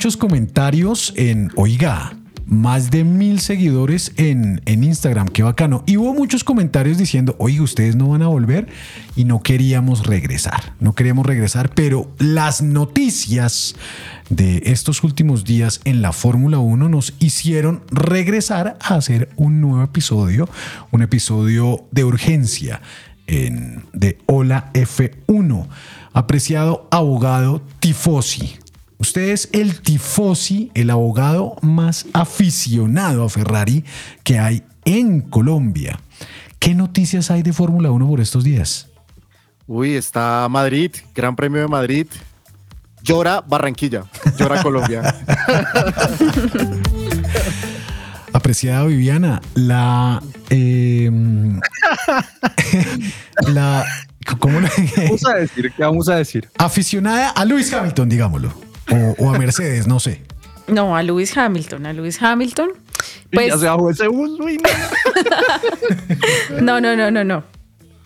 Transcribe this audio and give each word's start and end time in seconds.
muchos 0.00 0.16
comentarios 0.16 1.12
en 1.14 1.52
Oiga. 1.56 2.16
Más 2.46 2.90
de 2.90 3.04
mil 3.04 3.38
seguidores 3.38 4.14
en, 4.16 4.62
en 4.64 4.82
Instagram, 4.82 5.28
qué 5.28 5.42
bacano. 5.42 5.84
Y 5.86 5.98
hubo 5.98 6.14
muchos 6.14 6.42
comentarios 6.42 6.96
diciendo, 6.96 7.36
oiga, 7.38 7.62
ustedes 7.62 7.96
no 7.96 8.08
van 8.08 8.22
a 8.22 8.28
volver 8.28 8.66
y 9.14 9.26
no 9.26 9.42
queríamos 9.42 10.06
regresar. 10.06 10.72
No 10.80 10.94
queríamos 10.94 11.26
regresar, 11.26 11.68
pero 11.74 12.10
las 12.18 12.62
noticias 12.62 13.76
de 14.30 14.62
estos 14.64 15.04
últimos 15.04 15.44
días 15.44 15.82
en 15.84 16.00
la 16.00 16.12
Fórmula 16.12 16.60
1 16.60 16.88
nos 16.88 17.12
hicieron 17.18 17.82
regresar 17.90 18.78
a 18.80 18.94
hacer 18.94 19.28
un 19.36 19.60
nuevo 19.60 19.84
episodio, 19.84 20.48
un 20.92 21.02
episodio 21.02 21.84
de 21.90 22.04
urgencia 22.04 22.80
en, 23.26 23.84
de 23.92 24.16
Hola 24.24 24.70
F1. 24.72 25.68
Apreciado 26.14 26.88
abogado 26.90 27.60
Tifosi. 27.80 28.60
Usted 29.00 29.30
es 29.30 29.48
el 29.52 29.80
tifosi, 29.80 30.70
el 30.74 30.90
abogado 30.90 31.56
más 31.62 32.04
aficionado 32.12 33.24
a 33.24 33.30
Ferrari 33.30 33.82
que 34.24 34.38
hay 34.38 34.62
en 34.84 35.22
Colombia. 35.22 35.98
¿Qué 36.58 36.74
noticias 36.74 37.30
hay 37.30 37.42
de 37.42 37.54
Fórmula 37.54 37.90
1 37.90 38.06
por 38.06 38.20
estos 38.20 38.44
días? 38.44 38.88
Uy, 39.66 39.94
está 39.94 40.46
Madrid, 40.50 40.92
Gran 41.14 41.34
Premio 41.34 41.62
de 41.62 41.68
Madrid. 41.68 42.06
Llora 43.02 43.40
Barranquilla, 43.40 44.04
llora 44.38 44.62
Colombia. 44.62 45.14
Apreciada 48.34 48.84
Viviana, 48.84 49.40
la. 49.54 50.22
Eh, 50.50 51.10
la. 53.48 53.86
¿Cómo 54.38 54.60
le 54.60 54.68
Vamos 54.98 55.24
a 55.24 55.36
decir, 55.36 55.72
¿qué 55.74 55.82
vamos 55.82 56.10
a 56.10 56.16
decir? 56.16 56.50
Aficionada 56.58 57.30
a 57.30 57.44
Lewis 57.46 57.72
Hamilton, 57.72 58.10
digámoslo. 58.10 58.69
O, 58.90 59.24
o 59.24 59.34
a 59.34 59.38
Mercedes, 59.38 59.86
no 59.86 60.00
sé. 60.00 60.22
No, 60.66 60.96
a 60.96 61.02
Lewis 61.02 61.36
Hamilton, 61.36 61.86
a 61.86 61.92
Lewis 61.92 62.22
Hamilton. 62.22 62.70
Pues, 63.32 63.48
ya 63.48 63.58
se 63.58 63.66
bajó 63.66 63.90
ese 63.90 64.08
bus, 64.08 64.38
uy, 64.40 64.58
no. 64.58 66.60
no, 66.60 66.80
no, 66.80 66.96
no, 66.96 67.10
no, 67.10 67.24
no. 67.24 67.44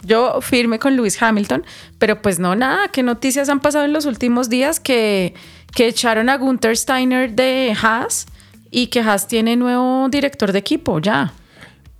Yo 0.02 0.40
firme 0.40 0.78
con 0.78 0.96
Lewis 0.96 1.20
Hamilton, 1.20 1.64
pero 1.98 2.20
pues 2.20 2.38
no, 2.38 2.54
nada. 2.54 2.88
¿Qué 2.88 3.02
noticias 3.02 3.48
han 3.48 3.60
pasado 3.60 3.84
en 3.84 3.92
los 3.92 4.04
últimos 4.04 4.48
días? 4.48 4.80
Que, 4.80 5.34
que 5.74 5.88
echaron 5.88 6.28
a 6.28 6.36
Gunther 6.36 6.76
Steiner 6.76 7.32
de 7.32 7.74
Haas 7.80 8.26
y 8.70 8.88
que 8.88 9.00
Haas 9.00 9.28
tiene 9.28 9.56
nuevo 9.56 10.08
director 10.10 10.52
de 10.52 10.58
equipo, 10.58 10.98
ya. 10.98 11.32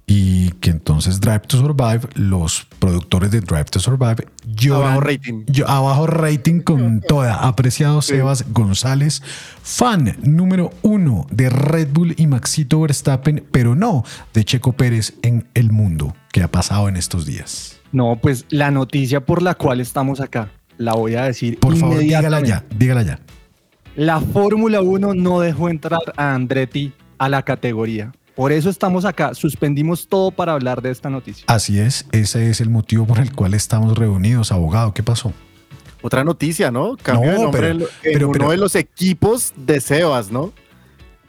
Y 0.06 0.50
que 0.60 0.68
entonces 0.70 1.18
Drive 1.18 1.40
to 1.46 1.56
Survive, 1.56 2.00
los 2.14 2.66
productores 2.78 3.30
de 3.30 3.40
Drive 3.40 3.66
to 3.66 3.80
Survive, 3.80 4.26
lloran. 4.44 4.82
Abajo 4.82 5.00
rating. 5.00 5.44
Yo, 5.46 5.66
abajo 5.68 6.06
rating 6.06 6.60
con 6.60 7.00
toda. 7.08 7.36
Apreciado 7.36 8.02
Sebas 8.02 8.44
González, 8.52 9.22
fan 9.62 10.16
número 10.22 10.72
uno 10.82 11.26
de 11.30 11.48
Red 11.48 11.88
Bull 11.92 12.14
y 12.18 12.26
Maxito 12.26 12.80
Verstappen, 12.80 13.44
pero 13.50 13.74
no 13.74 14.04
de 14.34 14.44
Checo 14.44 14.72
Pérez 14.72 15.14
en 15.22 15.46
el 15.54 15.72
mundo. 15.72 16.14
¿Qué 16.32 16.42
ha 16.42 16.48
pasado 16.48 16.88
en 16.88 16.96
estos 16.96 17.24
días? 17.24 17.80
No, 17.92 18.18
pues 18.20 18.44
la 18.50 18.70
noticia 18.70 19.24
por 19.24 19.40
la 19.40 19.54
cual 19.54 19.80
estamos 19.80 20.20
acá, 20.20 20.50
la 20.76 20.94
voy 20.94 21.14
a 21.14 21.22
decir 21.22 21.58
Por 21.60 21.76
favor, 21.76 21.98
dígala 21.98 22.40
ya, 22.40 22.64
dígala 22.76 23.02
ya. 23.02 23.20
La 23.96 24.20
Fórmula 24.20 24.82
1 24.82 25.14
no 25.14 25.40
dejó 25.40 25.68
entrar 25.68 26.00
a 26.16 26.34
Andretti 26.34 26.92
a 27.18 27.28
la 27.28 27.42
categoría. 27.42 28.12
Por 28.36 28.50
eso 28.52 28.68
estamos 28.68 29.04
acá. 29.04 29.32
Suspendimos 29.34 30.08
todo 30.08 30.30
para 30.32 30.52
hablar 30.52 30.82
de 30.82 30.90
esta 30.90 31.08
noticia. 31.08 31.44
Así 31.46 31.78
es, 31.78 32.06
ese 32.12 32.50
es 32.50 32.60
el 32.60 32.68
motivo 32.68 33.06
por 33.06 33.18
el 33.20 33.32
cual 33.32 33.54
estamos 33.54 33.96
reunidos, 33.96 34.50
abogado. 34.50 34.92
¿Qué 34.92 35.02
pasó? 35.02 35.32
Otra 36.02 36.24
noticia, 36.24 36.70
¿no? 36.70 36.96
Cambio 37.00 37.30
de 37.30 37.36
No, 37.36 37.42
nombre 37.44 37.60
pero- 37.60 37.74
en, 37.74 37.80
en 37.82 37.88
pero- 38.02 38.26
uno 38.28 38.38
pero- 38.38 38.50
de 38.50 38.56
los 38.56 38.74
equipos 38.74 39.52
de 39.56 39.80
Sebas, 39.80 40.30
¿no? 40.30 40.52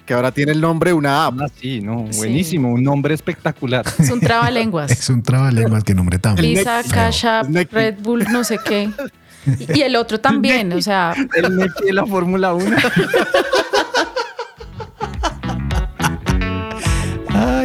Que 0.05 0.13
ahora 0.13 0.31
tiene 0.31 0.51
el 0.51 0.61
nombre 0.61 0.89
de 0.91 0.93
una 0.95 1.25
app. 1.25 1.35
Ah, 1.41 1.47
sí, 1.59 1.79
no, 1.81 2.07
Sí. 2.11 2.17
buenísimo, 2.17 2.71
un 2.71 2.83
nombre 2.83 3.13
espectacular. 3.15 3.85
Es 3.97 4.09
un 4.11 4.19
trabalenguas. 4.19 4.91
Es 4.91 5.09
un 5.09 5.23
trabalenguas 5.23 5.83
que 5.83 5.93
nombre 5.95 6.19
tan. 6.19 6.35
Visa, 6.35 6.81
Cash 6.91 7.25
App. 7.25 7.47
Red 7.71 7.95
Bull, 8.01 8.25
no 8.31 8.43
sé 8.43 8.59
qué. 8.63 8.89
Y 9.47 9.79
y 9.79 9.81
el 9.83 9.95
otro 9.95 10.19
también, 10.19 10.73
o 10.73 10.81
sea, 10.81 11.13
El 11.35 11.55
Neki 11.55 11.85
de 11.85 11.93
la 11.93 12.05
Fórmula 12.05 12.53
1. 12.53 12.75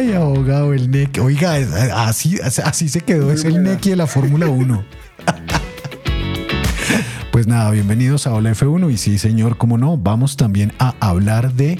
Ay, 0.01 0.13
abogado, 0.13 0.73
el 0.73 0.89
NEC. 0.89 1.19
Oiga, 1.21 1.53
así, 2.07 2.39
así 2.41 2.89
se 2.89 3.01
quedó, 3.01 3.31
es 3.31 3.45
el 3.45 3.61
NEC 3.61 3.81
de 3.81 3.95
la 3.95 4.07
Fórmula 4.07 4.47
1. 4.47 4.83
Pues 7.31 7.47
nada, 7.47 7.71
bienvenidos 7.71 8.27
a 8.27 8.33
Hola 8.33 8.51
F1 8.51 8.91
y 8.91 8.97
sí, 8.97 9.17
señor, 9.17 9.57
cómo 9.57 9.77
no, 9.77 9.97
vamos 9.97 10.35
también 10.35 10.73
a 10.79 10.95
hablar 10.99 11.53
de... 11.53 11.79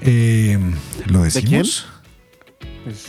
eh, 0.00 0.58
¿Lo 1.06 1.24
decimos? 1.24 1.86
Pues, 2.82 3.08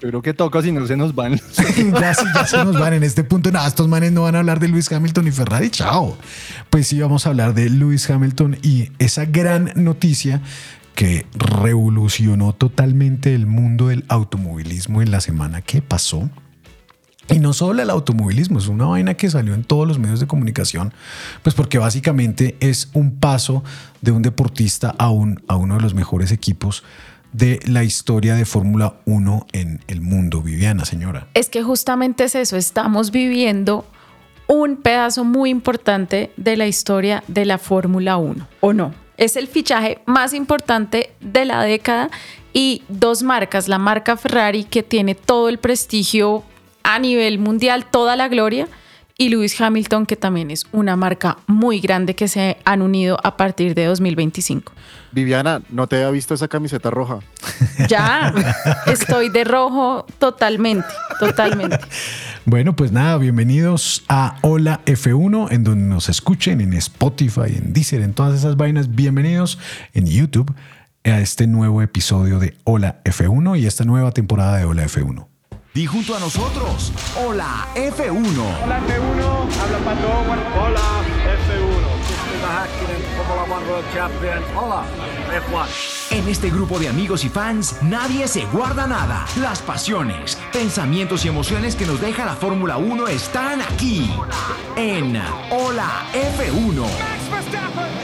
yo 0.00 0.08
creo 0.08 0.22
que 0.22 0.32
toca 0.32 0.62
si 0.62 0.72
no 0.72 0.86
se 0.86 0.96
nos 0.96 1.14
van. 1.14 1.34
ya, 2.00 2.14
ya 2.34 2.46
se 2.46 2.64
nos 2.64 2.78
van 2.78 2.94
en 2.94 3.02
este 3.02 3.22
punto. 3.22 3.50
Nada, 3.50 3.66
estos 3.66 3.86
manes 3.86 4.12
no 4.12 4.22
van 4.22 4.36
a 4.36 4.38
hablar 4.38 4.60
de 4.60 4.68
Lewis 4.68 4.90
Hamilton 4.90 5.28
y 5.28 5.30
Ferrari. 5.32 5.68
Chao. 5.68 6.16
Pues 6.70 6.86
sí, 6.86 7.00
vamos 7.00 7.26
a 7.26 7.30
hablar 7.30 7.52
de 7.54 7.68
Lewis 7.68 8.08
Hamilton 8.08 8.56
y 8.62 8.90
esa 8.98 9.26
gran 9.26 9.72
noticia 9.74 10.40
que 10.94 11.26
revolucionó 11.34 12.52
totalmente 12.52 13.34
el 13.34 13.46
mundo 13.46 13.88
del 13.88 14.04
automovilismo 14.08 15.02
en 15.02 15.10
la 15.10 15.20
semana 15.20 15.60
que 15.62 15.82
pasó. 15.82 16.30
Y 17.30 17.38
no 17.38 17.54
solo 17.54 17.82
el 17.82 17.90
automovilismo, 17.90 18.58
es 18.58 18.68
una 18.68 18.84
vaina 18.84 19.14
que 19.14 19.30
salió 19.30 19.54
en 19.54 19.64
todos 19.64 19.88
los 19.88 19.98
medios 19.98 20.20
de 20.20 20.26
comunicación, 20.26 20.92
pues 21.42 21.54
porque 21.54 21.78
básicamente 21.78 22.56
es 22.60 22.90
un 22.92 23.16
paso 23.16 23.64
de 24.02 24.10
un 24.10 24.22
deportista 24.22 24.94
a, 24.98 25.10
un, 25.10 25.42
a 25.48 25.56
uno 25.56 25.76
de 25.76 25.80
los 25.80 25.94
mejores 25.94 26.32
equipos 26.32 26.84
de 27.32 27.60
la 27.66 27.82
historia 27.82 28.34
de 28.34 28.44
Fórmula 28.44 28.96
1 29.06 29.46
en 29.52 29.80
el 29.88 30.02
mundo. 30.02 30.42
Viviana, 30.42 30.84
señora. 30.84 31.26
es 31.34 31.48
que 31.48 31.62
justamente 31.62 32.24
es 32.24 32.34
eso, 32.34 32.56
estamos 32.56 33.10
viviendo 33.10 33.86
un 34.46 34.76
pedazo 34.76 35.24
muy 35.24 35.50
importante 35.50 36.30
de 36.36 36.56
la 36.56 36.66
historia 36.66 37.24
de 37.28 37.46
la 37.46 37.58
Fórmula 37.58 38.18
1, 38.18 38.46
¿o 38.60 38.72
no? 38.74 39.03
Es 39.16 39.36
el 39.36 39.48
fichaje 39.48 40.00
más 40.06 40.34
importante 40.34 41.12
de 41.20 41.44
la 41.44 41.62
década 41.62 42.10
y 42.52 42.82
dos 42.88 43.22
marcas, 43.22 43.68
la 43.68 43.78
marca 43.78 44.16
Ferrari 44.16 44.64
que 44.64 44.82
tiene 44.82 45.14
todo 45.14 45.48
el 45.48 45.58
prestigio 45.58 46.44
a 46.82 46.98
nivel 46.98 47.38
mundial, 47.38 47.86
toda 47.86 48.16
la 48.16 48.28
gloria, 48.28 48.68
y 49.16 49.28
Lewis 49.28 49.60
Hamilton 49.60 50.06
que 50.06 50.16
también 50.16 50.50
es 50.50 50.66
una 50.72 50.96
marca 50.96 51.38
muy 51.46 51.80
grande 51.80 52.14
que 52.14 52.28
se 52.28 52.56
han 52.64 52.82
unido 52.82 53.18
a 53.22 53.36
partir 53.36 53.74
de 53.74 53.84
2025. 53.86 54.72
Viviana, 55.12 55.62
no 55.70 55.86
te 55.86 55.96
había 55.96 56.10
visto 56.10 56.34
esa 56.34 56.48
camiseta 56.48 56.90
roja. 56.90 57.20
Ya, 57.88 58.32
estoy 58.86 59.30
de 59.30 59.44
rojo 59.44 60.06
totalmente, 60.18 60.88
totalmente. 61.18 61.78
Bueno, 62.46 62.76
pues 62.76 62.92
nada, 62.92 63.16
bienvenidos 63.16 64.04
a 64.06 64.36
Hola 64.42 64.82
F1, 64.84 65.50
en 65.50 65.64
donde 65.64 65.86
nos 65.86 66.10
escuchen 66.10 66.60
en 66.60 66.74
Spotify, 66.74 67.56
en 67.56 67.72
Deezer, 67.72 68.02
en 68.02 68.12
todas 68.12 68.38
esas 68.38 68.58
vainas. 68.58 68.94
Bienvenidos 68.94 69.58
en 69.94 70.06
YouTube 70.06 70.54
a 71.04 71.20
este 71.20 71.46
nuevo 71.46 71.80
episodio 71.80 72.38
de 72.38 72.54
Hola 72.64 73.00
F1 73.04 73.58
y 73.58 73.66
esta 73.66 73.84
nueva 73.84 74.12
temporada 74.12 74.58
de 74.58 74.66
Hola 74.66 74.84
F1. 74.84 75.33
Di 75.74 75.86
junto 75.86 76.14
a 76.14 76.20
nosotros, 76.20 76.92
hola 77.16 77.66
F1. 77.74 78.38
Hola 78.62 78.78
F1, 78.78 79.58
habla 79.60 79.78
Pato. 79.78 80.08
Hola 80.56 80.80
F1. 81.48 81.84
Hola 84.54 84.84
F1. 85.32 86.16
En 86.16 86.28
este 86.28 86.50
grupo 86.50 86.78
de 86.78 86.86
amigos 86.86 87.24
y 87.24 87.28
fans, 87.28 87.82
nadie 87.82 88.28
se 88.28 88.44
guarda 88.52 88.86
nada. 88.86 89.26
Las 89.40 89.62
pasiones, 89.62 90.38
pensamientos 90.52 91.24
y 91.24 91.28
emociones 91.28 91.74
que 91.74 91.86
nos 91.86 92.00
deja 92.00 92.24
la 92.24 92.36
Fórmula 92.36 92.76
1 92.76 93.08
están 93.08 93.60
aquí. 93.60 94.08
En 94.76 95.20
Hola 95.50 96.06
F1. 96.38 98.03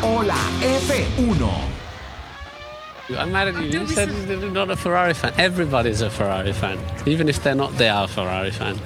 Hola 0.00 0.34
F1. 0.60 1.70
I'm 3.18 3.32
mad 3.32 3.48
at 3.48 3.62
you. 3.62 3.80
You 3.80 3.86
said 3.86 4.08
you're 4.28 4.50
not 4.50 4.70
a 4.70 4.76
Ferrari 4.76 5.12
fan. 5.14 5.32
Everybody's 5.38 6.00
a 6.00 6.08
Ferrari 6.10 6.52
fan. 6.52 6.78
Even 7.06 7.28
if 7.28 7.42
they're 7.42 7.54
not, 7.54 7.76
they 7.76 7.88
are 7.88 8.04
a 8.04 8.08
Ferrari 8.08 8.50
fan. 8.50 8.78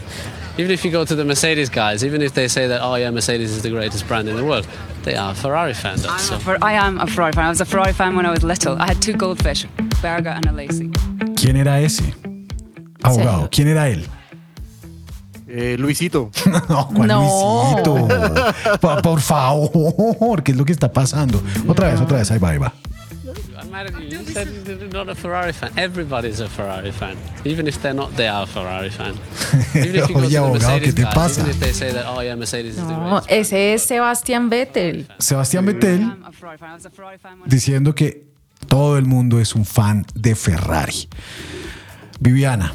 Even 0.59 0.73
if 0.73 0.85
you 0.85 0.91
go 0.91 1.05
to 1.05 1.15
the 1.15 1.25
Mercedes 1.25 1.69
guys, 1.69 2.05
even 2.05 2.21
if 2.21 2.35
they 2.35 2.49
say 2.49 2.67
that, 2.67 2.81
oh 2.83 2.97
yeah, 2.97 3.11
Mercedes 3.11 3.53
is 3.53 3.63
the 3.63 3.71
greatest 3.71 4.09
brand 4.09 4.29
in 4.29 4.37
the 4.37 4.45
world, 4.45 4.67
they 5.05 5.15
are 5.15 5.31
a 5.31 5.35
Ferrari 5.35 5.73
fan. 5.75 5.99
I'm 6.09 6.19
So. 6.19 6.35
a 6.37 6.39
Fer- 6.41 6.59
I 6.63 6.73
am 6.73 6.99
a 6.99 7.07
Ferrari 7.07 7.33
fan. 7.33 7.45
I 7.47 7.49
was 7.51 7.61
a 7.61 7.65
Ferrari 7.65 7.93
fan 7.93 8.17
when 8.17 8.27
I 8.27 8.31
was 8.31 8.43
little. 8.43 8.77
I 8.77 8.87
had 8.89 9.01
two 9.01 9.13
goldfish, 9.15 9.67
Berger 10.03 10.31
and 10.31 10.47
a 10.47 10.53
Lacey. 10.53 10.89
¿Quién 11.37 11.57
era 11.57 11.81
ese? 11.81 12.13
Abogado, 13.05 13.45
Sí. 13.45 13.51
¿quién 13.51 13.69
era 13.69 13.89
él? 13.89 14.05
Eh, 15.49 15.77
Luisito. 15.79 16.31
No, 16.69 16.89
¿cuál 16.89 17.09
No. 17.09 17.73
Luisito? 17.83 18.09
Pa- 18.81 19.01
por 19.03 19.21
favor, 19.21 20.43
¿qué 20.43 20.53
es 20.53 20.59
lo 20.59 20.65
que 20.65 20.73
está 20.73 20.93
pasando? 20.93 21.43
Otra 21.67 21.89
vez, 21.91 22.01
otra 22.01 22.19
vez, 22.19 22.31
ahí 22.31 22.39
va, 22.39 22.51
ahí 22.51 22.59
va. 22.59 22.73
I'm 23.61 23.71
mad 23.71 23.87
at 23.87 23.93
you. 23.99 24.09
You 24.09 24.25
said 24.33 24.49
you're 24.67 24.89
not 24.93 25.09
a 25.09 25.15
Ferrari 25.15 25.53
fan. 25.53 25.71
Everybody's 25.77 26.41
a 26.41 26.49
Ferrari 26.49 26.93
fan. 26.93 27.17
Even 27.45 27.67
if 27.67 27.81
they're 27.83 27.93
not, 27.95 28.15
they 28.17 28.29
are 28.29 28.45
a 28.45 28.47
Ferrari 28.47 28.89
fan. 28.91 29.15
Even 29.75 29.97
if 29.97 30.09
you 30.09 30.15
go 30.15 30.21
Oye, 30.21 30.31
to 30.31 30.45
abogado, 30.45 30.81
¿qué 30.81 30.93
te 30.93 31.03
guys, 31.03 31.15
pasa? 31.15 31.41
even 31.41 31.51
if 31.53 31.61
they 31.61 31.73
say 31.73 31.93
that, 31.93 32.05
oh 32.07 32.23
yeah, 32.23 32.37
Mercedes 32.37 32.77
is 32.77 32.87
the 32.87 32.93
No, 32.95 33.21
ese 33.29 33.75
es 33.75 33.83
Sebastián 33.83 34.49
Vettel. 34.49 35.09
Sebastián 35.19 35.67
Vettel 35.67 36.13
diciendo 37.47 37.95
que 37.95 38.29
todo 38.69 38.97
el 38.97 39.05
mundo 39.07 39.41
es 39.41 39.55
un 39.55 39.65
fan 39.65 40.07
de 40.15 40.35
Ferrari. 40.35 41.09
Viviana, 42.21 42.73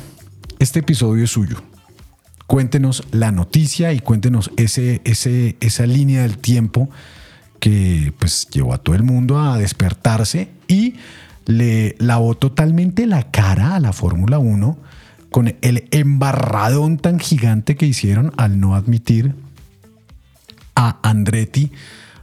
este 0.59 0.79
episodio 0.79 1.23
es 1.23 1.31
suyo. 1.31 1.57
Cuéntenos 2.53 3.01
la 3.09 3.31
noticia 3.31 3.94
y 3.94 4.00
cuéntenos 4.00 4.51
ese, 4.57 5.01
ese, 5.05 5.57
esa 5.59 5.88
línea 5.88 6.21
del 6.21 6.38
tiempo 6.38 6.88
que 7.59 8.13
pues 8.19 8.47
llevó 8.51 8.75
a 8.75 8.77
todo 8.77 8.94
el 8.94 9.01
mundo 9.01 9.39
a 9.39 9.57
despertarse 9.57 10.50
y 10.67 10.94
le 11.47 11.95
lavó 11.97 12.35
totalmente 12.35 13.07
la 13.07 13.31
cara 13.31 13.73
a 13.73 13.79
la 13.79 13.91
Fórmula 13.91 14.38
1 14.38 14.77
con 15.31 15.55
el 15.61 15.88
embarradón 15.89 17.00
tan 17.00 17.19
gigante 17.19 17.75
que 17.75 17.88
hicieron 17.88 18.31
al 18.38 18.59
no 18.59 18.75
admitir 18.75 19.33
a 20.75 21.00
Andretti 21.01 21.71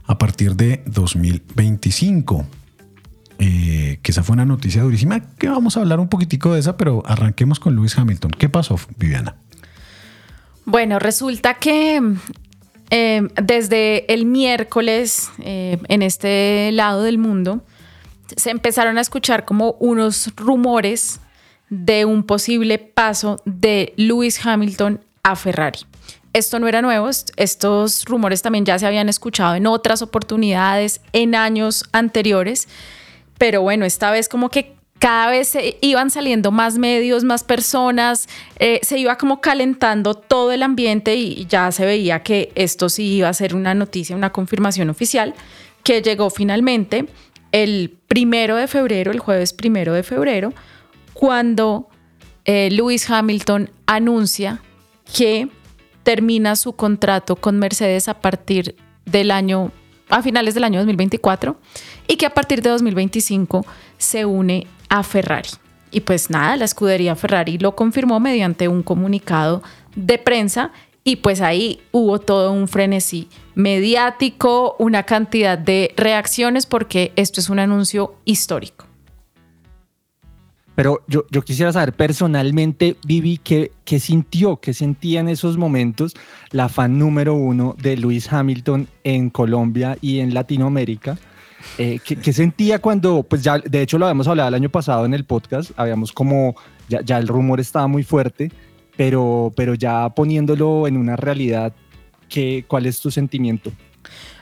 a 0.05 0.17
partir 0.17 0.55
de 0.55 0.81
2025. 0.85 2.45
Eh, 3.37 3.99
que 4.01 4.11
esa 4.11 4.23
fue 4.23 4.35
una 4.35 4.45
noticia 4.45 4.81
durísima, 4.81 5.19
que 5.19 5.49
vamos 5.49 5.75
a 5.75 5.81
hablar 5.81 5.99
un 5.99 6.07
poquitico 6.07 6.53
de 6.53 6.61
esa, 6.61 6.77
pero 6.77 7.03
arranquemos 7.05 7.59
con 7.59 7.75
Lewis 7.75 7.97
Hamilton. 7.97 8.31
¿Qué 8.31 8.47
pasó, 8.47 8.79
Viviana? 8.97 9.35
Bueno, 10.71 10.99
resulta 10.99 11.55
que 11.55 12.01
eh, 12.91 13.27
desde 13.43 14.11
el 14.13 14.25
miércoles 14.25 15.29
eh, 15.39 15.77
en 15.89 16.01
este 16.01 16.69
lado 16.71 17.03
del 17.03 17.17
mundo 17.17 17.61
se 18.37 18.51
empezaron 18.51 18.97
a 18.97 19.01
escuchar 19.01 19.43
como 19.43 19.73
unos 19.81 20.33
rumores 20.37 21.19
de 21.69 22.05
un 22.05 22.23
posible 22.23 22.77
paso 22.77 23.41
de 23.43 23.93
Lewis 23.97 24.45
Hamilton 24.45 25.01
a 25.23 25.35
Ferrari. 25.35 25.79
Esto 26.31 26.57
no 26.59 26.69
era 26.69 26.81
nuevo, 26.81 27.09
est- 27.09 27.31
estos 27.35 28.05
rumores 28.05 28.41
también 28.41 28.63
ya 28.63 28.79
se 28.79 28.87
habían 28.87 29.09
escuchado 29.09 29.55
en 29.55 29.67
otras 29.67 30.01
oportunidades 30.01 31.01
en 31.11 31.35
años 31.35 31.83
anteriores, 31.91 32.69
pero 33.37 33.61
bueno, 33.61 33.83
esta 33.83 34.09
vez 34.11 34.29
como 34.29 34.47
que 34.49 34.73
cada 35.01 35.31
vez 35.31 35.47
se 35.47 35.79
iban 35.81 36.11
saliendo 36.11 36.51
más 36.51 36.77
medios, 36.77 37.23
más 37.23 37.43
personas, 37.43 38.29
eh, 38.59 38.79
se 38.83 38.99
iba 38.99 39.17
como 39.17 39.41
calentando 39.41 40.13
todo 40.13 40.51
el 40.51 40.61
ambiente 40.61 41.15
y 41.15 41.47
ya 41.47 41.71
se 41.71 41.87
veía 41.87 42.21
que 42.21 42.51
esto 42.53 42.87
sí 42.87 43.15
iba 43.15 43.27
a 43.27 43.33
ser 43.33 43.55
una 43.55 43.73
noticia, 43.73 44.15
una 44.15 44.31
confirmación 44.31 44.91
oficial, 44.91 45.33
que 45.83 46.03
llegó 46.03 46.29
finalmente 46.29 47.07
el 47.51 47.97
primero 48.07 48.55
de 48.57 48.67
febrero, 48.67 49.11
el 49.11 49.17
jueves 49.17 49.53
primero 49.53 49.93
de 49.93 50.03
febrero, 50.03 50.53
cuando 51.13 51.89
eh, 52.45 52.69
Lewis 52.71 53.09
Hamilton 53.09 53.71
anuncia 53.87 54.61
que 55.11 55.49
termina 56.03 56.55
su 56.55 56.73
contrato 56.73 57.37
con 57.37 57.57
Mercedes 57.57 58.07
a 58.07 58.19
partir 58.21 58.75
del 59.05 59.31
año, 59.31 59.71
a 60.09 60.21
finales 60.21 60.53
del 60.53 60.63
año 60.63 60.77
2024, 60.77 61.59
y 62.07 62.17
que 62.17 62.27
a 62.27 62.35
partir 62.35 62.61
de 62.61 62.69
2025 62.69 63.65
se 63.97 64.25
une 64.25 64.67
a 64.91 65.01
Ferrari. 65.03 65.49
Y 65.89 66.01
pues 66.01 66.29
nada, 66.29 66.55
la 66.57 66.65
escudería 66.65 67.15
Ferrari 67.15 67.57
lo 67.57 67.75
confirmó 67.75 68.19
mediante 68.19 68.67
un 68.67 68.83
comunicado 68.83 69.63
de 69.95 70.19
prensa 70.19 70.71
y 71.03 71.15
pues 71.15 71.41
ahí 71.41 71.81
hubo 71.91 72.19
todo 72.19 72.51
un 72.51 72.67
frenesí 72.67 73.27
mediático, 73.55 74.75
una 74.77 75.03
cantidad 75.03 75.57
de 75.57 75.93
reacciones 75.97 76.65
porque 76.65 77.11
esto 77.15 77.39
es 77.39 77.49
un 77.49 77.59
anuncio 77.59 78.15
histórico. 78.25 78.85
Pero 80.75 81.03
yo, 81.07 81.25
yo 81.31 81.41
quisiera 81.41 81.71
saber 81.73 81.93
personalmente, 81.93 82.97
Vivi, 83.05 83.37
¿qué, 83.37 83.71
qué 83.85 83.99
sintió, 83.99 84.57
qué 84.57 84.73
sentía 84.73 85.19
en 85.19 85.29
esos 85.29 85.57
momentos 85.57 86.13
la 86.51 86.69
fan 86.69 86.97
número 86.97 87.33
uno 87.33 87.75
de 87.81 87.97
Lewis 87.97 88.31
Hamilton 88.31 88.87
en 89.03 89.29
Colombia 89.29 89.97
y 90.01 90.19
en 90.19 90.33
Latinoamérica? 90.33 91.17
Eh, 91.77 91.99
¿qué, 92.03 92.33
sentía 92.33 92.79
cuando, 92.79 93.23
pues 93.23 93.43
ya, 93.43 93.59
de 93.59 93.81
hecho 93.81 93.97
lo 93.97 94.05
habíamos 94.05 94.27
hablado 94.27 94.49
el 94.49 94.55
año 94.55 94.69
pasado 94.69 95.05
en 95.05 95.13
el 95.13 95.25
podcast, 95.25 95.71
habíamos 95.77 96.11
como, 96.11 96.55
ya, 96.89 97.01
ya 97.01 97.17
el 97.17 97.27
rumor 97.27 97.59
estaba 97.59 97.87
muy 97.87 98.03
fuerte, 98.03 98.51
pero, 98.97 99.51
pero 99.55 99.73
ya 99.73 100.09
poniéndolo 100.09 100.87
en 100.87 100.97
una 100.97 101.15
realidad, 101.15 101.73
¿qué, 102.29 102.65
¿cuál 102.67 102.85
es 102.85 102.99
tu 102.99 103.11
sentimiento? 103.11 103.71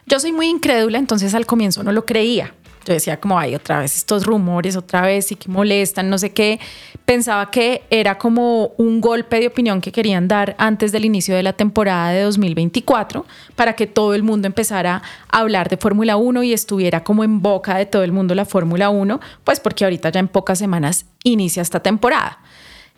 Yo 0.05 0.19
soy 0.19 0.31
muy 0.31 0.47
incrédula, 0.47 0.97
entonces 0.97 1.35
al 1.35 1.45
comienzo 1.45 1.83
no 1.83 1.91
lo 1.91 2.05
creía. 2.05 2.55
Yo 2.89 2.95
decía 2.95 3.19
como, 3.19 3.37
ay, 3.37 3.53
otra 3.53 3.81
vez 3.81 3.95
estos 3.95 4.25
rumores, 4.25 4.75
otra 4.75 5.01
vez 5.01 5.31
y 5.31 5.35
que 5.35 5.47
molestan, 5.47 6.09
no 6.09 6.17
sé 6.17 6.31
qué. 6.31 6.59
Pensaba 7.05 7.51
que 7.51 7.83
era 7.91 8.17
como 8.17 8.71
un 8.77 8.99
golpe 8.99 9.39
de 9.39 9.45
opinión 9.45 9.79
que 9.79 9.91
querían 9.91 10.27
dar 10.27 10.55
antes 10.57 10.91
del 10.91 11.05
inicio 11.05 11.35
de 11.35 11.43
la 11.43 11.53
temporada 11.53 12.09
de 12.09 12.23
2024 12.23 13.27
para 13.55 13.73
que 13.73 13.85
todo 13.85 14.15
el 14.15 14.23
mundo 14.23 14.47
empezara 14.47 15.03
a 15.29 15.37
hablar 15.37 15.69
de 15.69 15.77
Fórmula 15.77 16.17
1 16.17 16.41
y 16.41 16.51
estuviera 16.51 17.03
como 17.03 17.23
en 17.23 17.43
boca 17.43 17.77
de 17.77 17.85
todo 17.85 18.03
el 18.03 18.11
mundo 18.11 18.33
la 18.33 18.45
Fórmula 18.45 18.89
1, 18.89 19.19
pues 19.43 19.59
porque 19.59 19.83
ahorita 19.83 20.09
ya 20.09 20.21
en 20.21 20.27
pocas 20.27 20.57
semanas 20.57 21.05
inicia 21.23 21.61
esta 21.61 21.81
temporada. 21.81 22.39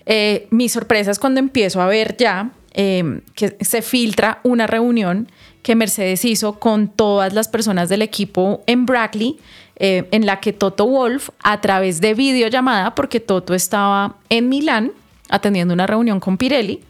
Eh, 0.06 0.48
mi 0.52 0.70
sorpresa 0.70 1.12
es 1.12 1.20
cuando 1.20 1.42
empiezo 1.42 1.82
a 1.82 1.88
ver 1.88 2.16
ya 2.16 2.52
eh, 2.74 3.24
que 3.36 3.58
se 3.60 3.82
filtra 3.82 4.40
una 4.44 4.68
reunión 4.68 5.28
que 5.64 5.76
Mercedes 5.76 6.26
hizo 6.26 6.60
con 6.60 6.88
todas 6.88 7.34
las 7.34 7.48
personas 7.48 7.90
del 7.90 8.02
equipo 8.02 8.64
en 8.66 8.86
Brackley, 8.86 9.38
eh, 9.84 10.08
en 10.12 10.28
la 10.28 10.40
que 10.40 10.54
Toto 10.54 10.86
Wolf, 10.86 11.30
a 11.42 11.60
través 11.60 12.02
de 12.02 12.14
videollamada, 12.14 12.94
porque 12.94 13.20
Toto 13.20 13.56
estaba 13.56 14.18
en 14.30 14.48
Milán 14.48 14.92
atendiendo 15.28 15.74
una 15.74 15.88
reunión 15.88 16.20
con 16.20 16.38
Pirelli, 16.38 16.82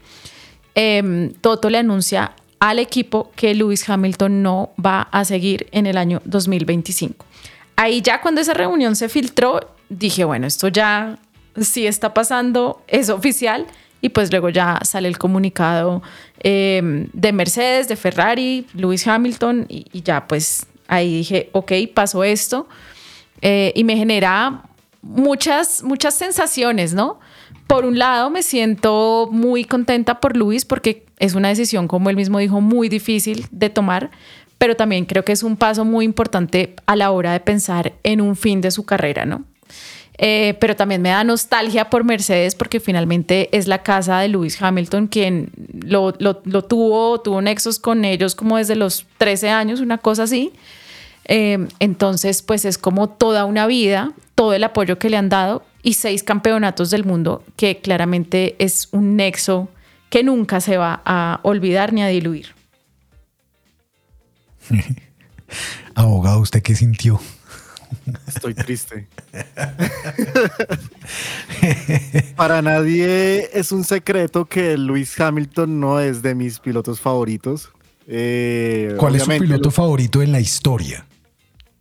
eh, 0.75 1.31
Toto 1.39 1.69
le 1.69 1.77
anuncia 1.77 2.33
al 2.59 2.79
equipo 2.79 3.31
que 3.37 3.55
Lewis 3.55 3.87
Hamilton 3.87 4.43
no 4.43 4.71
va 4.83 5.03
a 5.03 5.23
seguir 5.23 5.67
en 5.71 5.87
el 5.87 5.97
año 5.97 6.21
2025. 6.25 7.25
Ahí 7.77 8.01
ya 8.01 8.19
cuando 8.19 8.41
esa 8.41 8.53
reunión 8.53 8.97
se 8.97 9.07
filtró, 9.07 9.61
dije, 9.87 10.25
bueno, 10.25 10.45
esto 10.45 10.67
ya 10.67 11.17
sí 11.61 11.87
está 11.87 12.13
pasando, 12.13 12.83
es 12.87 13.09
oficial. 13.09 13.67
Y 14.03 14.09
pues 14.09 14.31
luego 14.31 14.49
ya 14.49 14.79
sale 14.83 15.07
el 15.07 15.17
comunicado 15.17 16.01
eh, 16.39 17.07
de 17.13 17.31
Mercedes, 17.31 17.87
de 17.87 17.95
Ferrari, 17.95 18.65
Lewis 18.73 19.07
Hamilton, 19.07 19.65
y, 19.69 20.01
ya 20.01 20.27
pues 20.27 20.65
ahí 20.91 21.15
dije, 21.15 21.49
ok, 21.53 21.71
pasó 21.93 22.23
esto. 22.23 22.67
Eh, 23.41 23.71
y 23.75 23.83
me 23.83 23.97
genera 23.97 24.63
muchas, 25.01 25.81
muchas 25.83 26.13
sensaciones, 26.13 26.93
¿no? 26.93 27.19
Por 27.65 27.85
un 27.85 27.97
lado, 27.97 28.29
me 28.29 28.43
siento 28.43 29.29
muy 29.31 29.63
contenta 29.63 30.19
por 30.19 30.35
Luis 30.35 30.65
porque 30.65 31.05
es 31.17 31.33
una 31.33 31.47
decisión, 31.47 31.87
como 31.87 32.09
él 32.09 32.17
mismo 32.17 32.39
dijo, 32.39 32.59
muy 32.59 32.89
difícil 32.89 33.47
de 33.51 33.69
tomar, 33.69 34.11
pero 34.57 34.75
también 34.75 35.05
creo 35.05 35.23
que 35.23 35.31
es 35.31 35.43
un 35.43 35.55
paso 35.55 35.85
muy 35.85 36.03
importante 36.03 36.75
a 36.85 36.95
la 36.97 37.09
hora 37.11 37.31
de 37.31 37.39
pensar 37.39 37.93
en 38.03 38.19
un 38.19 38.35
fin 38.35 38.59
de 38.59 38.69
su 38.69 38.83
carrera, 38.83 39.25
¿no? 39.25 39.45
Eh, 40.17 40.55
pero 40.59 40.75
también 40.75 41.01
me 41.01 41.09
da 41.09 41.23
nostalgia 41.23 41.89
por 41.89 42.03
Mercedes 42.03 42.53
porque 42.53 42.79
finalmente 42.79 43.49
es 43.57 43.67
la 43.67 43.81
casa 43.81 44.19
de 44.19 44.27
Lewis 44.27 44.61
Hamilton 44.61 45.07
quien 45.07 45.51
lo, 45.83 46.13
lo, 46.19 46.41
lo 46.43 46.63
tuvo, 46.63 47.21
tuvo 47.21 47.41
nexos 47.41 47.79
con 47.79 48.05
ellos 48.05 48.35
como 48.35 48.57
desde 48.57 48.75
los 48.75 49.07
13 49.17 49.49
años, 49.49 49.79
una 49.79 49.97
cosa 49.97 50.23
así. 50.23 50.51
Eh, 51.25 51.67
entonces, 51.79 52.41
pues 52.41 52.65
es 52.65 52.77
como 52.77 53.09
toda 53.09 53.45
una 53.45 53.67
vida, 53.67 54.13
todo 54.35 54.53
el 54.53 54.63
apoyo 54.63 54.99
que 54.99 55.09
le 55.09 55.17
han 55.17 55.29
dado 55.29 55.63
y 55.83 55.93
seis 55.93 56.23
campeonatos 56.23 56.89
del 56.89 57.05
mundo, 57.05 57.43
que 57.55 57.79
claramente 57.79 58.55
es 58.59 58.89
un 58.91 59.15
nexo 59.15 59.69
que 60.09 60.23
nunca 60.23 60.61
se 60.61 60.77
va 60.77 61.01
a 61.05 61.39
olvidar 61.43 61.93
ni 61.93 62.03
a 62.03 62.07
diluir. 62.07 62.47
Abogado, 65.95 66.39
¿usted 66.39 66.61
qué 66.61 66.75
sintió? 66.75 67.19
Estoy 68.27 68.53
triste. 68.53 69.07
Para 72.35 72.61
nadie 72.61 73.49
es 73.53 73.71
un 73.71 73.83
secreto 73.83 74.45
que 74.45 74.77
Luis 74.77 75.19
Hamilton 75.19 75.79
no 75.79 75.99
es 75.99 76.21
de 76.21 76.35
mis 76.35 76.59
pilotos 76.59 76.99
favoritos. 76.99 77.69
Eh, 78.07 78.95
¿Cuál 78.97 79.15
es 79.15 79.23
su 79.23 79.29
piloto 79.29 79.69
lo, 79.69 79.71
favorito 79.71 80.21
en 80.21 80.31
la 80.31 80.39
historia? 80.39 81.05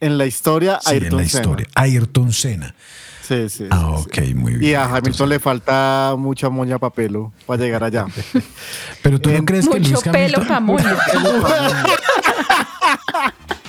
En 0.01 0.19
la 0.19 0.27
historia, 0.27 0.79
sí, 0.83 0.91
Ayrton 0.93 1.21
en 1.21 1.25
la 1.25 1.29
Senna. 1.29 1.43
historia. 1.43 1.67
Ayrton 1.75 2.33
Senna. 2.33 2.75
Sí, 3.23 3.49
sí. 3.49 3.67
Ah, 3.71 3.91
ok, 3.91 4.19
muy 4.35 4.55
bien. 4.55 4.73
Y 4.73 4.75
a 4.75 4.85
Hamilton 4.87 5.29
le 5.29 5.39
falta 5.39 6.15
mucha 6.19 6.49
moña 6.49 6.79
para 6.79 6.93
pelo 6.93 7.33
para 7.47 7.63
llegar 7.63 7.85
allá. 7.85 8.07
Pero 9.03 9.21
tú 9.21 9.31
no 9.31 9.45
crees 9.45 9.69
que 9.69 9.79
Mucho 9.79 9.91
Luis 9.93 10.03
pelo 10.05 10.39
Hamilton... 10.39 10.49
pa' 10.49 10.61
moño. 10.61 10.85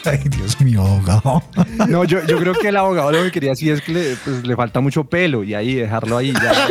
Ay, 0.04 0.20
Dios 0.36 0.60
mío, 0.60 0.82
abogado. 0.82 1.42
No, 1.88 2.04
yo, 2.04 2.24
yo 2.26 2.38
creo 2.38 2.54
que 2.54 2.68
el 2.68 2.76
abogado 2.76 3.12
lo 3.12 3.22
que 3.24 3.30
quería 3.30 3.50
decir 3.50 3.72
es 3.72 3.82
que 3.82 3.92
le, 3.92 4.16
pues, 4.16 4.46
le 4.46 4.56
falta 4.56 4.80
mucho 4.80 5.04
pelo 5.04 5.44
y 5.44 5.54
ahí 5.54 5.74
dejarlo 5.74 6.16
ahí 6.16 6.32
ya. 6.32 6.68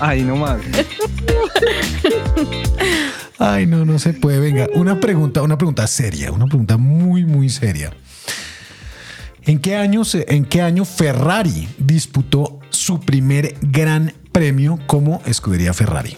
Ahí 0.00 0.22
nomás. 0.22 0.60
Ay, 3.38 3.66
no, 3.66 3.84
no 3.84 3.98
se 3.98 4.12
puede. 4.12 4.38
Venga, 4.40 4.68
una 4.74 5.00
pregunta, 5.00 5.42
una 5.42 5.58
pregunta 5.58 5.86
seria, 5.86 6.32
una 6.32 6.46
pregunta 6.46 6.76
muy, 6.76 7.24
muy 7.24 7.48
seria. 7.48 7.92
¿En 9.42 9.58
qué 9.58 9.76
año, 9.76 10.02
en 10.14 10.44
qué 10.46 10.62
año 10.62 10.84
Ferrari 10.84 11.68
disputó 11.78 12.60
su 12.70 13.00
primer 13.00 13.56
gran 13.60 14.12
premio 14.32 14.78
como 14.86 15.20
escudería 15.26 15.74
Ferrari? 15.74 16.16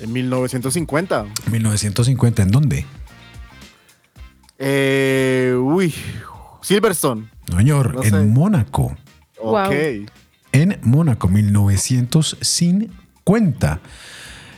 En 0.00 0.12
1950. 0.12 1.26
1950, 1.50 2.42
¿en 2.42 2.50
dónde? 2.50 2.86
Eh, 4.58 5.54
uy, 5.58 5.94
Silverstone. 6.62 7.28
No, 7.50 7.58
señor, 7.58 7.94
No 7.94 8.02
en 8.02 8.10
sé. 8.10 8.22
Mónaco. 8.24 8.96
Ok. 9.40 9.72
En 10.52 10.78
Mónaco, 10.82 11.28
1950. 11.28 13.80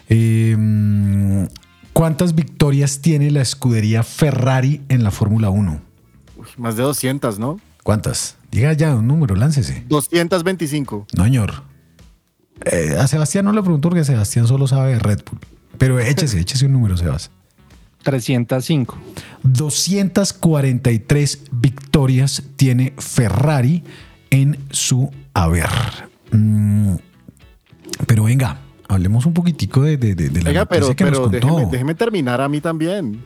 Eh, 0.08 1.46
¿Cuántas 1.92 2.34
victorias 2.34 3.00
tiene 3.00 3.30
la 3.30 3.42
escudería 3.42 4.02
Ferrari 4.02 4.80
en 4.88 5.02
la 5.04 5.10
Fórmula 5.10 5.50
1? 5.50 5.80
Uy, 6.36 6.46
más 6.56 6.76
de 6.76 6.82
200, 6.84 7.38
¿no? 7.38 7.60
¿Cuántas? 7.82 8.36
Diga 8.50 8.72
ya 8.72 8.94
un 8.94 9.06
número, 9.06 9.36
láncese. 9.36 9.84
225. 9.88 11.06
No, 11.16 11.24
señor. 11.24 11.62
Eh, 12.64 12.96
a 12.98 13.06
Sebastián 13.06 13.44
no 13.44 13.52
le 13.52 13.62
pregunto 13.62 13.88
porque 13.88 14.04
Sebastián 14.04 14.46
solo 14.46 14.66
sabe 14.66 14.92
de 14.92 14.98
Red 14.98 15.20
Bull. 15.30 15.40
Pero 15.78 15.98
échese, 15.98 16.40
échese 16.40 16.66
un 16.66 16.72
número, 16.72 16.96
Sebas. 16.96 17.30
305. 18.02 18.96
243 19.42 21.42
victorias 21.52 22.42
tiene 22.56 22.92
Ferrari 22.98 23.82
en 24.30 24.58
su 24.70 25.10
haber. 25.34 25.68
Mm, 26.32 26.94
pero 28.06 28.24
venga, 28.24 28.58
hablemos 28.88 29.26
un 29.26 29.34
poquitico 29.34 29.82
de, 29.82 29.96
de- 29.96 30.14
de- 30.14 30.28
de 30.30 30.42
la 30.42 30.50
Venga, 30.50 30.60
noticia 30.60 30.86
pero, 30.86 30.96
que 30.96 31.04
nos 31.04 31.12
pero 31.12 31.22
contó. 31.22 31.46
déjeme, 31.56 31.70
déjeme 31.72 31.94
terminar 31.94 32.40
a 32.40 32.48
mí 32.48 32.60
también. 32.60 33.22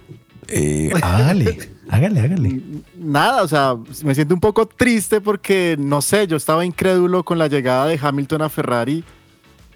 Eh, 0.48 0.90
hágale, 1.02 1.58
hágale, 1.88 2.20
hágale. 2.20 2.60
Nada, 2.98 3.42
o 3.42 3.48
sea, 3.48 3.76
me 4.04 4.14
siento 4.14 4.34
un 4.34 4.40
poco 4.40 4.66
triste 4.66 5.20
porque, 5.20 5.76
no 5.78 6.02
sé, 6.02 6.26
yo 6.26 6.36
estaba 6.36 6.64
incrédulo 6.64 7.24
con 7.24 7.38
la 7.38 7.46
llegada 7.48 7.86
de 7.86 7.98
Hamilton 8.00 8.42
a 8.42 8.48
Ferrari 8.48 9.04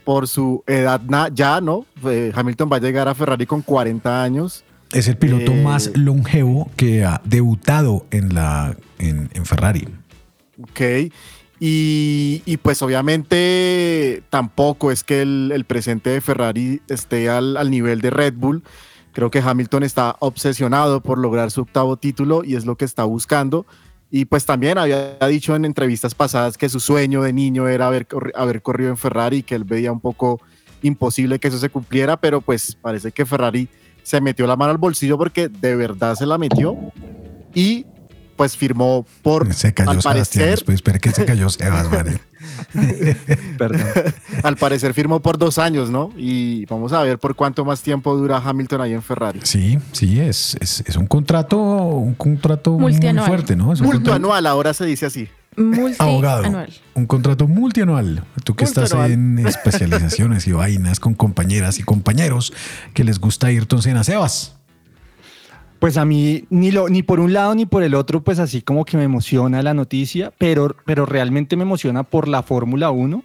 por 0.04 0.26
su 0.28 0.62
edad 0.66 1.00
ya, 1.34 1.60
¿no? 1.60 1.84
Eh, 2.04 2.32
Hamilton 2.34 2.68
va 2.72 2.76
a 2.76 2.80
llegar 2.80 3.08
a 3.08 3.14
Ferrari 3.14 3.46
con 3.46 3.62
40 3.62 4.22
años. 4.22 4.64
Es 4.92 5.08
el 5.08 5.16
piloto 5.16 5.52
Eh, 5.52 5.62
más 5.62 5.90
longevo 5.94 6.70
que 6.76 7.04
ha 7.04 7.20
debutado 7.24 8.06
en, 8.10 8.34
la, 8.34 8.76
en, 8.98 9.30
en 9.34 9.44
Ferrari. 9.44 9.88
Ok. 10.62 10.80
Y, 11.60 12.42
y 12.46 12.56
pues 12.58 12.82
obviamente 12.82 14.22
tampoco 14.30 14.92
es 14.92 15.02
que 15.02 15.22
el, 15.22 15.50
el 15.52 15.64
presente 15.64 16.10
de 16.10 16.20
Ferrari 16.20 16.80
esté 16.88 17.28
al, 17.28 17.56
al 17.56 17.70
nivel 17.70 18.00
de 18.00 18.10
Red 18.10 18.34
Bull. 18.34 18.62
Creo 19.12 19.30
que 19.30 19.40
Hamilton 19.40 19.82
está 19.82 20.16
obsesionado 20.20 21.02
por 21.02 21.18
lograr 21.18 21.50
su 21.50 21.62
octavo 21.62 21.96
título 21.96 22.44
y 22.44 22.54
es 22.54 22.64
lo 22.64 22.76
que 22.76 22.84
está 22.84 23.04
buscando. 23.04 23.66
Y 24.10 24.24
pues 24.24 24.46
también 24.46 24.78
había 24.78 25.18
dicho 25.28 25.54
en 25.56 25.64
entrevistas 25.64 26.14
pasadas 26.14 26.56
que 26.56 26.68
su 26.68 26.80
sueño 26.80 27.22
de 27.22 27.32
niño 27.32 27.68
era 27.68 27.88
haber, 27.88 28.06
haber 28.36 28.62
corrido 28.62 28.90
en 28.90 28.96
Ferrari 28.96 29.38
y 29.38 29.42
que 29.42 29.54
él 29.56 29.64
veía 29.64 29.92
un 29.92 30.00
poco 30.00 30.40
imposible 30.80 31.40
que 31.40 31.48
eso 31.48 31.58
se 31.58 31.68
cumpliera, 31.68 32.16
pero 32.18 32.40
pues 32.40 32.76
parece 32.80 33.10
que 33.10 33.26
Ferrari 33.26 33.68
se 34.08 34.22
metió 34.22 34.46
la 34.46 34.56
mano 34.56 34.70
al 34.70 34.78
bolsillo 34.78 35.18
porque 35.18 35.48
de 35.50 35.76
verdad 35.76 36.14
se 36.14 36.24
la 36.24 36.38
metió 36.38 36.78
y 37.54 37.84
pues 38.36 38.56
firmó 38.56 39.04
por, 39.20 39.52
Se 39.52 39.74
cayó 39.74 39.90
al 39.90 39.98
parecer, 39.98 40.50
después 40.50 40.76
espere 40.76 40.98
que 40.98 41.10
se 41.10 41.26
cayó 41.26 41.50
Sebas, 41.50 41.90
vale. 41.90 42.20
Perdón. 43.58 43.82
al 44.42 44.56
parecer 44.56 44.94
firmó 44.94 45.20
por 45.20 45.36
dos 45.38 45.58
años, 45.58 45.90
¿no? 45.90 46.10
Y 46.16 46.64
vamos 46.66 46.92
a 46.92 47.02
ver 47.02 47.18
por 47.18 47.34
cuánto 47.34 47.64
más 47.64 47.82
tiempo 47.82 48.16
dura 48.16 48.38
Hamilton 48.42 48.80
ahí 48.80 48.92
en 48.94 49.02
Ferrari. 49.02 49.40
Sí, 49.42 49.78
sí, 49.92 50.20
es, 50.20 50.56
es, 50.60 50.82
es 50.86 50.96
un 50.96 51.06
contrato, 51.06 51.58
un 51.58 52.14
contrato 52.14 52.72
muy 52.72 52.92
Multianual. 52.92 53.26
fuerte, 53.26 53.56
¿no? 53.56 53.72
Es 53.72 53.80
un 53.80 53.86
Multo 53.86 53.98
contrato- 54.10 54.16
anual, 54.16 54.46
ahora 54.46 54.72
se 54.72 54.86
dice 54.86 55.06
así. 55.06 55.28
Abogado. 55.98 56.42
Multianual. 56.42 56.72
Un 56.94 57.06
contrato 57.06 57.48
multianual. 57.48 58.24
Tú 58.44 58.54
que 58.54 58.64
estás 58.64 58.92
en 58.92 59.38
especializaciones 59.40 60.46
y 60.46 60.52
vainas 60.52 61.00
con 61.00 61.14
compañeras 61.14 61.78
y 61.78 61.82
compañeros 61.82 62.52
que 62.94 63.04
les 63.04 63.18
gusta 63.18 63.48
Ayrton 63.48 63.82
Senna. 63.82 64.04
Sebas. 64.04 64.56
Pues 65.78 65.96
a 65.96 66.04
mí 66.04 66.44
ni, 66.50 66.70
lo, 66.72 66.88
ni 66.88 67.02
por 67.02 67.20
un 67.20 67.32
lado 67.32 67.54
ni 67.54 67.64
por 67.64 67.82
el 67.82 67.94
otro, 67.94 68.22
pues 68.22 68.40
así 68.40 68.62
como 68.62 68.84
que 68.84 68.96
me 68.96 69.04
emociona 69.04 69.62
la 69.62 69.74
noticia, 69.74 70.32
pero, 70.36 70.74
pero 70.84 71.06
realmente 71.06 71.56
me 71.56 71.62
emociona 71.62 72.02
por 72.02 72.26
la 72.26 72.42
Fórmula 72.42 72.90
1 72.90 73.22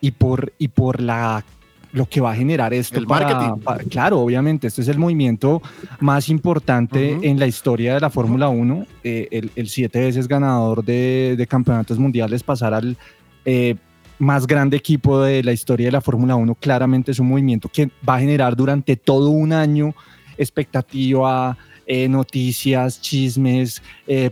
y 0.00 0.12
por, 0.12 0.54
y 0.58 0.68
por 0.68 1.00
la, 1.00 1.44
lo 1.92 2.06
que 2.08 2.20
va 2.20 2.32
a 2.32 2.36
generar 2.36 2.72
esto. 2.72 2.98
El 2.98 3.06
para- 3.06 3.26
marketing. 3.28 3.62
para- 3.64 3.84
claro, 3.84 4.20
obviamente, 4.20 4.66
esto 4.68 4.80
es 4.80 4.88
el 4.88 4.98
movimiento 4.98 5.60
más 6.00 6.28
importante 6.28 7.18
en 7.22 7.38
la 7.38 7.46
historia 7.46 7.94
de 7.94 8.00
la 8.00 8.10
Fórmula 8.10 8.48
1. 8.48 8.86
Eh, 9.02 9.28
el, 9.32 9.50
el 9.56 9.68
siete 9.68 10.00
veces 10.00 10.28
ganador 10.28 10.84
de, 10.84 11.34
de 11.36 11.46
campeonatos 11.46 11.98
mundiales 11.98 12.42
pasar 12.42 12.74
al... 12.74 12.96
eh, 13.44 13.74
más 14.18 14.46
grande 14.46 14.76
equipo 14.76 15.22
de 15.22 15.42
la 15.42 15.50
historia 15.52 15.86
de 15.86 15.92
la 15.92 16.02
Fórmula 16.02 16.36
1, 16.36 16.54
claramente 16.56 17.10
es 17.10 17.18
un 17.18 17.28
movimiento 17.28 17.70
que 17.70 17.90
va 18.06 18.16
a 18.16 18.20
generar 18.20 18.54
durante 18.54 18.94
todo 18.94 19.30
un 19.30 19.50
año 19.50 19.94
expectativa, 20.36 21.56
eh, 21.86 22.06
noticias, 22.08 23.00
chismes, 23.00 23.82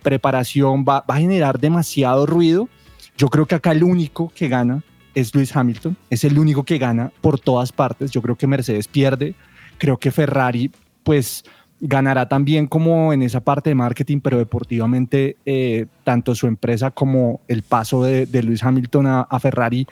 preparación, 0.02 0.84
va, 0.86 1.04
va 1.10 1.14
a 1.14 1.18
generar 1.18 1.58
demasiado 1.58 2.26
ruido. 2.26 2.68
Yo 3.16 3.28
creo 3.28 3.46
que 3.46 3.54
acá 3.54 3.72
el 3.72 3.82
único 3.82 4.30
que 4.34 4.48
gana 4.48 4.82
es 5.20 5.34
Lewis 5.34 5.54
Hamilton, 5.54 5.96
es 6.10 6.24
el 6.24 6.38
único 6.38 6.64
que 6.64 6.78
gana 6.78 7.10
por 7.20 7.38
todas 7.40 7.72
partes. 7.72 8.10
Yo 8.10 8.22
creo 8.22 8.36
que 8.36 8.46
Mercedes 8.46 8.88
pierde, 8.88 9.34
creo 9.78 9.96
que 9.98 10.10
Ferrari 10.10 10.70
pues 11.02 11.44
ganará 11.80 12.28
también 12.28 12.66
como 12.66 13.12
en 13.12 13.22
esa 13.22 13.40
parte 13.40 13.70
de 13.70 13.74
marketing, 13.74 14.20
pero 14.20 14.36
deportivamente 14.38 15.36
eh, 15.46 15.86
tanto 16.04 16.34
su 16.34 16.46
empresa 16.46 16.90
como 16.90 17.40
el 17.48 17.62
paso 17.62 18.02
de, 18.02 18.26
de 18.26 18.42
Lewis 18.42 18.62
Hamilton 18.64 19.06
a, 19.06 19.20
a 19.22 19.38
Ferrari 19.38 19.86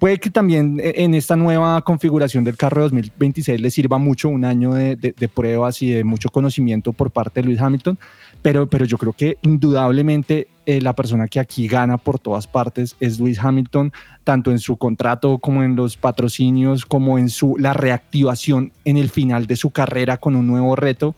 puede 0.00 0.18
que 0.18 0.30
también 0.30 0.80
eh, 0.82 0.94
en 0.96 1.14
esta 1.14 1.36
nueva 1.36 1.82
configuración 1.82 2.42
del 2.42 2.56
carro 2.56 2.82
2026 2.82 3.60
le 3.60 3.70
sirva 3.70 3.98
mucho 3.98 4.28
un 4.30 4.44
año 4.44 4.72
de, 4.74 4.96
de- 4.96 5.12
de 5.16 5.28
pruebas 5.28 5.82
y 5.82 5.90
de 5.90 6.04
mucho 6.04 6.30
conocimiento 6.30 6.92
por 6.92 7.10
parte 7.10 7.40
de 7.42 7.46
Lewis 7.48 7.60
Hamilton, 7.60 7.98
pero, 8.42 8.68
pero 8.68 8.84
yo 8.84 8.96
creo 8.98 9.12
que 9.12 9.36
indudablemente 9.42 10.48
eh, 10.66 10.80
la 10.80 10.94
persona 10.94 11.28
que 11.28 11.40
aquí 11.40 11.66
gana 11.68 11.98
por 11.98 12.18
todas 12.18 12.46
partes 12.46 12.96
es 13.00 13.18
Lewis 13.18 13.38
Hamilton, 13.38 13.92
tanto 14.24 14.50
en 14.50 14.58
su 14.58 14.76
contrato 14.76 15.38
como 15.38 15.62
en 15.62 15.76
los 15.76 15.96
patrocinios, 15.96 16.86
como 16.86 17.18
en 17.18 17.28
su, 17.28 17.56
la 17.58 17.72
reactivación 17.72 18.72
en 18.84 18.96
el 18.96 19.10
final 19.10 19.46
de 19.46 19.56
su 19.56 19.70
carrera 19.70 20.16
con 20.18 20.36
un 20.36 20.46
nuevo 20.46 20.76
reto. 20.76 21.14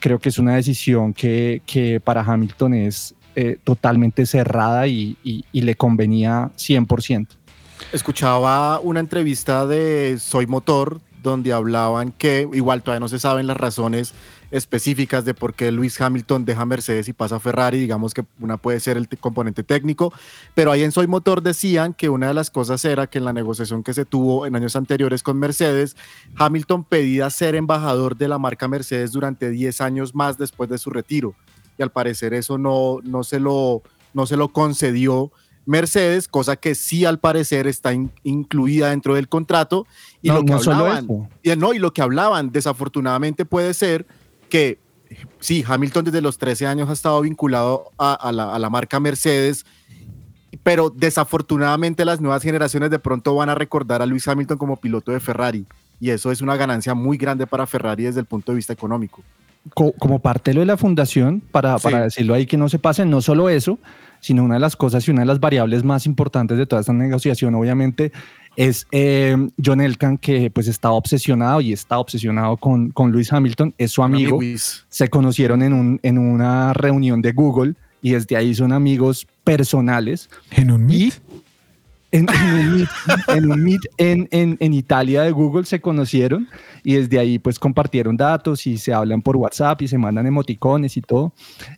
Creo 0.00 0.18
que 0.18 0.28
es 0.30 0.38
una 0.38 0.54
decisión 0.56 1.12
que, 1.12 1.62
que 1.66 2.00
para 2.00 2.22
Hamilton 2.22 2.74
es 2.74 3.14
eh, 3.36 3.58
totalmente 3.64 4.26
cerrada 4.26 4.86
y, 4.86 5.16
y- 5.22 5.44
y 5.52 5.60
le 5.62 5.74
convenía 5.76 6.50
100%. 6.56 7.26
Escuchaba 7.92 8.80
una 8.80 9.00
entrevista 9.00 9.66
de 9.66 10.16
Soy 10.18 10.46
Motor 10.46 11.00
donde 11.22 11.52
hablaban 11.52 12.12
que 12.12 12.48
igual 12.52 12.82
todavía 12.82 13.00
no 13.00 13.08
se 13.08 13.18
saben 13.18 13.46
las 13.46 13.56
razones 13.56 14.14
específicas 14.50 15.24
de 15.24 15.34
por 15.34 15.54
qué 15.54 15.70
Luis 15.70 16.00
Hamilton 16.00 16.44
deja 16.44 16.64
Mercedes 16.66 17.08
y 17.08 17.12
pasa 17.12 17.36
a 17.36 17.40
Ferrari, 17.40 17.78
digamos 17.78 18.14
que 18.14 18.24
una 18.40 18.56
puede 18.56 18.80
ser 18.80 18.96
el 18.96 19.08
te- 19.08 19.16
componente 19.16 19.62
técnico, 19.62 20.12
pero 20.54 20.72
ahí 20.72 20.82
en 20.82 20.92
Soy 20.92 21.06
Motor 21.06 21.42
decían 21.42 21.94
que 21.94 22.08
una 22.08 22.28
de 22.28 22.34
las 22.34 22.50
cosas 22.50 22.84
era 22.84 23.06
que 23.06 23.18
en 23.18 23.24
la 23.24 23.32
negociación 23.32 23.82
que 23.82 23.94
se 23.94 24.04
tuvo 24.04 24.46
en 24.46 24.56
años 24.56 24.74
anteriores 24.76 25.22
con 25.22 25.38
Mercedes, 25.38 25.96
Hamilton 26.36 26.84
pedía 26.84 27.30
ser 27.30 27.54
embajador 27.54 28.16
de 28.16 28.28
la 28.28 28.38
marca 28.38 28.66
Mercedes 28.68 29.12
durante 29.12 29.50
10 29.50 29.80
años 29.80 30.14
más 30.14 30.36
después 30.36 30.68
de 30.68 30.78
su 30.78 30.90
retiro 30.90 31.34
y 31.78 31.82
al 31.82 31.90
parecer 31.90 32.34
eso 32.34 32.58
no, 32.58 32.98
no, 33.04 33.22
se, 33.22 33.38
lo, 33.40 33.82
no 34.14 34.26
se 34.26 34.36
lo 34.36 34.48
concedió 34.48 35.30
Mercedes, 35.66 36.26
cosa 36.26 36.56
que 36.56 36.74
sí 36.74 37.04
al 37.04 37.20
parecer 37.20 37.66
está 37.68 37.92
in- 37.92 38.10
incluida 38.24 38.90
dentro 38.90 39.14
del 39.14 39.28
contrato. 39.28 39.86
Y 40.22 40.28
No, 40.28 40.36
lo 40.36 40.44
que 40.44 40.52
no 40.52 40.58
hablaban, 40.58 41.06
y, 41.42 41.50
no, 41.56 41.72
y 41.74 41.78
lo 41.78 41.92
que 41.92 42.02
hablaban, 42.02 42.50
desafortunadamente 42.50 43.44
puede 43.44 43.72
ser 43.74 44.06
que 44.50 44.78
sí, 45.38 45.64
Hamilton 45.66 46.04
desde 46.04 46.20
los 46.20 46.36
13 46.36 46.66
años 46.66 46.90
ha 46.90 46.92
estado 46.92 47.20
vinculado 47.22 47.90
a, 47.98 48.12
a 48.12 48.30
la, 48.32 48.54
a 48.54 48.58
la 48.58 48.68
marca 48.68 49.00
Mercedes, 49.00 49.64
pero 50.62 50.90
desafortunadamente 50.90 52.04
las 52.04 52.20
nuevas 52.20 52.42
generaciones 52.42 52.90
de 52.90 52.98
pronto 52.98 53.34
van 53.34 53.48
a 53.48 53.54
recordar 53.54 54.02
a 54.02 54.06
Luis 54.06 54.26
Hamilton 54.28 54.58
como 54.58 54.76
piloto 54.76 55.12
de 55.12 55.20
Ferrari. 55.20 55.64
Y 56.00 56.10
eso 56.10 56.30
es 56.32 56.40
una 56.40 56.56
ganancia 56.56 56.94
muy 56.94 57.16
grande 57.18 57.46
para 57.46 57.66
Ferrari 57.66 58.04
desde 58.04 58.20
el 58.20 58.26
punto 58.26 58.52
de 58.52 58.56
vista 58.56 58.72
económico. 58.72 59.22
co- 59.74 59.92
como 59.98 60.18
parte 60.20 60.54
de 60.54 60.64
la 60.64 60.76
fundación, 60.78 61.40
para, 61.52 61.78
Sí. 61.78 61.82
para 61.84 62.02
decirlo 62.04 62.32
ahí 62.34 62.46
que 62.46 62.56
no 62.56 62.68
se 62.70 62.78
pase, 62.78 63.04
no 63.04 63.20
solo 63.20 63.50
eso, 63.50 63.78
sino 64.20 64.42
una 64.42 64.54
de 64.54 64.60
las 64.60 64.74
cosas 64.74 65.06
y 65.06 65.10
una 65.10 65.20
de 65.20 65.26
las 65.26 65.38
variables 65.38 65.84
más 65.84 66.06
importantes 66.06 66.56
de 66.56 66.64
toda 66.66 66.80
esta 66.80 66.94
negociación, 66.94 67.54
obviamente, 67.54 68.10
es 68.68 68.86
eh, 68.92 69.36
John 69.64 69.80
Elkan, 69.80 70.18
que 70.18 70.50
pues 70.50 70.68
está 70.68 70.90
obsesionado 70.90 71.60
y 71.60 71.72
está 71.72 71.98
obsesionado 71.98 72.56
con, 72.58 72.90
con 72.90 73.10
Lewis 73.10 73.32
Hamilton, 73.32 73.74
es 73.78 73.92
su 73.92 74.02
amigo. 74.02 74.36
Amiguis. 74.36 74.84
Se 74.88 75.08
conocieron 75.08 75.62
en, 75.62 75.72
un, 75.72 76.00
en 76.02 76.18
una 76.18 76.72
reunión 76.74 77.22
de 77.22 77.32
Google 77.32 77.74
y 78.02 78.10
desde 78.12 78.36
ahí 78.36 78.54
son 78.54 78.72
amigos 78.72 79.26
personales. 79.44 80.28
En 80.50 80.70
un 80.70 80.90
Y 80.90 81.04
meet. 81.04 81.14
en, 82.12 82.26
en 82.28 82.50
un 82.60 82.76
meet, 82.76 82.88
en, 83.28 83.50
un 83.52 83.62
meet 83.64 83.80
en- 83.96 84.28
en- 84.30 84.56
en 84.60 84.74
Italia 84.74 85.22
de 85.22 85.30
Google 85.30 85.64
se 85.64 85.80
conocieron 85.80 86.48
y 86.82 86.94
desde 86.94 87.18
ahí 87.18 87.38
pues 87.38 87.58
compartieron 87.58 88.16
datos 88.16 88.66
y 88.66 88.78
se 88.78 88.92
hablan 88.92 89.22
por 89.22 89.36
WhatsApp 89.36 89.80
y 89.82 89.88
se 89.88 89.96
mandan 89.96 90.26
emoticones 90.26 90.96
y 90.96 91.02
todo. 91.02 91.32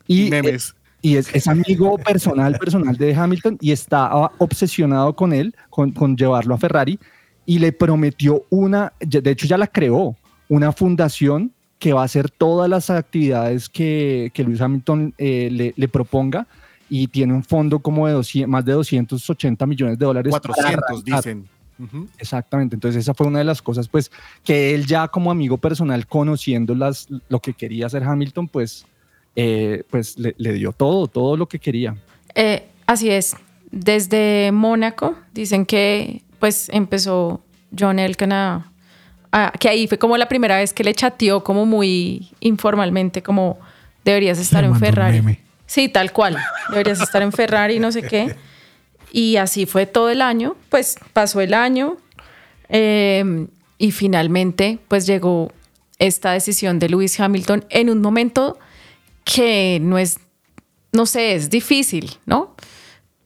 Y, 0.07 0.29
Memes. 0.29 0.69
eh, 0.71 0.82
y 1.03 1.17
es, 1.17 1.35
es 1.35 1.47
amigo 1.47 1.97
personal, 1.97 2.57
personal 2.57 2.95
de 2.95 3.13
Hamilton 3.13 3.57
y 3.59 3.73
está 3.73 4.05
ah, 4.05 4.31
obsesionado 4.37 5.13
con 5.13 5.33
él, 5.33 5.53
con, 5.69 5.91
con 5.91 6.15
llevarlo 6.15 6.55
a 6.55 6.57
Ferrari 6.57 6.97
y 7.45 7.59
le 7.59 7.73
prometió 7.73 8.45
una, 8.49 8.93
de 9.01 9.29
hecho 9.29 9.45
ya 9.45 9.57
la 9.57 9.67
creó, 9.67 10.15
una 10.47 10.71
fundación 10.71 11.51
que 11.77 11.91
va 11.91 12.03
a 12.03 12.05
hacer 12.05 12.31
todas 12.31 12.69
las 12.69 12.89
actividades 12.89 13.67
que, 13.67 14.31
que 14.33 14.45
Lewis 14.45 14.61
Hamilton 14.61 15.13
eh, 15.17 15.49
le, 15.51 15.73
le 15.75 15.87
proponga 15.89 16.47
y 16.89 17.07
tiene 17.07 17.33
un 17.33 17.43
fondo 17.43 17.79
como 17.79 18.07
de 18.07 18.13
200 18.13 18.49
más 18.49 18.63
de 18.63 18.71
280 18.71 19.65
millones 19.65 19.99
de 19.99 20.05
dólares. 20.05 20.31
para 20.31 20.53
400 20.53 20.83
arrancar. 20.89 21.03
dicen. 21.03 21.49
Ujú. 21.79 22.07
Exactamente, 22.17 22.77
entonces 22.77 23.01
esa 23.01 23.13
fue 23.13 23.27
una 23.27 23.39
de 23.39 23.45
las 23.45 23.61
cosas 23.61 23.89
pues 23.89 24.09
que 24.41 24.73
él 24.73 24.85
ya 24.85 25.09
como 25.09 25.31
amigo 25.31 25.57
personal 25.57 26.07
conociendo 26.07 26.73
las, 26.75 27.07
lo 27.27 27.41
que 27.41 27.53
quería 27.53 27.87
hacer 27.87 28.03
Hamilton 28.05 28.47
pues, 28.47 28.85
eh, 29.35 29.83
pues 29.89 30.17
le, 30.17 30.35
le 30.37 30.53
dio 30.53 30.71
todo, 30.71 31.07
todo 31.07 31.35
lo 31.37 31.47
que 31.47 31.59
quería. 31.59 31.95
Eh, 32.35 32.65
así 32.85 33.09
es. 33.09 33.35
Desde 33.71 34.51
Mónaco 34.53 35.15
dicen 35.33 35.65
que 35.65 36.21
pues 36.39 36.69
empezó 36.69 37.41
John 37.77 37.97
Elkann 37.99 38.31
a, 38.33 38.71
a- 39.31 39.51
que 39.59 39.69
ahí 39.69 39.87
fue 39.87 39.97
como 39.97 40.17
la 40.17 40.27
primera 40.27 40.57
vez 40.57 40.73
que 40.73 40.83
le 40.83 40.93
chateó 40.93 41.43
como 41.43 41.65
muy 41.65 42.29
informalmente 42.39 43.23
como 43.23 43.57
deberías 44.05 44.37
estar 44.39 44.61
Le 44.63 44.69
en 44.69 44.75
Ferrari. 44.75 45.39
Sí, 45.65 45.89
tal 45.89 46.11
cual. 46.11 46.37
Deberías 46.69 47.01
estar 47.01 47.21
en 47.23 47.31
Ferrari, 47.31 47.79
no 47.79 47.91
sé 47.91 48.03
qué. 48.03 48.35
Y 49.11 49.37
así 49.37 49.65
fue 49.65 49.85
todo 49.87 50.09
el 50.11 50.21
año. 50.21 50.55
Pues 50.69 50.97
pasó 51.13 51.41
el 51.41 51.53
año 51.55 51.97
eh, 52.69 53.47
y 53.77 53.91
finalmente 53.91 54.79
pues 54.87 55.07
llegó 55.07 55.51
esta 55.99 56.31
decisión 56.33 56.79
de 56.79 56.89
Lewis 56.89 57.19
Hamilton 57.19 57.65
en 57.69 57.89
un 57.89 58.01
momento 58.01 58.57
que 59.23 59.79
no 59.81 59.97
es, 59.97 60.19
no 60.91 61.05
sé, 61.05 61.35
es 61.35 61.49
difícil, 61.49 62.17
¿no? 62.25 62.55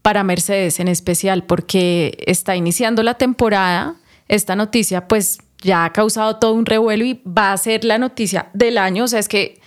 Para 0.02 0.24
Mercedes 0.24 0.80
en 0.80 0.88
especial, 0.88 1.44
porque 1.44 2.18
está 2.26 2.56
iniciando 2.56 3.04
la 3.04 3.16
temporada. 3.16 3.96
Esta 4.28 4.56
noticia 4.56 5.08
pues 5.08 5.40
ya 5.62 5.86
ha 5.86 5.94
causado 5.94 6.38
todo 6.38 6.54
un 6.54 6.66
revuelo 6.66 7.04
y 7.04 7.22
va 7.26 7.54
a 7.54 7.58
ser 7.58 7.84
la 7.84 7.98
noticia 7.98 8.50
del 8.54 8.78
año. 8.78 9.06
O 9.06 9.08
sea, 9.08 9.20
es 9.20 9.28
que 9.28 9.60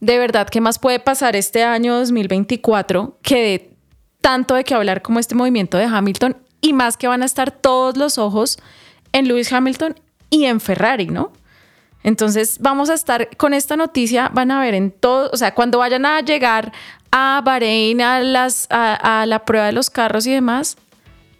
de 0.00 0.18
verdad, 0.18 0.48
¿qué 0.48 0.60
más 0.60 0.78
puede 0.78 0.98
pasar 0.98 1.36
este 1.36 1.62
año 1.62 1.94
2024 1.98 3.18
que 3.22 3.36
de 3.36 3.70
tanto 4.20 4.54
de 4.54 4.64
que 4.64 4.74
hablar 4.74 5.02
como 5.02 5.18
este 5.18 5.34
movimiento 5.34 5.78
de 5.78 5.84
Hamilton 5.84 6.36
y 6.60 6.72
más 6.72 6.96
que 6.96 7.08
van 7.08 7.22
a 7.22 7.26
estar 7.26 7.50
todos 7.50 7.96
los 7.96 8.18
ojos 8.18 8.58
en 9.12 9.28
Lewis 9.28 9.52
Hamilton 9.52 9.94
y 10.30 10.44
en 10.44 10.60
Ferrari, 10.60 11.06
¿no? 11.06 11.32
Entonces 12.02 12.58
vamos 12.60 12.90
a 12.90 12.94
estar 12.94 13.36
con 13.36 13.52
esta 13.54 13.76
noticia, 13.76 14.30
van 14.32 14.50
a 14.50 14.60
ver 14.60 14.74
en 14.74 14.90
todo, 14.90 15.30
o 15.32 15.36
sea, 15.36 15.54
cuando 15.54 15.78
vayan 15.78 16.06
a 16.06 16.20
llegar 16.20 16.72
a 17.10 17.42
Bahrein, 17.44 18.00
a, 18.00 18.20
las, 18.20 18.66
a, 18.70 19.22
a 19.22 19.26
la 19.26 19.44
prueba 19.44 19.66
de 19.66 19.72
los 19.72 19.90
carros 19.90 20.26
y 20.26 20.32
demás, 20.32 20.76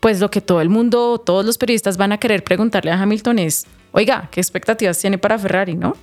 pues 0.01 0.21
lo 0.21 0.31
que 0.31 0.41
todo 0.41 0.61
el 0.61 0.69
mundo, 0.69 1.19
todos 1.19 1.45
los 1.45 1.59
periodistas 1.59 1.97
van 1.97 2.13
a 2.13 2.19
querer 2.19 2.43
preguntarle 2.43 2.91
a 2.91 3.01
Hamilton 3.01 3.39
es, 3.39 3.67
oiga, 3.93 4.29
¿qué 4.31 4.41
expectativas 4.41 4.99
tiene 4.99 5.19
para 5.19 5.39
Ferrari, 5.39 5.77
no? 5.77 5.97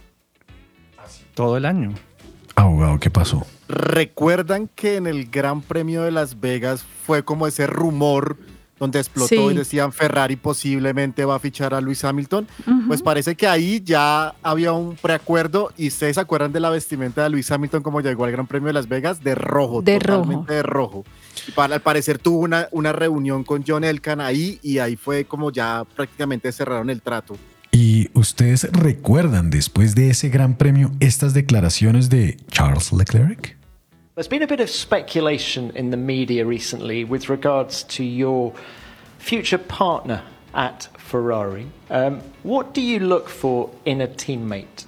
Todo 1.33 1.57
el 1.57 1.65
año. 1.65 1.93
Abogado, 2.55 2.99
¿qué 2.99 3.11
pasó? 3.11 3.45
¿Recuerdan 3.67 4.69
que 4.73 4.95
en 4.95 5.05
el 5.07 5.29
Gran 5.29 5.61
Premio 5.61 6.03
de 6.03 6.11
Las 6.11 6.39
Vegas 6.39 6.83
fue 7.05 7.23
como 7.23 7.45
ese 7.45 7.67
rumor 7.67 8.37
donde 8.79 8.99
explotó 8.99 9.27
Sí. 9.27 9.35
y 9.51 9.53
decían 9.55 9.91
Ferrari 9.91 10.35
posiblemente 10.35 11.25
va 11.25 11.35
a 11.35 11.39
fichar 11.39 11.73
a 11.73 11.81
Luis 11.81 12.03
Hamilton? 12.03 12.47
Pues 12.87 13.01
parece 13.01 13.35
que 13.35 13.47
ahí 13.47 13.81
ya 13.83 14.35
había 14.43 14.71
un 14.73 14.95
preacuerdo 14.95 15.71
y 15.77 15.87
ustedes 15.87 16.15
se 16.15 16.21
acuerdan 16.21 16.51
de 16.53 16.59
la 16.59 16.69
vestimenta 16.69 17.23
de 17.23 17.29
Luis 17.29 17.49
Hamilton 17.51 17.81
como 17.83 18.01
llegó 18.01 18.25
al 18.25 18.31
Gran 18.31 18.47
Premio 18.47 18.67
de 18.67 18.73
Las 18.73 18.87
Vegas 18.87 19.23
de 19.23 19.35
rojo, 19.35 19.81
De 19.81 19.97
totalmente 19.99 20.41
rojo. 20.41 20.53
de 20.53 20.63
rojo. 20.63 21.05
Y 21.47 21.51
para, 21.51 21.75
al 21.75 21.81
parecer 21.81 22.19
tuvo 22.19 22.39
una, 22.39 22.67
una 22.71 22.93
reunión 22.93 23.43
con 23.43 23.63
John 23.67 23.83
Elkan 23.83 24.21
ahí 24.21 24.59
y 24.61 24.77
ahí 24.79 24.95
fue 24.95 25.25
como 25.25 25.51
ya 25.51 25.83
prácticamente 25.95 26.51
cerraron 26.51 26.89
el 26.89 27.01
trato. 27.01 27.35
¿Y 27.71 28.09
ustedes 28.13 28.63
recuerdan 28.71 29.49
después 29.49 29.93
de 29.93 30.09
ese 30.09 30.29
gran 30.29 30.55
premio 30.55 30.91
estas 30.99 31.33
declaraciones 31.33 32.09
de 32.09 32.37
Charles 32.49 32.91
Leclerc? 32.93 33.56
There's 34.17 34.27
been 34.27 34.41
a 34.41 34.47
bit 34.47 34.59
of 34.61 34.67
speculation 34.71 35.71
in 35.75 35.91
the 35.91 35.97
media 35.97 36.43
recently 36.43 37.03
with 37.03 37.29
regards 37.29 37.83
to 37.83 38.03
your 38.03 38.51
future 39.19 39.59
partner 39.59 40.23
at 40.55 40.87
Ferrari. 40.97 41.67
Um, 41.91 42.21
what 42.41 42.73
do 42.73 42.81
you 42.81 42.97
look 42.97 43.29
for 43.29 43.69
in 43.85 44.01
a 44.01 44.07
teammate? 44.07 44.85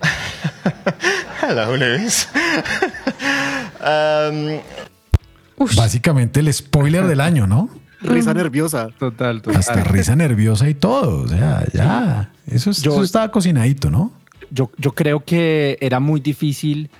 Hello, 1.42 1.76
Lewis. 1.76 2.26
um, 3.82 4.62
Básicamente 5.76 6.40
el 6.40 6.50
spoiler 6.54 7.06
del 7.08 7.20
año, 7.20 7.46
¿no? 7.46 7.68
Risa 8.00 8.32
nerviosa. 8.32 8.88
Total, 8.98 9.42
Hasta 9.54 9.84
risa 9.84 10.16
nerviosa 10.16 10.66
y 10.66 10.72
todo. 10.76 11.24
O 11.24 11.28
sea, 11.28 11.66
ya. 11.74 12.30
Eso, 12.46 12.70
es- 12.70 12.80
Yo- 12.80 12.92
eso 12.94 13.02
estaba 13.02 13.30
cocinadito, 13.30 13.90
¿no? 13.90 14.21
Yo, 14.54 14.70
yo 14.76 14.92
creo 14.92 15.20
que 15.24 15.78
era 15.80 15.98
muy 16.00 16.20
difícil 16.20 16.90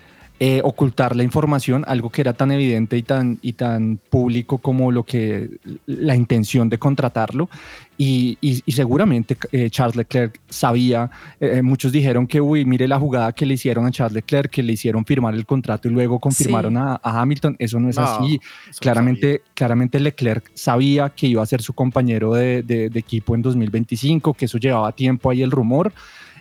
eh, 0.41 0.61
ocultar 0.65 1.15
la 1.15 1.23
información, 1.23 1.85
algo 1.87 2.11
que 2.11 2.21
era 2.23 2.33
tan 2.33 2.51
evidente 2.51 2.97
y 2.97 3.03
tan, 3.05 3.39
y 3.43 3.53
tan 3.53 4.01
público 4.11 4.59
como 4.59 4.91
lo 4.91 5.05
que 5.05 5.51
la 5.87 6.17
intención 6.17 6.69
de 6.69 6.79
contratarlo. 6.79 7.49
Y, 7.97 8.39
y- 8.41 8.61
y 8.67 8.73
seguramente 8.73 9.37
eh, 9.53 9.71
Charles 9.71 9.95
Leclerc 9.95 10.41
sabía, 10.49 11.09
eh, 11.39 11.63
muchos 11.63 11.93
dijeron 11.93 12.27
que, 12.27 12.41
uy, 12.41 12.65
mire 12.65 12.89
la 12.89 12.99
jugada 12.99 13.31
que 13.33 13.47
le 13.47 13.55
hicieron 13.55 13.87
a 13.87 13.93
Charles 13.93 14.15
Leclerc, 14.15 14.51
que 14.51 14.65
le 14.65 14.73
hicieron 14.73 15.05
firmar 15.05 15.35
el 15.35 15.47
contrato 15.47 15.87
y 15.89 15.93
luego 15.93 16.19
confirmaron 16.19 16.73
Sí. 16.73 16.79
a, 16.81 17.01
a 17.01 17.21
Hamilton. 17.21 17.55
Eso 17.61 17.79
no 17.79 17.89
es 17.91 17.97
No, 17.97 18.03
así. 18.03 18.41
eso 18.43 18.71
no 18.73 18.79
Claramente, 18.81 19.43
claramente 19.55 20.01
Leclerc 20.01 20.51
sabía 20.55 21.11
que 21.11 21.29
iba 21.29 21.43
a 21.43 21.47
ser 21.47 21.63
su 21.63 21.73
compañero 21.75 22.33
de, 22.35 22.65
de- 22.65 22.89
de 22.91 22.99
equipo 22.99 23.37
en 23.37 23.43
2025, 23.43 24.35
que 24.35 24.47
eso 24.47 24.59
llevaba 24.59 24.91
tiempo 24.91 25.31
ahí 25.31 25.43
el 25.43 25.53
rumor. 25.53 25.93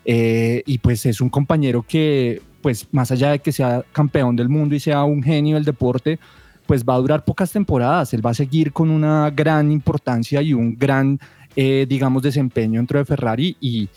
Eh, 0.05 0.63
y 0.65 0.77
pues 0.79 1.05
es 1.05 1.21
un 1.21 1.29
compañero 1.29 1.85
que, 1.87 2.41
pues 2.61 2.87
más 2.91 3.11
allá 3.11 3.31
de 3.31 3.39
que 3.39 3.51
sea 3.51 3.83
campeón 3.91 4.35
del 4.35 4.49
mundo 4.49 4.75
y 4.75 4.79
sea 4.79 5.03
un 5.03 5.21
genio 5.21 5.55
del 5.55 5.65
deporte, 5.65 6.19
pues 6.65 6.83
va 6.83 6.95
a 6.95 6.99
durar 6.99 7.25
pocas 7.25 7.51
temporadas. 7.51 8.13
Él 8.13 8.25
va 8.25 8.31
a 8.31 8.35
seguir 8.35 8.71
con 8.71 8.89
una 8.89 9.29
gran 9.29 9.71
importancia 9.71 10.41
y 10.41 10.53
un 10.53 10.77
gran, 10.77 11.19
eh, 11.55 11.85
digamos, 11.87 12.23
desempeño 12.23 12.79
dentro 12.79 12.99
de 12.99 13.05
Ferrari. 13.05 13.55
Y 13.59 13.89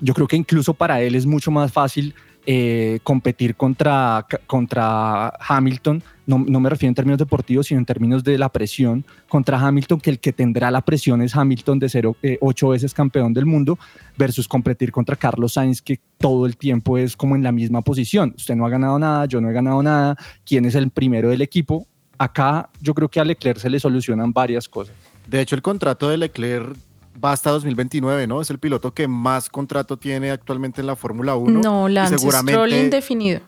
yo 0.00 0.14
creo 0.14 0.26
que 0.26 0.36
incluso 0.36 0.74
para 0.74 1.00
él 1.00 1.14
es 1.14 1.26
mucho 1.26 1.50
más 1.50 1.72
fácil 1.72 2.14
eh, 2.46 3.00
competir 3.02 3.56
contra, 3.56 4.24
contra 4.46 5.32
Hamilton. 5.40 6.02
No, 6.26 6.38
no 6.38 6.60
me 6.60 6.70
refiero 6.70 6.90
en 6.90 6.94
términos 6.94 7.18
deportivos, 7.18 7.66
sino 7.66 7.80
en 7.80 7.86
términos 7.86 8.22
de 8.22 8.38
la 8.38 8.48
presión 8.48 9.04
contra 9.28 9.58
Hamilton, 9.58 10.00
que 10.00 10.10
el 10.10 10.20
que 10.20 10.32
tendrá 10.32 10.70
la 10.70 10.80
presión 10.80 11.22
es 11.22 11.34
Hamilton 11.34 11.78
de 11.80 11.88
ser 11.88 12.08
eh, 12.22 12.38
ocho 12.40 12.68
veces 12.68 12.94
campeón 12.94 13.34
del 13.34 13.46
mundo, 13.46 13.78
versus 14.16 14.46
competir 14.46 14.92
contra 14.92 15.16
Carlos 15.16 15.54
Sainz, 15.54 15.82
que 15.82 16.00
todo 16.18 16.46
el 16.46 16.56
tiempo 16.56 16.98
es 16.98 17.16
como 17.16 17.34
en 17.34 17.42
la 17.42 17.52
misma 17.52 17.82
posición. 17.82 18.32
Usted 18.36 18.54
no 18.54 18.64
ha 18.64 18.70
ganado 18.70 18.98
nada, 18.98 19.26
yo 19.26 19.40
no 19.40 19.50
he 19.50 19.52
ganado 19.52 19.82
nada, 19.82 20.16
¿quién 20.44 20.64
es 20.64 20.74
el 20.74 20.90
primero 20.90 21.30
del 21.30 21.42
equipo? 21.42 21.86
Acá 22.16 22.70
yo 22.80 22.94
creo 22.94 23.08
que 23.08 23.20
a 23.20 23.24
Leclerc 23.24 23.58
se 23.58 23.68
le 23.68 23.80
solucionan 23.80 24.32
varias 24.32 24.68
cosas. 24.68 24.94
De 25.26 25.40
hecho, 25.40 25.56
el 25.56 25.62
contrato 25.62 26.08
de 26.08 26.16
Leclerc 26.16 26.76
va 27.22 27.32
hasta 27.32 27.50
2029, 27.50 28.26
¿no? 28.26 28.40
Es 28.40 28.50
el 28.50 28.58
piloto 28.58 28.92
que 28.92 29.08
más 29.08 29.48
contrato 29.48 29.96
tiene 29.96 30.30
actualmente 30.30 30.80
en 30.80 30.86
la 30.86 30.96
Fórmula 30.96 31.36
1. 31.36 31.60
No, 31.60 31.88
Lance 31.88 32.18
Stroll 32.18 32.72
indefinido. 32.72 33.40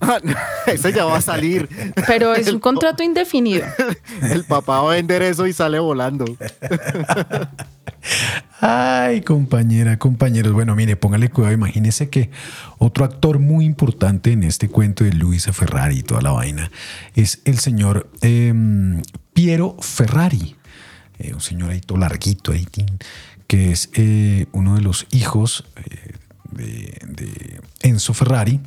Ese 0.66 0.92
ya 0.92 1.04
va 1.04 1.18
a 1.18 1.20
salir. 1.20 1.68
Pero 2.06 2.34
es 2.34 2.48
un 2.52 2.60
contrato 2.60 3.02
indefinido. 3.02 3.66
El 4.22 4.44
papá 4.44 4.80
va 4.80 4.92
a 4.92 4.94
vender 4.94 5.22
eso 5.22 5.46
y 5.46 5.52
sale 5.52 5.78
volando. 5.78 6.24
Ay, 8.60 9.20
compañera, 9.22 9.98
compañeros. 9.98 10.52
Bueno, 10.52 10.74
mire, 10.74 10.96
póngale 10.96 11.28
cuidado. 11.28 11.54
Imagínese 11.54 12.08
que 12.08 12.30
otro 12.78 13.04
actor 13.04 13.38
muy 13.38 13.64
importante 13.64 14.32
en 14.32 14.44
este 14.44 14.68
cuento 14.68 15.04
de 15.04 15.12
Luisa 15.12 15.52
Ferrari 15.52 15.98
y 15.98 16.02
toda 16.02 16.22
la 16.22 16.32
vaina 16.32 16.70
es 17.14 17.40
el 17.44 17.58
señor 17.58 18.08
em, 18.22 19.02
Piero 19.34 19.76
Ferrari. 19.80 20.56
Eh, 21.18 21.32
un 21.32 21.40
señor 21.40 21.70
ahí 21.70 21.80
todo 21.80 21.98
larguito, 21.98 22.52
ahí, 22.52 22.66
que 23.46 23.72
es 23.72 23.90
eh, 23.94 24.46
uno 24.52 24.74
de 24.74 24.82
los 24.82 25.06
hijos 25.10 25.64
eh, 25.76 26.98
de, 27.06 27.60
Enzo 27.80 28.12
Ferrari. 28.12 28.60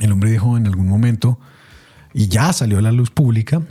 El 0.00 0.12
hombre 0.12 0.30
dijo 0.30 0.56
en 0.56 0.66
algún 0.66 0.88
momento, 0.88 1.38
y 2.14 2.28
ya 2.28 2.52
salió 2.52 2.78
a 2.78 2.82
la 2.82 2.92
luz 2.92 3.10
pública, 3.10 3.62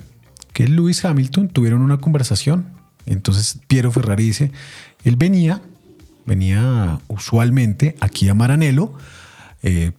que 0.53 0.67
Lewis 0.67 1.03
Hamilton 1.03 1.49
tuvieron 1.49 1.81
una 1.81 1.97
conversación. 1.97 2.67
Entonces 3.05 3.59
Piero 3.67 3.91
Ferrari 3.91 4.25
dice, 4.25 4.51
él 5.03 5.15
venía, 5.15 5.61
venía 6.25 6.99
usualmente 7.07 7.95
aquí 7.99 8.29
a 8.29 8.33
Maranello, 8.33 8.93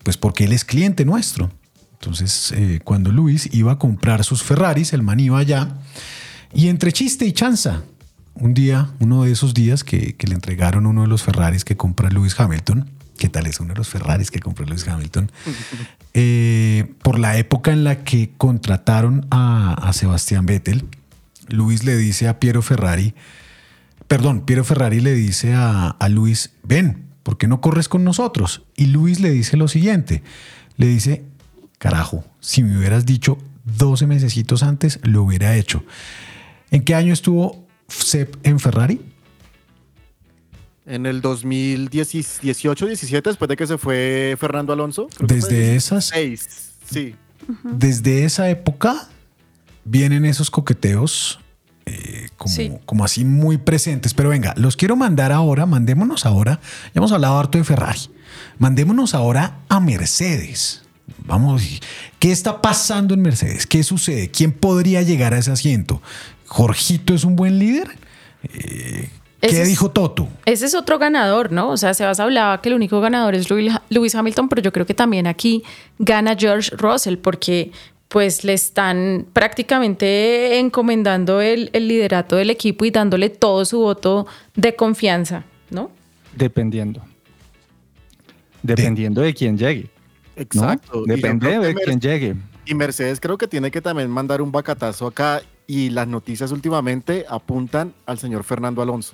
pues 0.05 0.17
porque 0.17 0.45
él 0.45 0.53
es 0.53 0.65
cliente 0.65 1.05
nuestro. 1.05 1.51
Entonces, 1.95 2.55
cuando 2.85 3.11
Luis 3.11 3.49
iba 3.53 3.73
a 3.73 3.79
comprar 3.79 4.25
sus 4.25 4.43
Ferraris, 4.43 4.93
el 4.93 5.03
man 5.03 5.21
iba 5.21 5.38
allá, 5.38 5.77
y 6.55 6.69
entre 6.69 6.93
chiste 6.93 7.25
y 7.25 7.33
chanza, 7.33 7.83
un 8.35 8.55
día, 8.55 8.91
uno 9.01 9.25
de 9.25 9.33
esos 9.33 9.55
días 9.55 9.85
que, 9.85 10.15
que 10.17 10.27
le 10.27 10.35
entregaron 10.35 10.87
uno 10.87 11.03
de 11.03 11.09
los 11.09 11.23
Ferraris 11.23 11.65
que 11.65 11.77
compra 11.77 12.11
Lewis 12.11 12.38
Hamilton, 12.38 12.88
¿qué 13.19 13.29
tal 13.29 13.47
es 13.47 13.61
uno 13.61 13.73
de 13.75 13.79
los 13.79 13.88
Ferraris 13.88 14.31
que 14.31 14.41
compró 14.41 14.67
Lewis 14.67 14.87
Hamilton? 14.87 15.31
Eh, 16.15 16.93
por 17.03 17.19
la 17.19 17.38
época 17.38 17.73
en 17.73 17.85
la 17.85 18.05
que 18.05 18.33
contrataron 18.37 19.27
a, 19.31 19.73
a 19.73 19.95
Sebastián 19.95 20.45
Vettel, 20.45 20.85
Luis 21.49 21.85
le 21.85 21.97
dice 21.97 22.29
a 22.29 22.38
Piero 22.38 22.61
Ferrari, 22.61 23.15
perdón, 24.09 24.43
Piero 24.43 24.62
Ferrari 24.62 25.01
le 25.01 25.15
dice 25.15 25.55
a, 25.55 25.88
a 25.88 26.09
Luis, 26.11 26.51
ven, 26.65 27.07
¿por 27.23 27.38
qué 27.38 27.49
no 27.49 27.62
corres 27.62 27.88
con 27.88 28.05
nosotros? 28.05 28.61
Y 28.77 28.88
Luis 28.88 29.21
le 29.21 29.31
dice 29.31 29.57
lo 29.57 29.69
siguiente, 29.69 30.23
le 30.77 30.87
dice, 30.87 31.25
carajo, 31.79 32.27
si 32.41 32.62
me 32.62 32.77
hubieras 32.77 33.07
dicho 33.07 33.38
12 33.65 34.07
mesecitos 34.07 34.62
antes, 34.62 35.01
lo 35.03 35.23
hubiera 35.23 35.57
hecho. 35.57 35.83
¿En 36.72 36.82
qué 36.85 36.94
año 36.96 37.12
estuvo 37.12 37.64
Sepp 37.88 38.35
en 38.44 38.58
Ferrari? 38.58 39.00
En 40.87 41.06
el 41.06 41.22
2018-17, 41.22 43.22
después 43.22 43.48
de 43.48 43.56
que 43.56 43.66
se 43.66 43.78
fue 43.78 44.37
Fernando 44.38 44.72
Alonso. 44.72 45.08
creo 45.16 45.28
que 45.28 45.40
fue 45.40 45.48
Desde 45.50 45.76
esas, 45.76 46.11
16, 46.11 46.70
sí. 46.90 47.14
desde 47.62 48.24
esa 48.24 48.50
época 48.50 49.08
vienen 49.85 50.24
esos 50.24 50.50
coqueteos 50.50 51.38
eh, 51.87 52.28
como, 52.37 52.54
Sí. 52.54 52.72
como 52.85 53.04
así 53.04 53.24
muy 53.24 53.58
presentes. 53.58 54.14
Pero 54.14 54.28
venga, 54.30 54.54
los 54.56 54.76
quiero 54.76 54.96
mandar 54.96 55.30
ahora, 55.32 55.66
mandémonos 55.66 56.26
ahora. 56.26 56.61
Ya 56.87 56.92
hemos 56.98 57.12
hablado 57.12 57.38
harto 57.38 57.58
de 57.58 57.64
Ferrari. 57.64 58.00
Mandémonos 58.58 59.14
ahora 59.14 59.58
a 59.68 59.78
Mercedes. 59.80 60.82
Vamos, 61.26 61.62
¿qué 62.18 62.32
está 62.32 62.61
pasando 62.62 63.14
en 63.14 63.22
Mercedes? 63.22 63.66
¿Qué 63.66 63.82
sucede? 63.85 64.30
¿Quién 64.30 64.52
podría 64.52 65.02
llegar 65.02 65.35
a 65.35 65.38
ese 65.38 65.50
asiento? 65.52 66.00
¿Jorgito 66.53 67.15
es 67.15 67.25
un 67.25 67.35
buen 67.35 67.59
líder? 67.59 67.88
Eh, 68.53 69.09
¿Qué 69.41 69.62
es- 69.62 69.67
dijo 69.69 69.91
Toto? 69.91 70.29
Ese 70.45 70.67
es 70.67 70.75
otro 70.75 70.99
ganador, 70.99 71.51
¿no? 71.51 71.71
O 71.71 71.79
sea, 71.79 71.95
Sebas 71.95 72.21
hablaba 72.21 72.61
que 72.61 72.69
el 72.69 72.75
único 72.75 73.01
ganador 73.01 73.35
es 73.35 73.49
Lewis 73.51 74.15
Hamilton, 74.15 74.51
pero 74.51 74.61
yo 74.61 74.71
creo 74.71 74.85
que 74.85 74.93
también 74.93 75.27
aquí 75.27 75.62
gana 75.99 76.37
George 76.38 76.77
Russell 76.77 77.17
porque 77.17 77.73
pues 78.09 78.45
le 78.45 78.53
están 78.53 79.27
prácticamente 79.33 80.59
encomendando 80.59 81.41
el, 81.41 81.71
el 81.73 81.88
liderato 81.88 82.37
del 82.37 82.51
equipo 82.51 82.85
y 82.85 82.91
dándole 82.91 83.31
todo 83.31 83.65
su 83.65 83.79
voto 83.79 84.27
de 84.55 84.77
confianza, 84.77 85.45
¿no? 85.71 85.91
Dependiendo. 86.37 87.03
Dependiendo 88.62 89.23
de, 89.23 89.33
quién 89.33 89.57
llegue. 89.57 89.88
¿no? 90.37 90.43
Exacto. 90.43 91.07
Yo 91.07 91.15
Depende 91.15 91.59
de 91.59 91.75
quién 91.75 91.99
llegue. 91.99 92.37
Y 92.67 92.75
Mercedes 92.75 93.21
creo 93.21 93.38
que 93.38 93.49
tiene 93.49 93.71
que 93.71 93.81
también 93.81 94.11
mandar 94.11 94.43
un 94.43 94.53
bacatazo 94.53 95.07
acá 95.07 95.41
y 95.66 95.90
las 95.90 96.09
noticias 96.09 96.53
últimamente 96.53 97.25
apuntan 97.29 97.94
al 98.07 98.18
señor 98.18 98.44
Fernando 98.44 98.83
Alonso. 98.83 99.12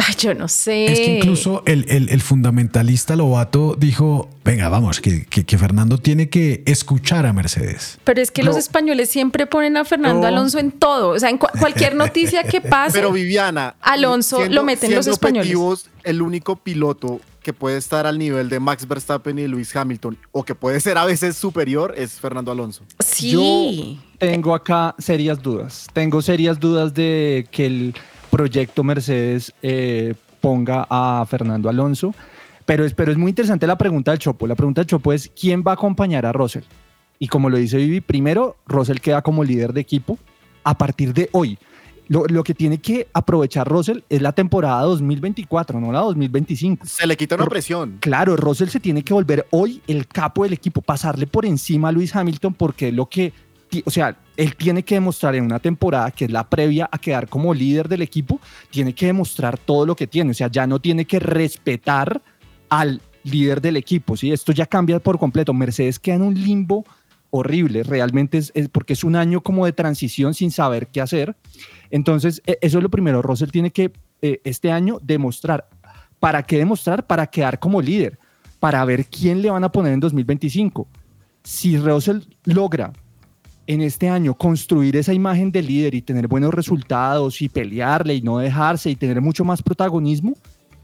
Ay, 0.00 0.14
yo 0.16 0.32
no 0.32 0.46
sé. 0.46 0.86
Es 0.86 1.00
que 1.00 1.16
incluso 1.16 1.64
el, 1.66 1.84
el- 1.88 2.08
el 2.10 2.20
fundamentalista 2.20 3.16
Lobato 3.16 3.74
dijo, 3.76 4.30
venga, 4.44 4.68
vamos, 4.68 5.00
que, 5.00 5.24
que- 5.26 5.44
que 5.44 5.58
Fernando 5.58 5.98
tiene 5.98 6.28
que 6.28 6.62
escuchar 6.66 7.26
a 7.26 7.32
Mercedes. 7.32 7.98
Pero 8.04 8.20
es 8.20 8.30
que 8.30 8.44
los 8.44 8.56
españoles 8.56 9.08
siempre 9.10 9.46
ponen 9.48 9.76
a 9.76 9.84
Fernando 9.84 10.20
No. 10.22 10.26
Alonso 10.28 10.60
en 10.60 10.70
todo. 10.70 11.08
O 11.10 11.18
sea, 11.18 11.30
en 11.30 11.38
cua- 11.40 11.50
cualquier 11.58 11.94
noticia 11.96 12.44
que 12.44 12.60
pase. 12.60 12.92
Pero 12.96 13.10
Viviana, 13.10 13.74
Alonso 13.80 14.44
lo 14.48 14.62
meten 14.62 14.94
los 14.94 15.04
siendo 15.04 15.14
españoles. 15.14 15.88
el 16.04 16.22
único 16.22 16.54
piloto 16.54 17.20
que 17.48 17.54
puede 17.54 17.78
estar 17.78 18.06
al 18.06 18.18
nivel 18.18 18.50
de 18.50 18.60
Max 18.60 18.86
Verstappen 18.86 19.38
y 19.38 19.48
Lewis 19.48 19.74
Hamilton 19.74 20.18
o 20.32 20.44
que 20.44 20.54
puede 20.54 20.80
ser 20.80 20.98
a 20.98 21.06
veces 21.06 21.34
superior 21.34 21.94
es 21.96 22.20
Fernando 22.20 22.52
Alonso. 22.52 22.84
sí. 22.98 23.30
Yo 23.30 24.18
tengo 24.18 24.54
acá 24.54 24.94
serias 24.98 25.42
dudas. 25.42 25.86
Tengo 25.94 26.20
serias 26.20 26.60
dudas 26.60 26.92
de 26.92 27.48
que 27.50 27.64
el 27.64 27.94
proyecto 28.30 28.84
Mercedes 28.84 29.54
eh, 29.62 30.12
ponga 30.42 30.86
a 30.90 31.24
Fernando 31.26 31.70
Alonso. 31.70 32.14
Pero 32.66 32.84
es, 32.84 32.92
pero 32.92 33.12
es 33.12 33.16
muy 33.16 33.30
interesante 33.30 33.66
la 33.66 33.78
pregunta 33.78 34.10
del 34.10 34.20
Chopo. 34.20 34.46
La 34.46 34.54
pregunta 34.54 34.82
del 34.82 34.88
Chopo 34.88 35.14
es: 35.14 35.32
¿quién 35.34 35.64
va 35.66 35.70
a 35.70 35.74
acompañar 35.74 36.26
a 36.26 36.32
Russell? 36.32 36.64
Y 37.18 37.28
como 37.28 37.48
lo 37.48 37.56
dice 37.56 37.78
Vivi, 37.78 38.02
primero, 38.02 38.58
Russell 38.66 38.98
queda 38.98 39.22
como 39.22 39.42
líder 39.42 39.72
de 39.72 39.80
equipo 39.80 40.18
a 40.64 40.76
partir 40.76 41.14
de 41.14 41.30
hoy. 41.32 41.58
Lo, 42.08 42.24
lo 42.26 42.42
que 42.42 42.54
tiene 42.54 42.78
que 42.78 43.08
aprovechar 43.12 43.68
Russell 43.68 44.00
es 44.08 44.22
la 44.22 44.32
temporada 44.32 44.82
2024, 44.82 45.80
no 45.80 45.92
la 45.92 46.00
2025. 46.00 46.86
Se 46.86 47.06
le 47.06 47.16
quita 47.16 47.34
una 47.34 47.46
presión. 47.46 47.98
Claro, 48.00 48.36
Russell 48.36 48.68
se 48.68 48.80
tiene 48.80 49.02
que 49.02 49.12
volver 49.12 49.46
hoy 49.50 49.82
el 49.86 50.06
capo 50.06 50.44
del 50.44 50.54
equipo, 50.54 50.80
pasarle 50.80 51.26
por 51.26 51.44
encima 51.44 51.88
a 51.88 51.92
Luis 51.92 52.14
Hamilton 52.16 52.54
porque 52.54 52.88
es 52.88 52.94
lo 52.94 53.06
que, 53.06 53.32
o 53.84 53.90
sea, 53.90 54.16
él 54.36 54.56
tiene 54.56 54.84
que 54.84 54.94
demostrar 54.94 55.34
en 55.34 55.44
una 55.44 55.58
temporada 55.58 56.10
que 56.10 56.24
es 56.24 56.30
la 56.30 56.48
previa 56.48 56.88
a 56.90 56.98
quedar 56.98 57.28
como 57.28 57.52
líder 57.52 57.88
del 57.88 58.02
equipo, 58.02 58.40
tiene 58.70 58.94
que 58.94 59.06
demostrar 59.06 59.58
todo 59.58 59.84
lo 59.84 59.94
que 59.94 60.06
tiene, 60.06 60.30
o 60.30 60.34
sea, 60.34 60.48
ya 60.48 60.66
no 60.66 60.80
tiene 60.80 61.04
que 61.04 61.18
respetar 61.18 62.22
al 62.68 63.02
líder 63.24 63.60
del 63.60 63.76
equipo, 63.76 64.16
¿sí? 64.16 64.32
Esto 64.32 64.52
ya 64.52 64.66
cambia 64.66 65.00
por 65.00 65.18
completo. 65.18 65.52
Mercedes 65.52 65.98
queda 65.98 66.16
en 66.16 66.22
un 66.22 66.34
limbo 66.34 66.84
horrible, 67.30 67.82
realmente 67.82 68.38
es, 68.38 68.52
es 68.54 68.68
porque 68.68 68.94
es 68.94 69.04
un 69.04 69.16
año 69.16 69.42
como 69.42 69.66
de 69.66 69.72
transición 69.72 70.34
sin 70.34 70.50
saber 70.50 70.88
qué 70.88 71.00
hacer. 71.00 71.36
Entonces, 71.90 72.42
e- 72.46 72.58
eso 72.60 72.78
es 72.78 72.82
lo 72.82 72.90
primero. 72.90 73.22
Russell 73.22 73.50
tiene 73.50 73.70
que 73.70 73.92
eh, 74.22 74.40
este 74.44 74.70
año 74.70 74.98
demostrar. 75.02 75.68
¿Para 76.18 76.42
qué 76.42 76.58
demostrar? 76.58 77.06
Para 77.06 77.26
quedar 77.26 77.58
como 77.58 77.80
líder, 77.80 78.18
para 78.58 78.84
ver 78.84 79.06
quién 79.06 79.40
le 79.40 79.50
van 79.50 79.64
a 79.64 79.70
poner 79.70 79.92
en 79.92 80.00
2025. 80.00 80.88
Si 81.44 81.78
Russell 81.78 82.20
logra 82.44 82.92
en 83.68 83.82
este 83.82 84.08
año 84.08 84.34
construir 84.34 84.96
esa 84.96 85.12
imagen 85.12 85.52
de 85.52 85.62
líder 85.62 85.94
y 85.94 86.02
tener 86.02 86.26
buenos 86.26 86.54
resultados 86.54 87.40
y 87.42 87.48
pelearle 87.48 88.14
y 88.14 88.22
no 88.22 88.38
dejarse 88.38 88.90
y 88.90 88.96
tener 88.96 89.20
mucho 89.20 89.44
más 89.44 89.62
protagonismo, 89.62 90.34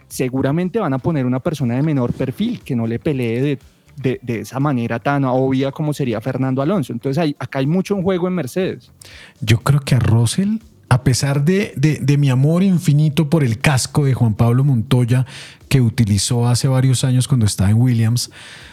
seguramente 0.07 0.79
van 0.79 0.93
a 0.93 0.99
poner 0.99 1.25
una 1.25 1.41
persona 1.41 1.77
de 1.77 1.83
menor 1.83 2.13
perfil 2.13 2.61
que 2.61 2.77
no 2.77 2.87
le 2.87 2.99
pelee 2.99 3.59
de, 3.97 4.21
esa 4.27 4.61
manera 4.61 4.99
tan 4.99 5.25
obvia 5.25 5.73
como 5.73 5.95
sería 5.95 6.21
Fernando 6.21 6.61
Alonso. 6.61 6.93
Entonces 6.93 7.35
acá 7.39 7.61
hay 7.61 7.67
mucho 7.67 7.97
en 7.97 8.03
juego 8.03 8.29
en 8.29 8.35
Mercedes. 8.35 8.93
Yo 9.41 9.61
creo 9.61 9.81
que 9.81 9.95
a 9.95 9.99
Russell, 9.99 10.59
a 10.95 11.03
pesar 11.03 11.45
de, 11.45 11.73
de- 11.77 12.17
mi 12.19 12.31
amor 12.31 12.63
infinito 12.63 13.29
por 13.29 13.43
el 13.43 13.59
casco 13.59 14.05
de 14.05 14.15
Juan 14.15 14.35
Pablo 14.35 14.63
Montoya 14.63 15.27
que 15.69 15.81
utilizó 15.81 16.47
hace 16.49 16.69
varios 16.69 17.03
años 17.03 17.27
cuando 17.27 17.47
estaba 17.47 17.71
en 17.71 17.77
Williams, 17.81 18.31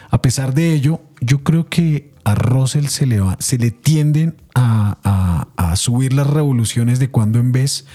a 0.08 0.22
pesar 0.22 0.54
de 0.54 0.72
ello, 0.72 1.00
yo 1.20 1.42
creo 1.42 1.68
que 1.68 2.12
a 2.22 2.36
Russell 2.36 2.86
se 2.86 3.06
le, 3.06 3.20
se 3.40 3.58
le 3.58 3.72
tienden 3.72 4.36
a, 4.54 4.98
a- 5.56 5.74
subir 5.76 6.12
las 6.12 6.26
revoluciones 6.28 6.98
de 7.00 7.08
cuando 7.10 7.38
en 7.40 7.50
vez 7.50 7.86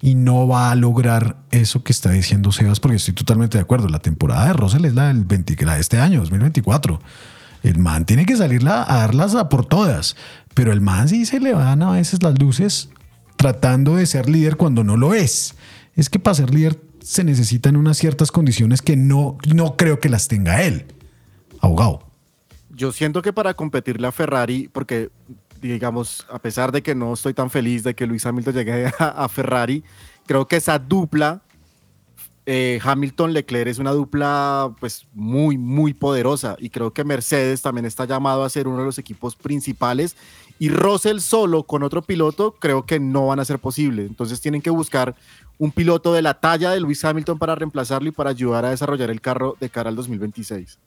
y 0.00 0.14
no 0.14 0.46
va 0.48 0.70
a 0.70 0.74
lograr 0.76 1.36
eso 1.50 1.82
que 1.82 1.92
está 1.92 2.10
diciendo 2.10 2.52
Sebas, 2.52 2.78
porque 2.80 2.96
estoy 2.96 3.12
totalmente 3.12 3.58
de 3.58 3.62
acuerdo. 3.62 3.88
La 3.88 3.98
temporada 3.98 4.46
de 4.46 4.52
Russell 4.52 4.84
es 4.84 4.94
la 4.94 5.08
del 5.08 5.24
20 5.24 5.56
la 5.66 5.74
de 5.74 5.80
este 5.80 5.98
año, 5.98 6.20
2024. 6.20 7.00
El 7.64 7.78
man 7.78 8.04
tiene 8.06 8.24
que 8.24 8.36
salir 8.36 8.66
a 8.68 8.84
darlas 8.86 9.34
a 9.34 9.48
por 9.48 9.66
todas, 9.66 10.16
pero 10.54 10.72
el 10.72 10.80
man 10.80 11.08
sí 11.08 11.26
se 11.26 11.40
le 11.40 11.52
van 11.54 11.82
a 11.82 11.90
veces 11.90 12.22
las 12.22 12.38
luces 12.38 12.88
tratando 13.44 13.96
de 13.96 14.06
ser 14.06 14.26
líder 14.26 14.56
cuando 14.56 14.84
no 14.84 14.96
lo 14.96 15.12
es. 15.12 15.54
Es 15.96 16.08
que 16.08 16.18
para 16.18 16.34
ser 16.34 16.54
líder 16.54 16.80
se 17.00 17.24
necesitan 17.24 17.76
unas 17.76 17.98
ciertas 17.98 18.32
condiciones 18.32 18.80
que 18.80 18.96
no, 18.96 19.36
no 19.54 19.76
creo 19.76 20.00
que 20.00 20.08
las 20.08 20.28
tenga 20.28 20.62
él. 20.62 20.86
Abogado. 21.60 22.08
Yo 22.70 22.90
siento 22.90 23.20
que 23.20 23.34
para 23.34 23.52
competirle 23.52 24.06
a 24.06 24.12
Ferrari, 24.12 24.70
porque 24.72 25.10
digamos, 25.60 26.26
a 26.30 26.38
pesar 26.38 26.72
de 26.72 26.82
que 26.82 26.94
no 26.94 27.12
estoy 27.12 27.34
tan 27.34 27.50
feliz 27.50 27.84
de 27.84 27.94
que 27.94 28.06
Luis 28.06 28.24
Hamilton 28.24 28.54
llegue 28.54 28.86
a, 28.98 29.08
a 29.08 29.28
Ferrari, 29.28 29.84
creo 30.24 30.48
que 30.48 30.56
esa 30.56 30.78
dupla 30.78 31.42
eh, 32.46 32.78
Hamilton-Leclerc 32.82 33.68
es 33.68 33.78
una 33.78 33.92
dupla 33.92 34.74
pues 34.78 35.06
muy, 35.14 35.56
muy 35.56 35.94
poderosa 35.94 36.56
y 36.58 36.68
creo 36.68 36.92
que 36.92 37.02
Mercedes 37.02 37.62
también 37.62 37.86
está 37.86 38.04
llamado 38.04 38.44
a 38.44 38.50
ser 38.50 38.68
uno 38.68 38.80
de 38.80 38.84
los 38.84 38.98
equipos 38.98 39.34
principales 39.34 40.14
y 40.58 40.68
Russell 40.68 41.18
solo 41.18 41.64
con 41.64 41.82
otro 41.82 42.02
piloto 42.02 42.52
creo 42.52 42.86
que 42.86 43.00
no 43.00 43.26
van 43.26 43.40
a 43.40 43.44
ser 43.44 43.58
posible. 43.58 44.06
Entonces 44.06 44.40
tienen 44.40 44.62
que 44.62 44.70
buscar 44.70 45.14
un 45.58 45.72
piloto 45.72 46.12
de 46.12 46.22
la 46.22 46.34
talla 46.34 46.70
de 46.70 46.80
Luis 46.80 47.04
Hamilton 47.04 47.38
para 47.38 47.54
reemplazarlo 47.54 48.08
y 48.08 48.12
para 48.12 48.30
ayudar 48.30 48.64
a 48.64 48.70
desarrollar 48.70 49.10
el 49.10 49.20
carro 49.20 49.56
de 49.60 49.70
cara 49.70 49.90
al 49.90 49.96
2026. 49.96 50.78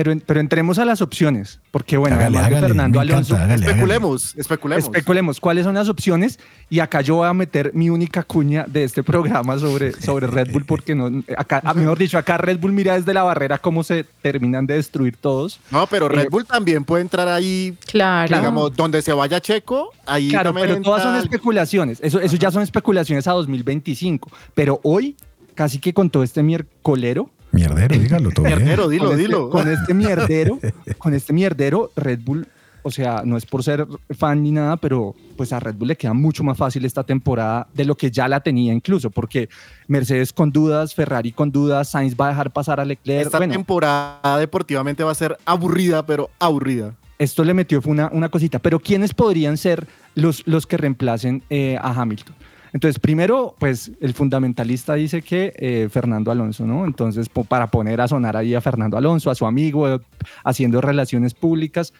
Pero, 0.00 0.14
pero 0.24 0.38
entremos 0.38 0.78
a 0.78 0.84
las 0.84 1.02
opciones, 1.02 1.58
porque 1.72 1.96
bueno, 1.96 2.14
Hágale, 2.14 2.38
hágale, 2.38 2.60
Fernando 2.68 2.98
encanta, 3.02 3.14
Alonso, 3.14 3.34
hágale, 3.34 3.52
hágale. 3.54 3.66
Especulemos, 3.72 4.34
especulemos. 4.36 4.84
especulemos 4.84 5.40
cuáles 5.40 5.64
son 5.64 5.74
las 5.74 5.88
opciones 5.88 6.38
y 6.70 6.78
acá 6.78 7.00
yo 7.00 7.16
voy 7.16 7.26
a 7.26 7.34
meter 7.34 7.72
mi 7.74 7.90
única 7.90 8.22
cuña 8.22 8.64
de 8.68 8.84
este 8.84 9.02
programa 9.02 9.58
sobre, 9.58 9.90
sobre 10.00 10.28
Red 10.28 10.52
Bull, 10.52 10.64
porque 10.66 10.94
no, 10.94 11.10
acá, 11.36 11.60
ah, 11.64 11.74
mejor 11.74 11.98
dicho, 11.98 12.16
acá 12.16 12.38
Red 12.38 12.60
Bull 12.60 12.70
mira 12.70 12.94
desde 12.94 13.12
la 13.12 13.24
barrera 13.24 13.58
cómo 13.58 13.82
se 13.82 14.04
terminan 14.22 14.68
de 14.68 14.74
destruir 14.74 15.16
todos. 15.16 15.58
No, 15.72 15.84
pero 15.88 16.08
Red 16.08 16.26
Eh, 16.26 16.28
Bull 16.30 16.44
también 16.44 16.84
puede 16.84 17.02
entrar 17.02 17.26
ahí, 17.26 17.76
Claro. 17.90 18.36
digamos, 18.36 18.76
donde 18.76 19.02
se 19.02 19.12
vaya 19.12 19.40
Checo, 19.40 19.90
ahí 20.06 20.28
Claro, 20.28 20.50
también 20.50 20.68
pero 20.68 20.82
todas 20.82 21.02
son 21.02 21.14
entra- 21.16 21.24
especulaciones. 21.24 21.98
Eso, 22.02 22.20
eso 22.20 22.36
ya 22.36 22.52
son 22.52 22.62
especulaciones 22.62 23.26
a 23.26 23.32
2025. 23.32 24.30
Pero 24.54 24.78
hoy, 24.84 25.16
casi 25.56 25.80
que 25.80 25.92
con 25.92 26.08
todo 26.08 26.22
este 26.22 26.40
miércolero, 26.44 27.30
Mierdero, 27.52 27.96
dígalo 27.96 28.30
todo 28.30 28.46
bien. 28.46 28.58
Mierdero, 28.58 28.88
dilo, 28.88 29.04
con 29.04 29.12
este- 29.12 29.22
dilo. 29.22 29.50
Con 29.50 29.68
este 29.68 29.94
mierdero, 29.94 30.58
con 30.98 31.14
este 31.14 31.32
mierdero, 31.32 31.90
Red 31.96 32.20
Bull, 32.24 32.46
o 32.82 32.90
sea, 32.90 33.22
no 33.24 33.36
es 33.36 33.44
por 33.44 33.62
ser 33.62 33.86
fan 34.10 34.42
ni 34.42 34.50
nada, 34.50 34.76
pero 34.76 35.14
pues 35.36 35.52
a 35.52 35.60
Red 35.60 35.74
Bull 35.74 35.88
le 35.88 35.96
queda 35.96 36.12
mucho 36.14 36.44
más 36.44 36.56
fácil 36.56 36.84
esta 36.84 37.02
temporada 37.04 37.66
de 37.74 37.84
lo 37.84 37.96
que 37.96 38.10
ya 38.10 38.28
la 38.28 38.40
tenía 38.40 38.72
incluso, 38.72 39.10
porque 39.10 39.48
Mercedes 39.88 40.32
con 40.32 40.50
dudas, 40.52 40.94
Ferrari 40.94 41.32
con 41.32 41.50
dudas, 41.50 41.88
Sainz 41.90 42.14
va 42.18 42.26
a 42.26 42.28
dejar 42.30 42.50
pasar 42.52 42.80
a 42.80 42.84
Leclerc. 42.84 43.26
Esta 43.26 43.38
bueno, 43.38 43.52
temporada 43.52 44.38
deportivamente 44.38 45.02
va 45.04 45.10
a 45.12 45.14
ser 45.14 45.36
aburrida, 45.44 46.06
pero 46.06 46.30
aburrida. 46.38 46.94
esto 47.18 47.44
le 47.44 47.52
metió 47.54 47.82
fue 47.82 47.92
una, 47.92 48.08
una 48.12 48.28
cosita. 48.28 48.58
Pero 48.58 48.78
¿quiénes 48.78 49.12
podrían 49.12 49.56
ser 49.56 49.86
los, 50.14 50.46
los 50.46 50.66
que 50.66 50.76
reemplacen 50.76 51.42
eh, 51.50 51.76
a 51.80 51.90
Hamilton? 52.00 52.36
Entonces, 52.78 53.00
primero, 53.00 53.56
pues 53.58 53.90
el 54.00 54.14
fundamentalista 54.14 54.94
dice 54.94 55.20
que 55.20 55.52
eh, 55.56 55.88
Fernando 55.90 56.30
Alonso, 56.30 56.64
¿no? 56.64 56.84
Entonces, 56.84 57.28
po- 57.28 57.42
para 57.42 57.66
poner 57.66 58.00
a 58.00 58.06
sonar 58.06 58.36
ahí 58.36 58.54
a 58.54 58.60
Fernando 58.60 58.96
Alonso, 58.96 59.32
a 59.32 59.34
su 59.34 59.46
amigo, 59.46 59.92
eh, 59.92 59.98
haciendo 60.44 60.80
relaciones 60.80 61.34
públicas, 61.34 61.92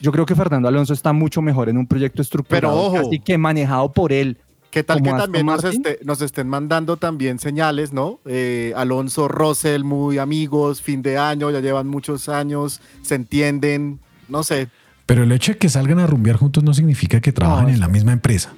yo 0.00 0.10
creo 0.10 0.24
que 0.24 0.34
Fernando 0.34 0.68
Alonso 0.68 0.94
está 0.94 1.12
mucho 1.12 1.42
mejor 1.42 1.68
en 1.68 1.76
un 1.76 1.86
proyecto 1.86 2.22
estructurado, 2.22 2.74
así 3.00 3.18
que 3.20 3.36
manejado 3.36 3.92
por 3.92 4.10
él. 4.10 4.38
¿Qué 4.70 4.82
tal 4.82 5.02
que 5.02 5.10
Aston 5.10 5.20
también 5.24 5.44
nos, 5.44 5.56
esté- 5.76 5.98
nos 6.02 6.22
estén 6.22 6.48
mandando 6.48 6.96
también 6.96 7.38
señales, 7.38 7.92
¿no? 7.92 8.18
Eh, 8.24 8.72
Alonso, 8.74 9.28
Russell, 9.28 9.84
muy 9.84 10.16
amigos, 10.16 10.80
fin 10.80 11.02
de 11.02 11.18
año, 11.18 11.50
ya 11.50 11.60
llevan 11.60 11.88
muchos 11.88 12.30
años, 12.30 12.80
se 13.02 13.16
entienden, 13.16 14.00
no 14.30 14.42
sé. 14.44 14.68
Pero 15.04 15.24
el 15.24 15.32
hecho 15.32 15.52
de 15.52 15.58
que 15.58 15.68
salgan 15.68 15.98
a 15.98 16.06
rumbear 16.06 16.36
juntos 16.36 16.64
no 16.64 16.72
significa 16.72 17.20
que 17.20 17.32
trabajen 17.32 17.68
en 17.68 17.80
la 17.80 17.88
misma 17.88 18.12
empresa. 18.14 18.54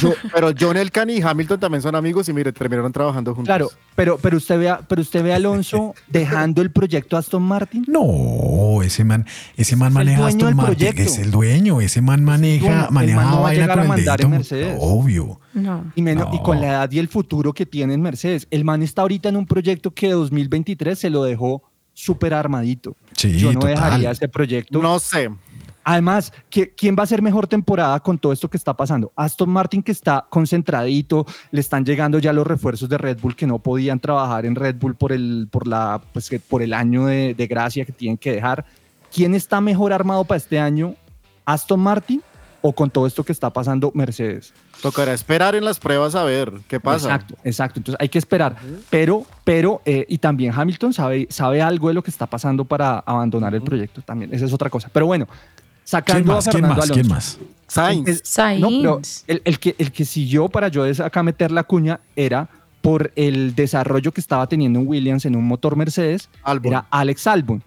Yo- 0.00 0.14
pero 0.34 0.50
John 0.58 0.76
Elkan 0.76 1.08
y 1.10 1.22
Hamilton 1.22 1.60
también 1.60 1.80
son 1.82 1.94
amigos 1.94 2.28
y 2.28 2.32
mire, 2.32 2.52
terminaron 2.52 2.92
trabajando 2.92 3.34
juntos. 3.34 3.46
Claro, 3.48 3.70
pero, 3.94 4.18
pero, 4.18 4.36
usted 4.36 4.58
ve 4.58 4.68
a, 4.68 4.80
pero 4.80 5.00
usted 5.02 5.22
ve 5.22 5.32
a 5.32 5.36
Alonso 5.36 5.94
dejando 6.08 6.60
el 6.62 6.70
proyecto 6.70 7.16
Aston 7.16 7.42
Martin. 7.42 7.84
No, 7.88 8.82
ese 8.82 9.04
man, 9.04 9.26
ese 9.56 9.76
man 9.76 9.88
Es 9.88 9.94
maneja 9.94 10.26
Aston 10.26 10.56
Martin, 10.56 10.76
proyecto. 10.76 11.02
es 11.02 11.18
el 11.18 11.30
dueño, 11.30 11.80
ese 11.80 12.00
man 12.02 12.24
maneja, 12.24 12.88
maneja 12.90 13.16
man 13.20 13.26
no 13.30 13.32
va 13.36 13.38
a 13.38 13.42
vaina 13.42 13.62
llegar 13.62 13.76
con 13.76 13.78
a 13.78 13.82
el 13.82 13.88
mandar 13.88 14.20
en 14.20 14.30
Mercedes. 14.30 14.76
obvio. 14.80 15.40
No. 15.54 15.84
Y, 15.94 16.02
menos- 16.02 16.28
y 16.32 16.36
No. 16.36 16.42
con 16.42 16.60
la 16.60 16.66
edad 16.68 16.90
y 16.90 16.98
el 16.98 17.08
futuro 17.08 17.52
que 17.52 17.66
tiene 17.66 17.94
en 17.94 18.02
Mercedes. 18.02 18.46
El 18.50 18.64
man 18.64 18.82
está 18.82 19.02
ahorita 19.02 19.28
en 19.28 19.36
un 19.36 19.46
proyecto 19.46 19.90
que 19.92 20.10
2023 20.10 20.98
se 20.98 21.10
lo 21.10 21.22
dejó 21.24 21.62
súper 21.94 22.32
armadito. 22.34 22.96
Sí, 23.14 23.38
Yo 23.38 23.52
no 23.52 23.60
total. 23.60 23.74
dejaría 23.74 24.10
ese 24.10 24.26
proyecto. 24.28 24.80
No 24.80 24.98
sé. 24.98 25.28
Además, 25.84 26.32
¿qui- 26.50 26.70
¿quién 26.76 26.94
va 26.98 27.02
a 27.02 27.06
ser 27.06 27.22
mejor 27.22 27.46
temporada 27.46 27.98
con 28.00 28.18
todo 28.18 28.32
esto 28.32 28.48
que 28.48 28.56
está 28.56 28.74
pasando? 28.74 29.12
Aston 29.16 29.50
Martin 29.50 29.82
que 29.82 29.92
está 29.92 30.24
concentradito, 30.28 31.26
le 31.50 31.60
están 31.60 31.84
llegando 31.84 32.18
ya 32.18 32.32
los 32.32 32.46
refuerzos 32.46 32.88
de 32.88 32.98
Red 32.98 33.18
Bull 33.20 33.34
que 33.36 33.46
no 33.46 33.58
podían 33.58 33.98
trabajar 34.00 34.46
en 34.46 34.54
Red 34.54 34.76
Bull 34.76 34.94
por 34.94 35.12
el, 35.12 35.48
por 35.50 35.66
la, 35.66 36.00
pues, 36.12 36.28
que- 36.30 36.38
por 36.40 36.62
el 36.62 36.72
año 36.72 37.06
de, 37.06 37.34
de 37.34 37.46
gracia 37.46 37.84
que 37.84 37.92
tienen 37.92 38.16
que 38.18 38.32
dejar. 38.32 38.64
¿Quién 39.12 39.34
está 39.34 39.60
mejor 39.60 39.92
armado 39.92 40.24
para 40.24 40.36
este 40.38 40.58
año? 40.58 40.94
¿Aston 41.44 41.80
Martin 41.80 42.22
o 42.64 42.72
con 42.72 42.88
todo 42.90 43.06
esto 43.06 43.24
que 43.24 43.32
está 43.32 43.50
pasando 43.50 43.90
Mercedes? 43.94 44.54
Tocará 44.80 45.12
esperar 45.12 45.54
en 45.54 45.64
las 45.64 45.78
pruebas 45.78 46.14
a 46.14 46.24
ver 46.24 46.52
qué 46.68 46.80
pasa. 46.80 47.06
Exacto, 47.14 47.34
exacto. 47.44 47.80
Entonces 47.80 47.98
hay 48.00 48.08
que 48.08 48.18
esperar. 48.18 48.56
Pero, 48.88 49.24
pero, 49.44 49.82
eh, 49.84 50.06
y 50.08 50.18
también 50.18 50.52
Hamilton 50.56 50.92
sabe, 50.92 51.26
sabe 51.30 51.60
algo 51.60 51.88
de 51.88 51.94
lo 51.94 52.02
que 52.02 52.10
está 52.10 52.26
pasando 52.26 52.64
para 52.64 53.00
abandonar 53.00 53.54
el 53.54 53.62
proyecto 53.62 54.00
también. 54.02 54.32
Esa 54.32 54.44
es 54.46 54.52
otra 54.52 54.70
cosa. 54.70 54.88
Pero 54.92 55.06
bueno, 55.06 55.26
sacando 55.92 56.24
¿Quién 56.24 56.34
más? 56.36 56.48
a 56.48 56.50
¿Quién 56.50 56.62
Fernando 56.62 56.76
más? 56.76 56.84
Alonso. 56.90 56.94
¿Quién 56.94 57.08
más? 57.08 57.38
Sainz. 57.68 58.20
Sainz. 58.24 58.60
No, 58.60 58.68
pero 58.68 59.00
el, 59.28 59.42
el 59.44 59.58
que, 59.58 59.74
el 59.78 59.92
que 59.92 60.04
siguió 60.04 60.48
para 60.48 60.68
yo 60.68 60.84
acá 61.04 61.22
meter 61.22 61.50
la 61.50 61.62
cuña 61.62 62.00
era 62.16 62.48
por 62.82 63.12
el 63.16 63.54
desarrollo 63.54 64.12
que 64.12 64.20
estaba 64.20 64.46
teniendo 64.46 64.80
en 64.80 64.86
Williams 64.88 65.24
en 65.24 65.36
un 65.36 65.46
motor 65.46 65.76
Mercedes, 65.76 66.28
Albon. 66.42 66.72
era 66.72 66.86
Alex 66.90 67.26
Albon. 67.26 67.62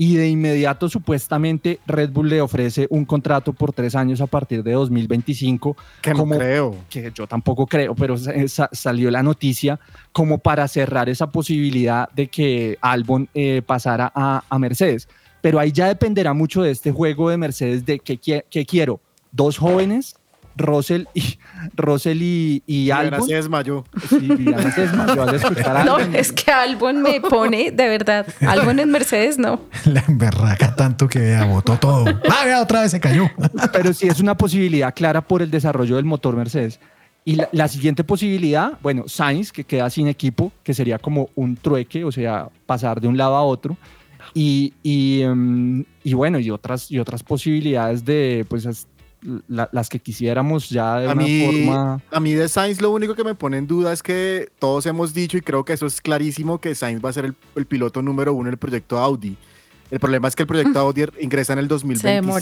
Y 0.00 0.14
de 0.14 0.28
inmediato, 0.28 0.88
supuestamente, 0.88 1.80
Red 1.84 2.10
Bull 2.10 2.28
le 2.28 2.40
ofrece 2.40 2.86
un 2.88 3.04
contrato 3.04 3.52
por 3.52 3.72
tres 3.72 3.96
años 3.96 4.20
a 4.20 4.28
partir 4.28 4.62
de 4.62 4.70
2025. 4.72 5.76
Que 6.00 6.14
no 6.14 6.24
creo. 6.28 6.76
Que 6.88 7.10
yo 7.12 7.26
tampoco 7.26 7.66
creo, 7.66 7.96
pero 7.96 8.16
sa- 8.16 8.32
sa- 8.46 8.68
salió 8.70 9.10
la 9.10 9.24
noticia 9.24 9.80
como 10.12 10.38
para 10.38 10.68
cerrar 10.68 11.08
esa 11.08 11.32
posibilidad 11.32 12.08
de 12.12 12.28
que 12.28 12.78
Albon 12.80 13.28
eh, 13.34 13.60
pasara 13.66 14.12
a, 14.14 14.44
a 14.48 14.58
Mercedes. 14.60 15.08
Pero 15.40 15.58
ahí 15.58 15.72
ya 15.72 15.86
dependerá 15.86 16.32
mucho 16.32 16.62
de 16.62 16.70
este 16.70 16.90
juego 16.92 17.30
de 17.30 17.36
Mercedes 17.36 17.84
de 17.86 17.98
que, 17.98 18.18
que 18.18 18.66
quiero 18.66 19.00
dos 19.30 19.58
jóvenes, 19.58 20.16
Russell 20.56 21.04
y, 21.14 21.38
Russell 21.76 22.20
y, 22.20 22.62
y 22.66 22.90
Albon. 22.90 23.26
se 23.26 23.34
desmayó. 23.36 23.84
Sí, 24.08 24.28
se 24.74 24.80
desmayó 24.80 25.22
al 25.22 25.34
escuchar 25.36 25.76
a 25.76 25.84
No, 25.84 25.96
Albon. 25.96 26.14
es 26.16 26.32
que 26.32 26.50
Albon 26.50 27.02
me 27.02 27.20
pone, 27.20 27.70
de 27.70 27.88
verdad, 27.88 28.26
Albon 28.40 28.80
en 28.80 28.90
Mercedes 28.90 29.38
no. 29.38 29.60
La 29.84 30.02
emberraca 30.08 30.74
tanto 30.74 31.08
que 31.08 31.20
vea, 31.20 31.44
botó 31.44 31.76
todo. 31.78 32.04
¡Ah, 32.28 32.44
vea, 32.44 32.60
otra 32.60 32.80
vez 32.82 32.90
se 32.90 33.00
cayó! 33.00 33.30
pero 33.72 33.92
sí 33.92 34.08
es 34.08 34.18
una 34.20 34.36
posibilidad 34.36 34.92
clara 34.94 35.20
por 35.20 35.42
el 35.42 35.50
desarrollo 35.50 35.96
del 35.96 36.04
motor 36.04 36.34
Mercedes. 36.36 36.80
Y 37.24 37.36
la, 37.36 37.48
la 37.52 37.68
siguiente 37.68 38.04
posibilidad, 38.04 38.72
bueno, 38.82 39.04
Sainz, 39.06 39.52
que 39.52 39.62
queda 39.62 39.90
sin 39.90 40.08
equipo, 40.08 40.50
que 40.64 40.72
sería 40.72 40.98
como 40.98 41.28
un 41.34 41.56
trueque, 41.56 42.02
o 42.04 42.10
sea, 42.10 42.48
pasar 42.64 43.00
de 43.02 43.06
un 43.08 43.18
lado 43.18 43.36
a 43.36 43.42
otro. 43.42 43.76
Y, 44.34 44.74
y, 44.82 45.22
em, 45.22 45.84
y 46.04 46.14
bueno, 46.14 46.38
y 46.38 46.50
otras, 46.50 46.90
y 46.90 46.98
otras 46.98 47.22
posibilidades 47.22 48.04
de, 48.04 48.44
pues, 48.48 48.66
as- 48.66 48.86
la- 49.48 49.68
las 49.72 49.88
que 49.88 49.98
quisiéramos 49.98 50.68
ya 50.70 51.00
de 51.00 51.08
A 51.08 51.12
una 51.12 51.22
mí, 51.24 51.44
forma... 51.66 52.00
a 52.12 52.20
mí 52.20 52.34
de 52.34 52.48
Sainz 52.48 52.80
lo 52.80 52.92
único 52.92 53.14
que 53.16 53.24
me 53.24 53.34
pone 53.34 53.56
en 53.58 53.66
duda 53.66 53.92
es 53.92 54.00
que 54.02 54.48
todos 54.60 54.86
hemos 54.86 55.12
dicho 55.12 55.36
y 55.36 55.40
creo 55.40 55.64
que 55.64 55.72
eso 55.72 55.86
es 55.86 56.00
clarísimo 56.00 56.60
que 56.60 56.74
Sainz 56.76 57.04
va 57.04 57.10
a 57.10 57.12
ser 57.12 57.24
el, 57.24 57.34
el 57.56 57.66
piloto 57.66 58.00
número 58.00 58.32
uno 58.32 58.48
en 58.48 58.52
el 58.52 58.58
proyecto 58.58 58.96
Audi. 58.98 59.36
El 59.90 59.98
problema 59.98 60.28
es 60.28 60.36
que 60.36 60.42
el 60.44 60.46
proyecto 60.46 60.78
Audi 60.78 61.04
ingresa 61.20 61.54
en 61.54 61.58
el 61.60 61.66
demora. 61.68 61.88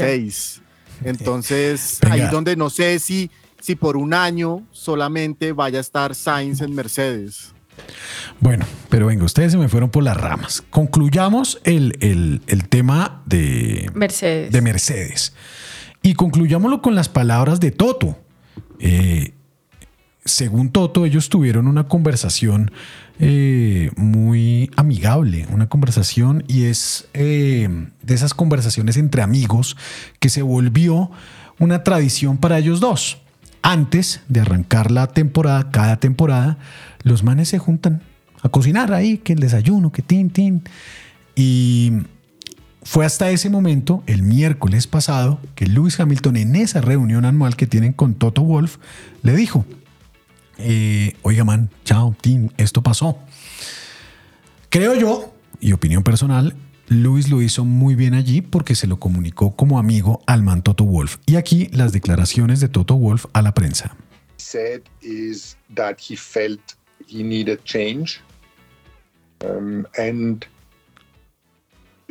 2026. 0.04 0.62
Entonces, 1.04 1.98
Venga. 2.02 2.14
ahí 2.14 2.20
es 2.22 2.30
donde 2.30 2.56
no 2.56 2.68
sé 2.68 2.98
si, 2.98 3.30
si 3.60 3.74
por 3.74 3.96
un 3.96 4.12
año 4.12 4.62
solamente 4.70 5.52
vaya 5.52 5.78
a 5.78 5.80
estar 5.80 6.14
Sainz 6.14 6.60
en 6.60 6.74
Mercedes. 6.74 7.54
Bueno, 8.40 8.66
pero 8.88 9.06
venga, 9.06 9.24
ustedes 9.24 9.52
se 9.52 9.58
me 9.58 9.68
fueron 9.68 9.90
por 9.90 10.02
las 10.02 10.16
ramas. 10.16 10.62
Concluyamos 10.70 11.60
el, 11.64 11.96
el- 12.00 12.42
el 12.46 12.68
tema 12.68 13.22
de, 13.26 13.90
Mercedes. 13.94 14.52
de 14.52 14.60
Mercedes. 14.60 15.32
Y 16.02 16.14
concluyámoslo 16.14 16.82
con 16.82 16.94
las 16.94 17.08
palabras 17.08 17.60
de 17.60 17.70
Toto. 17.70 18.18
Eh, 18.78 19.32
según 20.24 20.70
Toto, 20.70 21.06
ellos 21.06 21.28
tuvieron 21.28 21.66
una 21.68 21.84
conversación 21.88 22.70
eh, 23.18 23.90
muy 23.96 24.70
amigable, 24.76 25.46
una 25.50 25.68
conversación 25.68 26.44
y 26.48 26.64
es 26.64 27.08
eh, 27.14 27.68
de 28.02 28.14
esas 28.14 28.34
conversaciones 28.34 28.96
entre 28.96 29.22
amigos 29.22 29.76
que 30.20 30.28
se 30.28 30.42
volvió 30.42 31.10
una 31.58 31.82
tradición 31.84 32.36
para 32.38 32.58
ellos 32.58 32.80
dos. 32.80 33.18
Antes 33.62 34.20
de 34.28 34.40
arrancar 34.40 34.90
la 34.90 35.06
temporada, 35.08 35.70
cada 35.70 35.96
temporada, 35.98 36.58
los 37.06 37.22
manes 37.22 37.48
se 37.48 37.58
juntan 37.58 38.02
a 38.42 38.48
cocinar 38.48 38.92
ahí, 38.92 39.18
que 39.18 39.32
el 39.32 39.38
desayuno, 39.38 39.92
que 39.92 40.02
tin, 40.02 40.28
tin. 40.28 40.64
Y 41.36 41.92
fue 42.82 43.06
hasta 43.06 43.30
ese 43.30 43.48
momento, 43.48 44.02
el 44.06 44.24
miércoles 44.24 44.88
pasado, 44.88 45.40
que 45.54 45.66
Lewis 45.66 46.00
Hamilton 46.00 46.36
en 46.36 46.56
esa 46.56 46.80
reunión 46.80 47.24
anual 47.24 47.54
que 47.54 47.68
tienen 47.68 47.92
con 47.92 48.14
Toto 48.14 48.42
Wolf 48.42 48.78
le 49.22 49.36
dijo, 49.36 49.64
eh, 50.58 51.14
oiga 51.22 51.44
man, 51.44 51.70
chao, 51.84 52.16
Tim, 52.20 52.48
esto 52.56 52.82
pasó. 52.82 53.16
Creo 54.68 54.96
yo, 54.96 55.32
y 55.60 55.72
opinión 55.72 56.02
personal, 56.02 56.56
Lewis 56.88 57.30
lo 57.30 57.40
hizo 57.40 57.64
muy 57.64 57.94
bien 57.94 58.14
allí 58.14 58.42
porque 58.42 58.74
se 58.74 58.88
lo 58.88 58.98
comunicó 58.98 59.54
como 59.54 59.78
amigo 59.78 60.22
al 60.26 60.42
man 60.42 60.62
Toto 60.62 60.82
Wolf. 60.82 61.18
Y 61.24 61.36
aquí 61.36 61.68
las 61.72 61.92
declaraciones 61.92 62.58
de 62.58 62.68
Toto 62.68 62.96
Wolf 62.96 63.26
a 63.32 63.42
la 63.42 63.54
prensa. 63.54 63.96
He 67.06 67.22
needed 67.22 67.64
change, 67.64 68.20
um, 69.44 69.86
and 69.98 70.46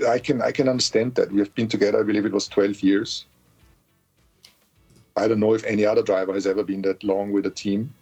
I 0.07 0.19
can 0.19 0.41
I 0.41 0.51
can 0.51 0.69
understand 0.69 1.15
that. 1.15 1.31
We 1.31 1.39
have 1.39 1.53
been 1.55 1.67
together. 1.67 1.99
I 1.99 2.03
believe 2.03 2.25
it 2.25 2.33
was 2.33 2.47
12 2.47 2.81
years. 2.81 3.25
I 5.17 5.27
don't 5.27 5.39
know 5.39 5.53
if 5.53 5.63
any 5.63 5.85
other 5.85 6.01
driver 6.01 6.33
has 6.33 6.45
ever 6.45 6.63
been 6.63 6.81
that 6.81 7.03
long 7.03 7.31
with 7.31 7.45
a 7.45 7.49
team. 7.49 7.93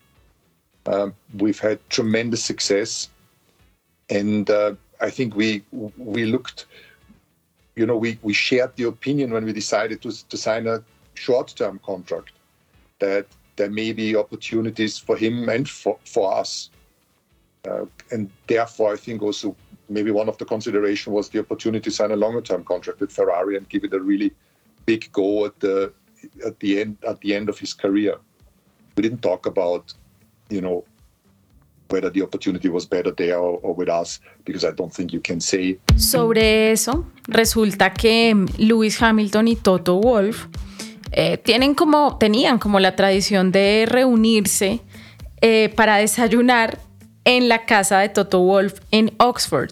Um, 0.86 1.14
we've 1.38 1.60
had 1.60 1.80
tremendous 1.90 2.44
success, 2.44 3.10
and 4.10 4.50
uh, 4.50 4.74
I 5.00 5.10
think 5.10 5.36
we 5.36 5.64
we 5.98 6.26
looked 6.26 6.66
you 7.76 7.86
know, 7.86 7.98
we, 7.98 8.20
we 8.22 8.34
shared 8.34 8.76
the 8.76 8.84
opinion 8.84 9.32
when 9.32 9.46
we 9.46 9.54
decided 9.54 10.02
to, 10.04 10.30
to 10.30 10.38
sign 10.38 10.68
a 10.68 10.84
short 11.16 11.54
term 11.56 11.80
contract 11.84 12.32
that 13.00 13.26
there 13.56 13.70
may 13.70 13.94
be 13.94 14.16
opportunities 14.16 14.98
for 14.98 15.18
him 15.18 15.50
and 15.50 15.70
for, 15.70 15.98
for 16.06 16.34
us. 16.34 16.70
Uh, 17.66 17.86
and 18.12 18.30
therefore, 18.48 18.94
I 18.94 18.98
think 18.98 19.22
also 19.22 19.56
maybe 19.88 20.12
one 20.12 20.28
of 20.28 20.38
the 20.38 20.46
consideration 20.46 21.14
was 21.14 21.30
the 21.30 21.40
opportunity 21.40 21.90
to 21.90 21.92
sign 21.92 22.12
a 22.12 22.16
longer 22.16 22.42
term 22.42 22.64
contract 22.66 23.00
with 23.00 23.12
Ferrari 23.12 23.56
and 23.56 23.68
give 23.70 23.86
it 23.86 23.94
a 23.94 24.00
really 24.00 24.34
big 24.86 25.10
go 25.14 25.46
at 25.46 25.60
the 25.62 25.94
at 26.46 26.60
the 26.60 26.82
end 26.82 26.98
at 27.08 27.20
the 27.22 27.34
end 27.34 27.48
of 27.50 27.58
his 27.58 27.74
career. 27.74 28.18
We 28.98 29.04
didn't 29.04 29.22
talk 29.22 29.46
about, 29.46 29.94
you 30.50 30.62
know, 30.62 30.84
whether 31.90 32.10
the 32.10 32.22
opportunity 32.22 32.70
was 32.70 32.86
better 32.86 33.12
there 33.12 33.38
or, 33.38 33.60
or 33.62 33.74
with 33.74 33.90
us, 33.90 34.20
because 34.44 34.66
I 34.66 34.72
don't 34.72 34.94
think 34.94 35.14
you 35.14 35.22
can 35.22 35.40
say. 35.40 35.80
Sobre 35.96 36.72
eso, 36.72 37.06
resulta 37.28 37.94
que 37.94 38.36
Lewis 38.58 39.02
Hamilton 39.02 39.48
y 39.48 39.56
Toto 39.56 40.02
Wolff 40.02 40.48
eh, 41.12 41.38
tienen 41.38 41.76
como, 41.76 42.18
tenían 42.18 42.60
como 42.60 42.80
la 42.80 42.96
tradición 42.96 43.52
de 43.52 43.86
reunirse 43.88 44.82
eh, 45.42 45.72
para 45.76 45.98
desayunar 45.98 46.80
en 47.26 47.50
la 47.50 47.66
casa 47.66 48.00
de 48.00 48.10
Toto 48.10 48.40
Wolff 48.40 48.80
en 48.92 49.14
Oxford. 49.18 49.72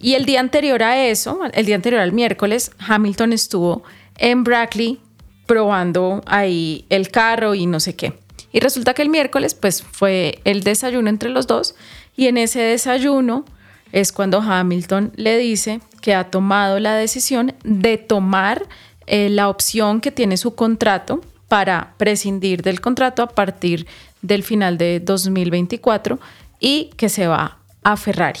Y 0.00 0.14
el 0.14 0.24
día 0.24 0.40
anterior 0.40 0.82
a 0.82 1.06
eso, 1.06 1.40
el 1.52 1.66
día 1.66 1.74
anterior 1.74 2.00
al 2.00 2.12
miércoles, 2.12 2.70
Hamilton 2.78 3.32
estuvo 3.32 3.82
en 4.16 4.44
Brackley 4.44 5.00
probando 5.46 6.22
ahí 6.26 6.84
el 6.88 7.10
carro 7.10 7.54
y 7.54 7.66
no 7.66 7.80
sé 7.80 7.96
qué. 7.96 8.12
Y 8.52 8.60
resulta 8.60 8.94
que 8.94 9.02
el 9.02 9.08
miércoles 9.08 9.54
pues 9.54 9.82
fue 9.82 10.40
el 10.44 10.62
desayuno 10.62 11.10
entre 11.10 11.30
los 11.30 11.46
dos 11.46 11.74
y 12.16 12.26
en 12.26 12.38
ese 12.38 12.60
desayuno 12.60 13.44
es 13.92 14.12
cuando 14.12 14.40
Hamilton 14.40 15.12
le 15.16 15.38
dice 15.38 15.80
que 16.00 16.14
ha 16.14 16.30
tomado 16.30 16.78
la 16.78 16.94
decisión 16.94 17.54
de 17.64 17.98
tomar 17.98 18.66
eh, 19.06 19.28
la 19.30 19.48
opción 19.48 20.00
que 20.00 20.10
tiene 20.10 20.36
su 20.36 20.54
contrato 20.54 21.20
para 21.48 21.94
prescindir 21.96 22.62
del 22.62 22.80
contrato 22.80 23.22
a 23.22 23.28
partir 23.28 23.86
del 24.20 24.42
final 24.42 24.76
de 24.76 25.00
2024 25.00 26.18
y 26.60 26.90
que 26.96 27.08
se 27.08 27.26
va 27.26 27.58
a 27.82 27.96
Ferrari. 27.96 28.40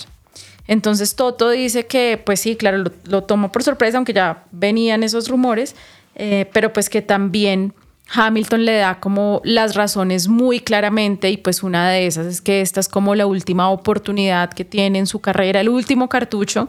Entonces 0.66 1.16
Toto 1.16 1.50
dice 1.50 1.86
que, 1.86 2.20
pues 2.22 2.40
sí, 2.40 2.56
claro, 2.56 2.78
lo, 2.78 2.92
lo 3.04 3.24
tomó 3.24 3.50
por 3.50 3.62
sorpresa, 3.62 3.96
aunque 3.96 4.12
ya 4.12 4.44
venían 4.52 5.02
esos 5.02 5.28
rumores, 5.28 5.74
eh, 6.14 6.46
pero 6.52 6.72
pues 6.72 6.90
que 6.90 7.00
también 7.00 7.72
Hamilton 8.12 8.64
le 8.64 8.76
da 8.76 9.00
como 9.00 9.40
las 9.44 9.74
razones 9.74 10.28
muy 10.28 10.60
claramente 10.60 11.30
y 11.30 11.36
pues 11.36 11.62
una 11.62 11.90
de 11.90 12.06
esas 12.06 12.26
es 12.26 12.40
que 12.40 12.60
esta 12.60 12.80
es 12.80 12.88
como 12.88 13.14
la 13.14 13.26
última 13.26 13.70
oportunidad 13.70 14.50
que 14.52 14.64
tiene 14.64 14.98
en 14.98 15.06
su 15.06 15.20
carrera, 15.20 15.60
el 15.60 15.68
último 15.68 16.08
cartucho, 16.08 16.68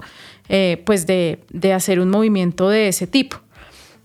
eh, 0.49 0.81
pues 0.85 1.07
de, 1.07 1.39
de 1.49 1.73
hacer 1.73 1.99
un 1.99 2.09
movimiento 2.09 2.69
de 2.69 2.89
ese 2.89 3.07
tipo. 3.07 3.37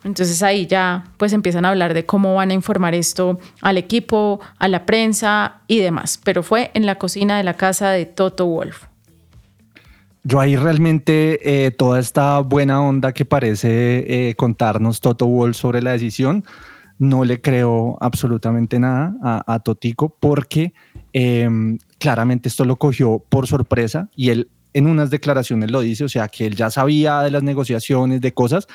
Entonces 0.05 0.43
ahí 0.43 0.67
ya 0.67 1.05
pues 1.17 1.33
empiezan 1.33 1.64
a 1.64 1.71
hablar 1.71 1.95
de 1.95 2.05
cómo 2.05 2.35
van 2.35 2.51
a 2.51 2.55
informar 2.55 2.95
esto 2.95 3.38
al 3.62 3.79
equipo, 3.79 4.40
a 4.59 4.69
la 4.69 4.87
prensa 4.87 5.62
y 5.67 5.81
demás. 5.81 6.21
Pero 6.23 6.43
fue 6.43 6.71
en 6.75 6.87
la 6.87 6.97
cocina 6.97 7.37
de 7.38 7.45
la 7.45 7.55
casa 7.55 7.90
de 7.90 8.07
Toto 8.07 8.47
Wolf. 8.47 8.85
Yo 10.23 10.40
ahí 10.40 10.57
realmente 10.57 11.67
eh, 11.67 11.71
toda 11.71 12.01
esta 12.01 12.38
buena 12.40 12.81
onda 12.81 13.12
que 13.12 13.25
parece 13.25 14.29
eh, 14.29 14.35
contarnos 14.37 15.01
Toto 15.01 15.27
Wolf 15.27 15.57
sobre 15.57 15.83
la 15.83 15.93
decisión, 15.93 16.45
no 16.99 17.25
le 17.25 17.40
creo 17.43 17.99
absolutamente 18.01 18.79
nada 18.79 19.14
a, 19.23 19.55
a 19.55 19.59
Totico 19.59 20.17
porque 20.19 20.73
eh, 21.12 21.49
claramente 21.99 22.49
esto 22.49 22.64
lo 22.64 22.77
cogió 22.77 23.23
por 23.29 23.47
sorpresa 23.47 24.09
y 24.17 24.31
él 24.31 24.49
en 24.75 24.88
unas 24.88 25.09
declaraciones 25.09 25.71
lo 25.71 25.81
dice, 25.81 26.05
o 26.05 26.09
sea 26.09 26.29
que 26.29 26.47
él 26.47 26.57
ya 26.57 26.69
sabía 26.69 27.21
de 27.21 27.31
las 27.31 27.43
negociaciones, 27.43 28.21
de 28.21 28.35
cosas, 28.35 28.67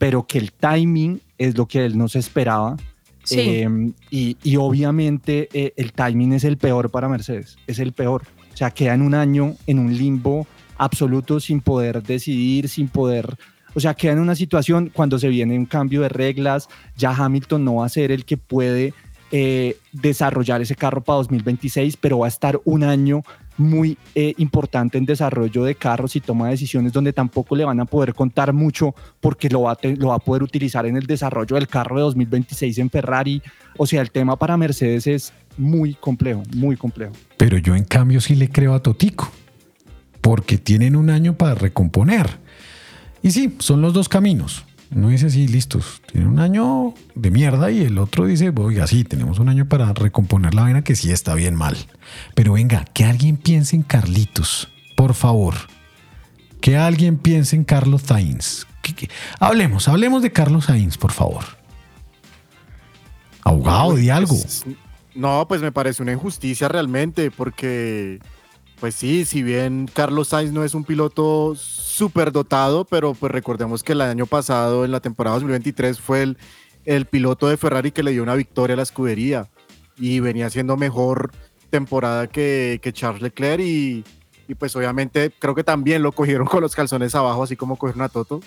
pero 0.00 0.26
que 0.26 0.38
el 0.38 0.50
timing 0.50 1.20
es 1.36 1.58
lo 1.58 1.66
que 1.66 1.84
él 1.84 1.98
no 1.98 2.08
se 2.08 2.20
esperaba. 2.20 2.78
Sí. 3.22 3.38
Eh, 3.38 3.92
y, 4.10 4.38
y, 4.42 4.56
obviamente 4.56 5.50
eh, 5.52 5.74
el 5.76 5.92
timing 5.92 6.32
es 6.32 6.44
el 6.44 6.56
peor 6.56 6.90
para 6.90 7.06
Mercedes, 7.06 7.58
es 7.66 7.78
el 7.78 7.92
peor. 7.92 8.22
O 8.50 8.56
sea, 8.56 8.70
queda 8.70 8.94
en 8.94 9.02
un 9.02 9.12
año 9.12 9.56
en 9.66 9.78
un 9.78 9.94
limbo 9.94 10.46
absoluto 10.78 11.38
sin 11.38 11.60
poder 11.60 12.02
decidir, 12.02 12.70
sin 12.70 12.88
poder... 12.88 13.36
O 13.74 13.80
sea, 13.80 13.92
queda 13.92 14.12
en 14.12 14.20
una 14.20 14.34
situación 14.34 14.90
cuando 14.90 15.18
se 15.18 15.28
viene 15.28 15.58
un 15.58 15.66
cambio 15.66 16.00
de 16.00 16.08
reglas, 16.08 16.70
ya 16.96 17.10
Hamilton 17.10 17.62
no 17.62 17.74
va 17.76 17.86
a 17.86 17.90
ser 17.90 18.10
el 18.10 18.24
que 18.24 18.38
puede 18.38 18.94
eh, 19.30 19.76
desarrollar 19.92 20.62
ese 20.62 20.76
carro 20.76 21.02
para 21.02 21.18
2026, 21.18 21.98
pero 21.98 22.20
va 22.20 22.26
a 22.26 22.30
estar 22.30 22.58
un 22.64 22.84
año 22.84 23.22
muy 23.60 23.98
eh, 24.14 24.34
importante 24.38 24.98
en 24.98 25.04
desarrollo 25.04 25.64
de 25.64 25.74
carros 25.74 26.16
y 26.16 26.20
toma 26.20 26.46
de 26.46 26.52
decisiones 26.52 26.92
donde 26.92 27.12
tampoco 27.12 27.54
le 27.54 27.64
van 27.64 27.78
a 27.78 27.84
poder 27.84 28.14
contar 28.14 28.52
mucho 28.52 28.94
porque 29.20 29.48
lo 29.50 29.62
va, 29.62 29.76
lo 29.82 30.08
va 30.08 30.14
a 30.16 30.18
poder 30.18 30.42
utilizar 30.42 30.86
en 30.86 30.96
el 30.96 31.06
desarrollo 31.06 31.56
del 31.56 31.68
carro 31.68 31.96
de 31.96 32.02
2026 32.02 32.78
en 32.78 32.90
Ferrari. 32.90 33.42
O 33.76 33.86
sea, 33.86 34.00
el 34.00 34.10
tema 34.10 34.36
para 34.36 34.56
Mercedes 34.56 35.06
es 35.06 35.32
muy 35.58 35.94
complejo, 35.94 36.42
muy 36.56 36.76
complejo. 36.76 37.12
Pero 37.36 37.58
yo 37.58 37.76
en 37.76 37.84
cambio 37.84 38.20
sí 38.20 38.34
le 38.34 38.48
creo 38.48 38.74
a 38.74 38.82
Totico, 38.82 39.30
porque 40.20 40.56
tienen 40.58 40.96
un 40.96 41.10
año 41.10 41.36
para 41.36 41.54
recomponer. 41.54 42.38
Y 43.22 43.30
sí, 43.30 43.54
son 43.58 43.82
los 43.82 43.92
dos 43.92 44.08
caminos. 44.08 44.64
Uno 44.92 45.08
dice, 45.08 45.30
sí, 45.30 45.46
listos, 45.46 46.02
tiene 46.10 46.26
un 46.26 46.40
año 46.40 46.94
de 47.14 47.30
mierda 47.30 47.70
y 47.70 47.82
el 47.82 47.96
otro 47.98 48.26
dice, 48.26 48.52
oiga, 48.56 48.88
sí, 48.88 49.04
tenemos 49.04 49.38
un 49.38 49.48
año 49.48 49.68
para 49.68 49.92
recomponer 49.92 50.52
la 50.54 50.62
vaina 50.62 50.82
que 50.82 50.96
sí 50.96 51.12
está 51.12 51.34
bien 51.34 51.54
mal. 51.54 51.76
Pero 52.34 52.54
venga, 52.54 52.84
que 52.92 53.04
alguien 53.04 53.36
piense 53.36 53.76
en 53.76 53.82
Carlitos, 53.82 54.68
por 54.96 55.14
favor. 55.14 55.54
Que 56.60 56.76
alguien 56.76 57.18
piense 57.18 57.54
en 57.54 57.62
Carlos 57.62 58.02
Sainz. 58.02 58.66
Hablemos, 59.38 59.86
hablemos 59.86 60.22
de 60.22 60.32
Carlos 60.32 60.64
Sainz, 60.64 60.98
por 60.98 61.12
favor. 61.12 61.44
Abogado, 63.42 63.94
di 63.94 64.10
algo. 64.10 64.36
No, 65.14 65.46
pues 65.48 65.60
me 65.60 65.72
parece 65.72 66.02
una 66.02 66.12
injusticia 66.12 66.68
realmente, 66.68 67.30
porque, 67.30 68.18
pues 68.80 68.94
sí, 68.94 69.26
si 69.26 69.42
bien 69.42 69.88
Carlos 69.92 70.28
Sainz 70.28 70.52
no 70.52 70.64
es 70.64 70.74
un 70.74 70.84
piloto 70.84 71.54
súper 71.54 72.32
dotado, 72.32 72.86
pero 72.86 73.12
pues 73.12 73.30
recordemos 73.30 73.82
que 73.82 73.92
el 73.92 74.00
año 74.00 74.24
pasado, 74.24 74.86
en 74.86 74.90
la 74.90 75.00
temporada 75.00 75.36
2023, 75.36 76.00
fue 76.00 76.34
el, 76.86 77.06
piloto 77.06 77.48
de 77.48 77.58
Ferrari 77.58 77.92
que 77.92 78.02
le 78.02 78.12
dio 78.12 78.22
una 78.22 78.34
victoria 78.34 78.72
a 78.74 78.78
la 78.78 78.82
escudería 78.82 79.50
y 79.98 80.20
venía 80.20 80.48
siendo 80.48 80.78
mejor 80.78 81.30
temporada 81.68 82.26
que, 82.26 82.80
que 82.82 82.92
Charles 82.94 83.20
Leclerc 83.20 83.60
y, 83.60 84.02
y, 84.48 84.54
pues 84.54 84.74
obviamente 84.74 85.30
creo 85.38 85.54
que 85.54 85.62
también 85.62 86.02
lo 86.02 86.12
cogieron 86.12 86.46
con 86.46 86.62
los 86.62 86.74
calzones 86.74 87.14
abajo, 87.14 87.42
así 87.42 87.56
como 87.56 87.76
cogieron 87.76 88.02
a 88.02 88.08
Toto 88.08 88.40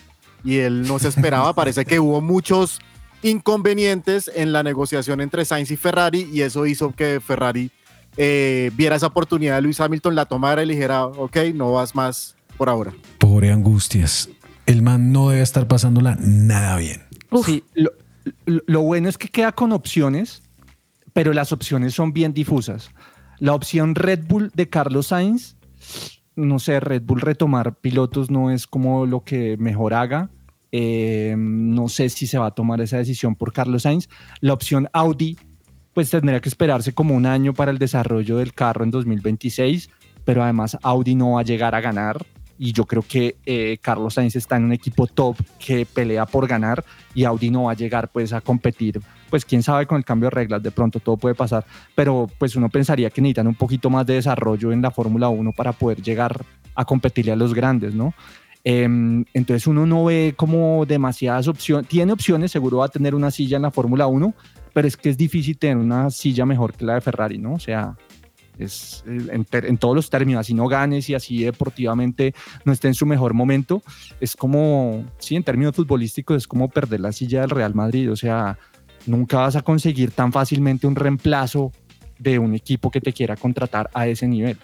y 0.44 0.58
él 0.58 0.82
no 0.88 0.98
se 0.98 1.10
esperaba, 1.10 1.54
parece 1.54 1.86
que 1.86 2.00
hubo 2.00 2.22
muchos 2.22 2.82
inconvenientes 3.22 4.30
en 4.34 4.52
la 4.52 4.64
negociación 4.64 5.22
entre 5.22 5.46
Sainz 5.46 5.70
y 5.70 5.78
Ferrari 5.78 6.28
y 6.34 6.42
eso 6.42 6.66
hizo 6.66 6.92
que 6.92 7.22
Ferrari 7.26 7.72
eh, 8.18 8.72
viera 8.76 8.96
esa 8.96 9.08
oportunidad 9.08 9.56
de 9.56 9.62
Luis 9.62 9.80
Hamilton, 9.80 10.16
la 10.16 10.26
tomara 10.26 10.64
y 10.64 10.66
le 10.66 10.74
dijera, 10.74 11.06
ok, 11.06 11.38
no 11.54 11.72
vas 11.72 11.96
más 11.96 12.36
por 12.58 12.70
ahora. 12.70 12.94
Pobre 13.18 13.52
Angustias. 13.52 14.30
El 14.66 14.82
man 14.82 15.12
no 15.12 15.30
debe 15.30 15.42
estar 15.42 15.68
pasándola 15.68 16.18
nada 16.20 16.78
bien. 16.78 17.04
Uf. 17.32 17.46
Sí, 17.46 17.64
lo, 17.74 17.92
lo, 18.46 18.82
bueno 18.82 19.10
es 19.10 19.18
que 19.18 19.28
queda 19.28 19.52
con 19.52 19.72
opciones, 19.72 20.44
pero 21.12 21.34
las 21.34 21.52
opciones 21.52 21.94
son 21.94 22.14
bien 22.14 22.34
difusas. 22.34 22.92
La 23.40 23.54
opción 23.54 23.96
Red 23.96 24.26
Bull 24.28 24.52
de 24.54 24.70
Carlos 24.70 25.08
Sainz, 25.08 25.58
no 26.36 26.60
sé, 26.60 26.80
Red 26.80 27.04
Bull 27.04 27.22
retomar 27.22 27.76
pilotos 27.76 28.32
no 28.32 28.52
es 28.52 28.68
como 28.68 29.06
lo 29.06 29.24
que 29.24 29.58
mejor 29.58 29.94
haga. 29.94 30.30
Eh, 30.72 31.36
no 31.38 31.88
sé 31.88 32.10
si 32.10 32.26
se 32.26 32.40
va 32.40 32.48
a 32.48 32.56
tomar 32.56 32.82
esa 32.82 32.98
decisión 32.98 33.36
por 33.36 33.54
Carlos 33.54 33.84
Sainz. 33.84 34.10
La 34.40 34.54
opción 34.54 34.90
Audi, 34.94 35.38
pues 35.94 36.10
tendría 36.10 36.40
que 36.40 36.50
esperarse 36.50 36.94
como 36.94 37.16
un 37.16 37.26
año 37.26 37.54
para 37.54 37.72
el 37.72 37.78
desarrollo 37.78 38.38
del 38.38 38.54
carro 38.54 38.84
en 38.84 38.92
2026, 38.92 39.90
pero 40.26 40.44
además 40.44 40.78
Audi 40.82 41.16
no 41.16 41.34
va 41.34 41.42
a 41.42 41.44
llegar 41.44 41.76
a 41.76 41.82
ganar. 41.82 42.26
Y 42.58 42.72
yo 42.72 42.86
creo 42.86 43.02
que 43.02 43.36
eh, 43.46 43.78
Carlos 43.82 44.14
Sainz 44.14 44.36
está 44.36 44.58
en 44.58 44.66
un 44.66 44.74
equipo 44.74 45.08
top 45.08 45.38
que 45.60 45.86
pelea 45.86 46.26
por 46.26 46.48
ganar 46.48 46.86
y 47.16 47.24
Audi 47.26 47.50
no 47.50 47.64
va 47.64 47.72
a 47.72 47.76
llegar 47.76 48.10
pues 48.10 48.32
a 48.32 48.42
competir 48.42 49.02
pues 49.34 49.46
quién 49.46 49.64
sabe 49.64 49.88
con 49.88 49.98
el 49.98 50.06
cambio 50.06 50.28
de 50.28 50.36
reglas 50.36 50.62
de 50.62 50.70
pronto 50.70 51.00
todo 51.00 51.18
puede 51.18 51.34
pasar 51.34 51.66
pero 51.96 52.28
pues 52.38 52.56
uno 52.56 52.70
pensaría 52.70 53.10
que 53.10 53.20
necesitan 53.20 53.48
un 53.48 53.56
poquito 53.56 53.90
más 53.90 54.06
de 54.06 54.14
desarrollo 54.14 54.72
en 54.72 54.84
la 54.84 54.92
Fórmula 54.92 55.30
1 55.30 55.52
para 55.54 55.72
poder 55.72 56.04
llegar 56.04 56.46
a 56.76 56.86
competirle 56.86 57.32
a 57.32 57.36
los 57.36 57.56
grandes 57.56 57.96
no 57.96 58.14
eh, 58.64 58.84
entonces 58.84 59.66
uno 59.66 59.88
no 59.88 60.06
ve 60.06 60.36
como 60.38 60.86
demasiadas 60.86 61.48
opciones 61.48 61.90
tiene 61.90 62.14
opciones 62.14 62.52
seguro 62.52 62.78
va 62.78 62.86
a 62.86 62.90
tener 62.90 63.16
una 63.16 63.32
silla 63.32 63.56
en 63.56 63.64
la 63.64 63.72
Fórmula 63.72 64.06
1 64.06 64.36
pero 64.74 64.88
es 64.88 64.98
que 64.98 65.10
es 65.10 65.18
difícil 65.18 65.58
tener 65.58 65.78
una 65.78 66.10
silla 66.10 66.46
mejor 66.46 66.74
que 66.74 66.86
la 66.86 66.96
de 66.96 67.02
Ferrari 67.02 67.38
no 67.38 67.54
o 67.54 67.60
sea 67.60 67.96
es 68.58 69.04
en, 69.08 69.48
en, 69.52 69.78
todos 69.78 69.96
los 69.96 70.10
términos, 70.10 70.42
así 70.42 70.54
no 70.54 70.68
ganes 70.68 71.10
y 71.10 71.16
así 71.16 71.44
deportivamente 71.44 72.34
no 72.66 72.74
esté 72.74 72.88
en 72.88 72.94
su 72.94 73.06
mejor 73.06 73.34
momento, 73.34 73.82
es 74.20 74.36
como, 74.36 75.06
sí, 75.18 75.36
en 75.36 75.44
términos 75.44 75.76
futbolísticos 75.76 76.38
es 76.38 76.48
como 76.48 76.70
perder 76.70 77.00
la 77.00 77.12
silla 77.12 77.42
del 77.42 77.50
Real 77.50 77.74
Madrid, 77.74 78.12
o 78.12 78.16
sea, 78.16 78.58
nunca 79.06 79.40
vas 79.40 79.56
a 79.56 79.62
conseguir 79.62 80.12
tan 80.12 80.32
fácilmente 80.32 80.88
un 80.88 80.96
reemplazo 80.96 81.72
de 82.20 82.40
un 82.40 82.54
equipo 82.56 82.92
que 82.92 83.02
te 83.02 83.12
quiera 83.12 83.36
contratar 83.36 83.90
a 83.94 84.08
ese 84.08 84.28
nivel. 84.28 84.58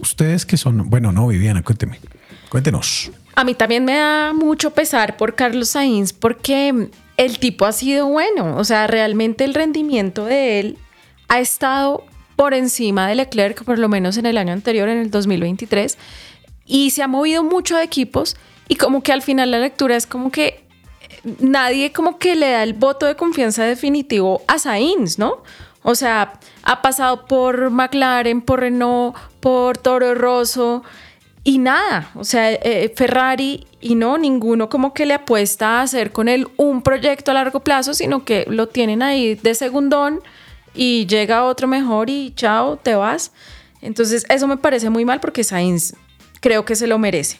Ustedes 0.00 0.44
que 0.44 0.56
son, 0.56 0.88
bueno, 0.90 1.12
no, 1.12 1.28
Viviana, 1.28 1.62
cuénteme. 1.62 2.00
Cuéntenos. 2.48 3.12
A 3.34 3.44
mí 3.44 3.54
también 3.54 3.84
me 3.84 3.94
da 3.94 4.32
mucho 4.32 4.70
pesar 4.70 5.16
por 5.16 5.34
Carlos 5.34 5.70
Sainz 5.70 6.12
porque 6.12 6.90
el 7.16 7.38
tipo 7.38 7.64
ha 7.64 7.72
sido 7.72 8.06
bueno. 8.06 8.56
O 8.56 8.64
sea, 8.64 8.86
realmente 8.86 9.44
el 9.44 9.54
rendimiento 9.54 10.24
de 10.24 10.60
él 10.60 10.78
ha 11.28 11.40
estado 11.40 12.04
por 12.36 12.54
encima 12.54 13.08
de 13.08 13.14
Leclerc, 13.14 13.64
por 13.64 13.78
lo 13.78 13.88
menos 13.88 14.16
en 14.18 14.26
el 14.26 14.38
año 14.38 14.52
anterior, 14.52 14.88
en 14.88 14.98
el 14.98 15.10
2023, 15.10 15.96
y 16.66 16.90
se 16.90 17.02
ha 17.02 17.08
movido 17.08 17.42
mucho 17.42 17.76
de 17.76 17.84
equipos 17.84 18.36
y 18.68 18.76
como 18.76 19.02
que 19.02 19.12
al 19.12 19.22
final 19.22 19.50
la 19.50 19.58
lectura 19.58 19.96
es 19.96 20.06
como 20.06 20.30
que 20.30 20.64
nadie 21.40 21.92
como 21.92 22.18
que 22.18 22.34
le 22.34 22.50
da 22.50 22.62
el 22.62 22.74
voto 22.74 23.06
de 23.06 23.16
confianza 23.16 23.64
definitivo 23.64 24.42
a 24.48 24.58
Sainz, 24.58 25.18
¿no? 25.18 25.42
O 25.82 25.94
sea, 25.94 26.40
ha 26.64 26.82
pasado 26.82 27.26
por 27.26 27.70
McLaren, 27.70 28.42
por 28.42 28.60
Renault, 28.60 29.16
por 29.40 29.78
Toro 29.78 30.14
Rosso 30.14 30.82
y 31.46 31.58
nada. 31.58 32.10
O 32.16 32.24
sea, 32.24 32.52
eh, 32.52 32.92
Ferrari 32.96 33.68
y 33.80 33.94
no, 33.94 34.18
ninguno 34.18 34.68
como 34.68 34.92
que 34.92 35.06
le 35.06 35.14
apuesta 35.14 35.78
a 35.78 35.82
hacer 35.82 36.10
con 36.10 36.26
él 36.26 36.48
un 36.56 36.82
proyecto 36.82 37.30
a 37.30 37.34
largo 37.34 37.60
plazo, 37.60 37.94
sino 37.94 38.24
que 38.24 38.44
lo 38.48 38.66
tienen 38.66 39.00
ahí 39.00 39.36
de 39.36 39.54
segundón 39.54 40.18
y 40.74 41.06
llega 41.06 41.44
otro 41.44 41.68
mejor 41.68 42.10
y 42.10 42.32
chao, 42.34 42.78
te 42.78 42.96
vas. 42.96 43.30
Entonces, 43.80 44.26
eso 44.28 44.48
me 44.48 44.56
parece 44.56 44.90
muy 44.90 45.04
mal 45.04 45.20
porque 45.20 45.44
Sainz 45.44 45.94
creo 46.40 46.64
que 46.64 46.74
se 46.74 46.88
lo 46.88 46.98
merece. 46.98 47.38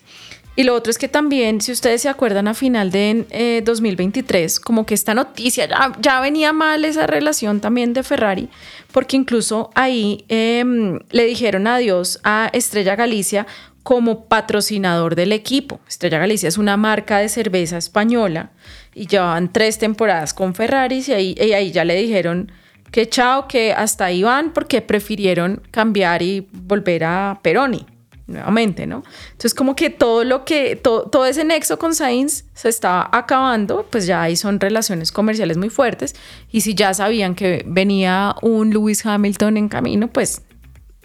Y 0.55 0.63
lo 0.63 0.75
otro 0.75 0.93
es 0.93 0.99
que 0.99 1.09
también, 1.09 1.61
si 1.61 1.73
ustedes 1.73 2.03
se 2.03 2.09
acuerdan 2.09 2.47
a 2.47 2.55
final 2.55 2.93
de 2.93 3.27
eh, 3.31 3.63
2023, 3.65 4.61
como 4.61 4.87
que 4.87 4.95
esta 4.95 5.15
noticia, 5.15 5.67
ya, 5.67 5.93
ya, 6.01 6.21
venía 6.21 6.53
mal 6.53 6.85
esa 6.85 7.09
relación 7.09 7.61
también 7.61 7.93
de 7.93 8.05
Ferrari, 8.05 8.49
porque 8.93 9.17
incluso 9.17 9.71
ahí 9.75 10.25
eh, 10.29 10.65
le 11.11 11.25
dijeron 11.25 11.67
adiós 11.67 12.21
a 12.23 12.49
Estrella 12.53 12.95
Galicia 12.95 13.49
como 13.87 14.25
patrocinador 14.25 15.15
del 15.15 15.31
equipo. 15.31 15.79
Estrella 15.87 16.19
Galicia 16.19 16.49
es 16.49 16.59
una 16.59 16.77
marca 16.77 17.19
de 17.19 17.29
cerveza 17.29 17.79
española 17.79 18.51
y 18.97 19.07
llevaban 19.07 19.53
tres 19.53 19.79
temporadas 19.79 20.35
con 20.35 20.57
Ferrari 20.57 21.05
y 21.07 21.13
ahí, 21.13 21.71
ya 21.71 21.85
le 21.85 21.95
dijeron 21.95 22.51
que 22.91 23.09
chao, 23.09 23.47
que 23.47 23.73
hasta 23.73 24.07
ahí 24.07 24.25
van 24.25 24.53
porque 24.53 24.83
prefirieron 24.83 25.63
cambiar 25.71 26.21
y 26.23 26.49
volver 26.51 27.05
a 27.05 27.39
Peroni 27.43 27.87
nuevamente, 28.27 28.89
¿no? 28.89 29.05
Entonces 29.27 29.55
como 29.55 29.77
que 29.77 29.89
todo 29.89 30.25
lo 30.25 30.45
que, 30.45 30.75
todo, 30.75 31.25
ese 31.25 31.45
nexo 31.45 31.79
con 31.79 31.95
Sainz 31.95 32.43
se 32.55 32.69
estaba 32.69 33.09
acabando, 33.13 33.87
pues 33.89 34.05
ya 34.05 34.21
ahí 34.21 34.35
son 34.35 34.59
relaciones 34.59 35.13
comerciales 35.13 35.59
muy 35.59 35.71
fuertes 35.71 36.17
y 36.51 36.63
si 36.63 36.75
ya 36.75 36.93
sabían 36.93 37.37
que 37.37 37.63
venía 37.69 38.35
un 38.43 38.71
Lewis 38.71 39.07
Hamilton 39.07 39.59
en 39.59 39.69
camino, 39.69 40.09
pues 40.09 40.43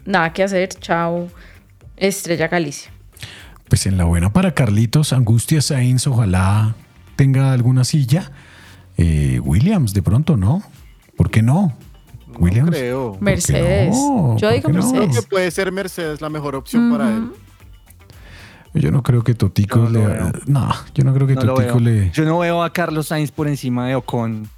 nada 0.04 0.34
que 0.34 0.42
hacer, 0.42 0.70
chao, 0.70 1.30
Estrella 2.02 2.48
Galicia. 2.48 2.92
Pues 3.70 3.86
en 3.86 3.98
la 3.98 4.04
buena 4.04 4.34
para 4.34 4.54
Carlitos, 4.54 5.14
Angustia 5.14 5.62
Sainz, 5.62 6.06
ojalá 6.08 6.76
tenga 7.16 7.54
alguna 7.54 7.86
silla. 7.86 8.32
Eh, 8.98 9.40
Williams, 9.42 9.94
de 9.94 10.02
pronto, 10.02 10.36
¿no? 10.36 10.62
¿Por 11.16 11.32
qué 11.32 11.42
no? 11.42 11.74
Williams. 12.40 12.72
No 12.72 12.72
creo. 12.72 13.18
Mercedes. 13.22 13.96
No? 13.96 14.38
Yo 14.38 14.52
digo. 14.52 14.70
Mercedes. 14.70 15.10
Creo 15.10 15.22
que 15.22 15.28
puede 15.30 15.52
ser 15.52 15.72
Mercedes 15.72 16.20
la 16.20 16.30
mejor 16.30 16.56
opción 16.56 16.92
para 16.92 17.10
él. 17.10 17.32
Yo 18.74 18.92
no 18.92 19.04
creo 19.04 19.24
que 19.24 19.34
Totico 19.34 19.80
no 19.80 19.90
le. 19.90 20.06
veo. 20.06 20.32
No, 20.48 20.70
yo 20.94 21.04
no 21.04 21.14
creo 21.14 21.28
que 21.28 21.36
No 21.36 21.42
Totico 21.42 21.80
le. 21.80 22.10
Yo 22.12 22.26
no 22.26 22.40
veo 22.40 22.64
a 22.64 22.72
Carlos 22.74 23.08
Sainz 23.08 23.32
por 23.32 23.48
encima 23.48 23.88
de 23.88 23.96
Ocon 23.96 24.50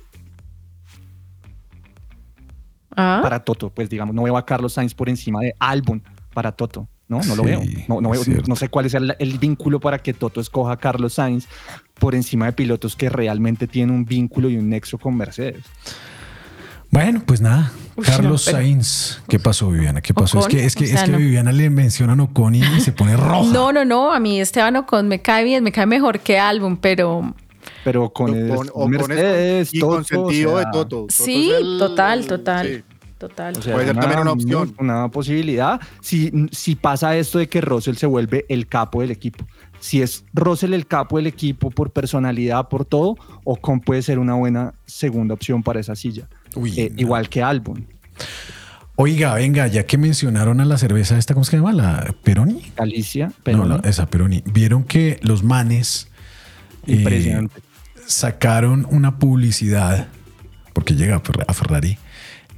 Ah, 2.96 3.20
para 3.24 3.40
Toto, 3.44 3.72
pues 3.72 3.90
digamos, 3.90 4.14
no 4.14 4.24
veo 4.24 4.38
a 4.38 4.46
Carlos 4.46 4.74
Sainz 4.74 4.94
por 4.94 5.10
encima 5.10 5.42
de 5.42 5.56
Albon 5.60 6.04
para 6.34 6.52
Toto. 6.52 6.88
No, 7.10 7.22
no 7.24 7.36
lo 7.36 7.44
Sí, 7.44 7.50
veo. 7.50 7.62
No, 7.88 8.02
no, 8.02 8.10
veo- 8.12 8.24
no 8.48 8.56
sé 8.56 8.70
cuál 8.70 8.86
es 8.86 8.94
el, 8.94 9.16
el 9.20 9.38
vínculo 9.38 9.80
para 9.80 10.00
que 10.00 10.14
Toto 10.14 10.40
escoja 10.42 10.72
a 10.74 10.78
Carlos 10.78 11.14
Sainz 11.16 11.48
por 12.00 12.16
encima 12.16 12.46
de 12.46 12.54
pilotos 12.54 12.96
que 12.96 13.10
realmente 13.10 13.68
tienen 13.68 13.94
un 13.94 14.06
vínculo 14.06 14.50
y 14.50 14.58
un 14.58 14.70
nexo 14.70 14.98
con 14.98 15.16
Mercedes. 15.16 15.64
Bueno, 16.92 17.24
pues 17.26 17.42
nada. 17.42 17.72
Carlos 18.06 18.46
no, 18.46 18.52
pero- 18.52 18.58
Sainz. 18.64 19.22
¿Qué 19.28 19.40
pasó, 19.40 19.70
Viviana? 19.72 20.02
¿Qué 20.02 20.14
pasó? 20.14 20.40
Ocon, 20.40 20.52
es 20.52 20.56
que, 20.56 20.66
es 20.66 20.76
que, 20.76 20.84
o 20.86 20.88
sea, 20.88 20.96
es 21.00 21.04
que 21.06 21.12
no. 21.12 21.18
Viviana 21.18 21.52
le 21.52 21.70
mencionan 21.70 22.20
Ocon 22.20 22.56
y 22.56 22.64
se 22.82 22.92
pone 22.92 23.18
roja. 23.18 23.44
no, 23.52 23.72
no, 23.74 23.84
no, 23.84 24.14
a 24.14 24.20
mí 24.20 24.40
Esteban 24.40 24.76
Ocon 24.76 25.08
me 25.08 25.22
cae 25.22 25.44
bien, 25.44 25.64
me 25.64 25.72
cae 25.72 25.86
mejor 25.88 26.20
que 26.20 26.38
Albon, 26.40 26.78
pero 26.78 27.34
Pero 27.84 28.12
con 28.12 28.32
Ocon- 28.32 28.36
el 28.38 28.52
Ocon 28.52 28.68
es 28.68 28.72
con- 28.74 28.92
Mercedes, 28.92 29.74
y 29.74 29.80
Toto, 29.80 29.96
consentido 29.96 30.54
o 30.54 30.58
de 30.60 30.66
Toto. 30.66 30.84
Toto 30.84 31.08
sí, 31.10 31.52
el- 31.52 31.80
total, 31.80 32.28
total, 32.28 32.68
sí. 32.68 32.84
Total. 33.28 33.56
O 33.58 33.62
sea, 33.62 33.74
Puede 33.74 33.88
ser 33.88 33.96
también 33.98 34.20
una 34.20 34.32
opción. 34.32 34.76
Una 34.80 35.08
posibilidad. 35.10 35.80
Si, 36.02 36.32
si 36.52 36.76
pasa 36.76 37.16
esto 37.18 37.40
de 37.40 37.48
que 37.48 37.62
Russell 37.62 37.96
se 37.96 38.06
vuelve 38.06 38.46
el 38.50 38.68
capo 38.68 39.02
del 39.02 39.12
equipo. 39.12 39.46
Si 39.80 40.02
es 40.02 40.24
Russell 40.34 40.74
el 40.74 40.88
capo 40.88 41.18
del 41.18 41.28
equipo 41.28 41.70
por 41.70 41.92
personalidad, 41.92 42.70
por 42.70 42.86
todo, 42.86 43.18
Ocon 43.44 43.80
puede 43.82 44.02
ser 44.02 44.18
una 44.20 44.34
buena 44.36 44.74
segunda 44.86 45.34
opción 45.34 45.62
para 45.64 45.80
esa 45.80 45.96
silla. 45.96 46.28
Uy, 46.56 46.74
Eh, 46.80 46.90
no. 46.94 47.02
Igual 47.02 47.28
que 47.30 47.42
Albon. 47.44 47.86
Oiga, 48.96 49.34
venga, 49.34 49.66
ya 49.68 49.86
que 49.88 49.98
mencionaron 49.98 50.62
a 50.62 50.66
la 50.66 50.78
cerveza 50.78 51.18
esta, 51.18 51.34
¿cómo 51.34 51.44
se 51.44 51.58
llama? 51.58 51.74
¿La 51.74 52.14
Peroni? 52.24 52.62
Galicia, 52.78 53.32
pero 53.44 53.58
no, 53.66 53.66
la- 53.66 53.90
esa 53.90 54.06
Peroni. 54.06 54.44
Vieron 54.46 54.84
que 54.84 55.20
los 55.24 55.42
manes 55.44 56.08
eh, 56.86 57.48
sacaron 58.06 58.86
una 58.92 59.18
publicidad, 59.18 60.08
porque 60.74 60.94
llega 60.96 61.22
a 61.48 61.54
Ferrari, 61.54 61.98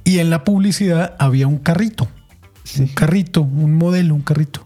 y 0.06 0.20
en 0.20 0.30
la 0.30 0.42
publicidad 0.44 1.14
había 1.18 1.46
un 1.46 1.58
carrito, 1.58 2.08
un 2.78 2.86
carrito, 2.94 3.42
un 3.42 3.74
modelo, 3.74 4.14
un 4.14 4.22
carrito. 4.22 4.64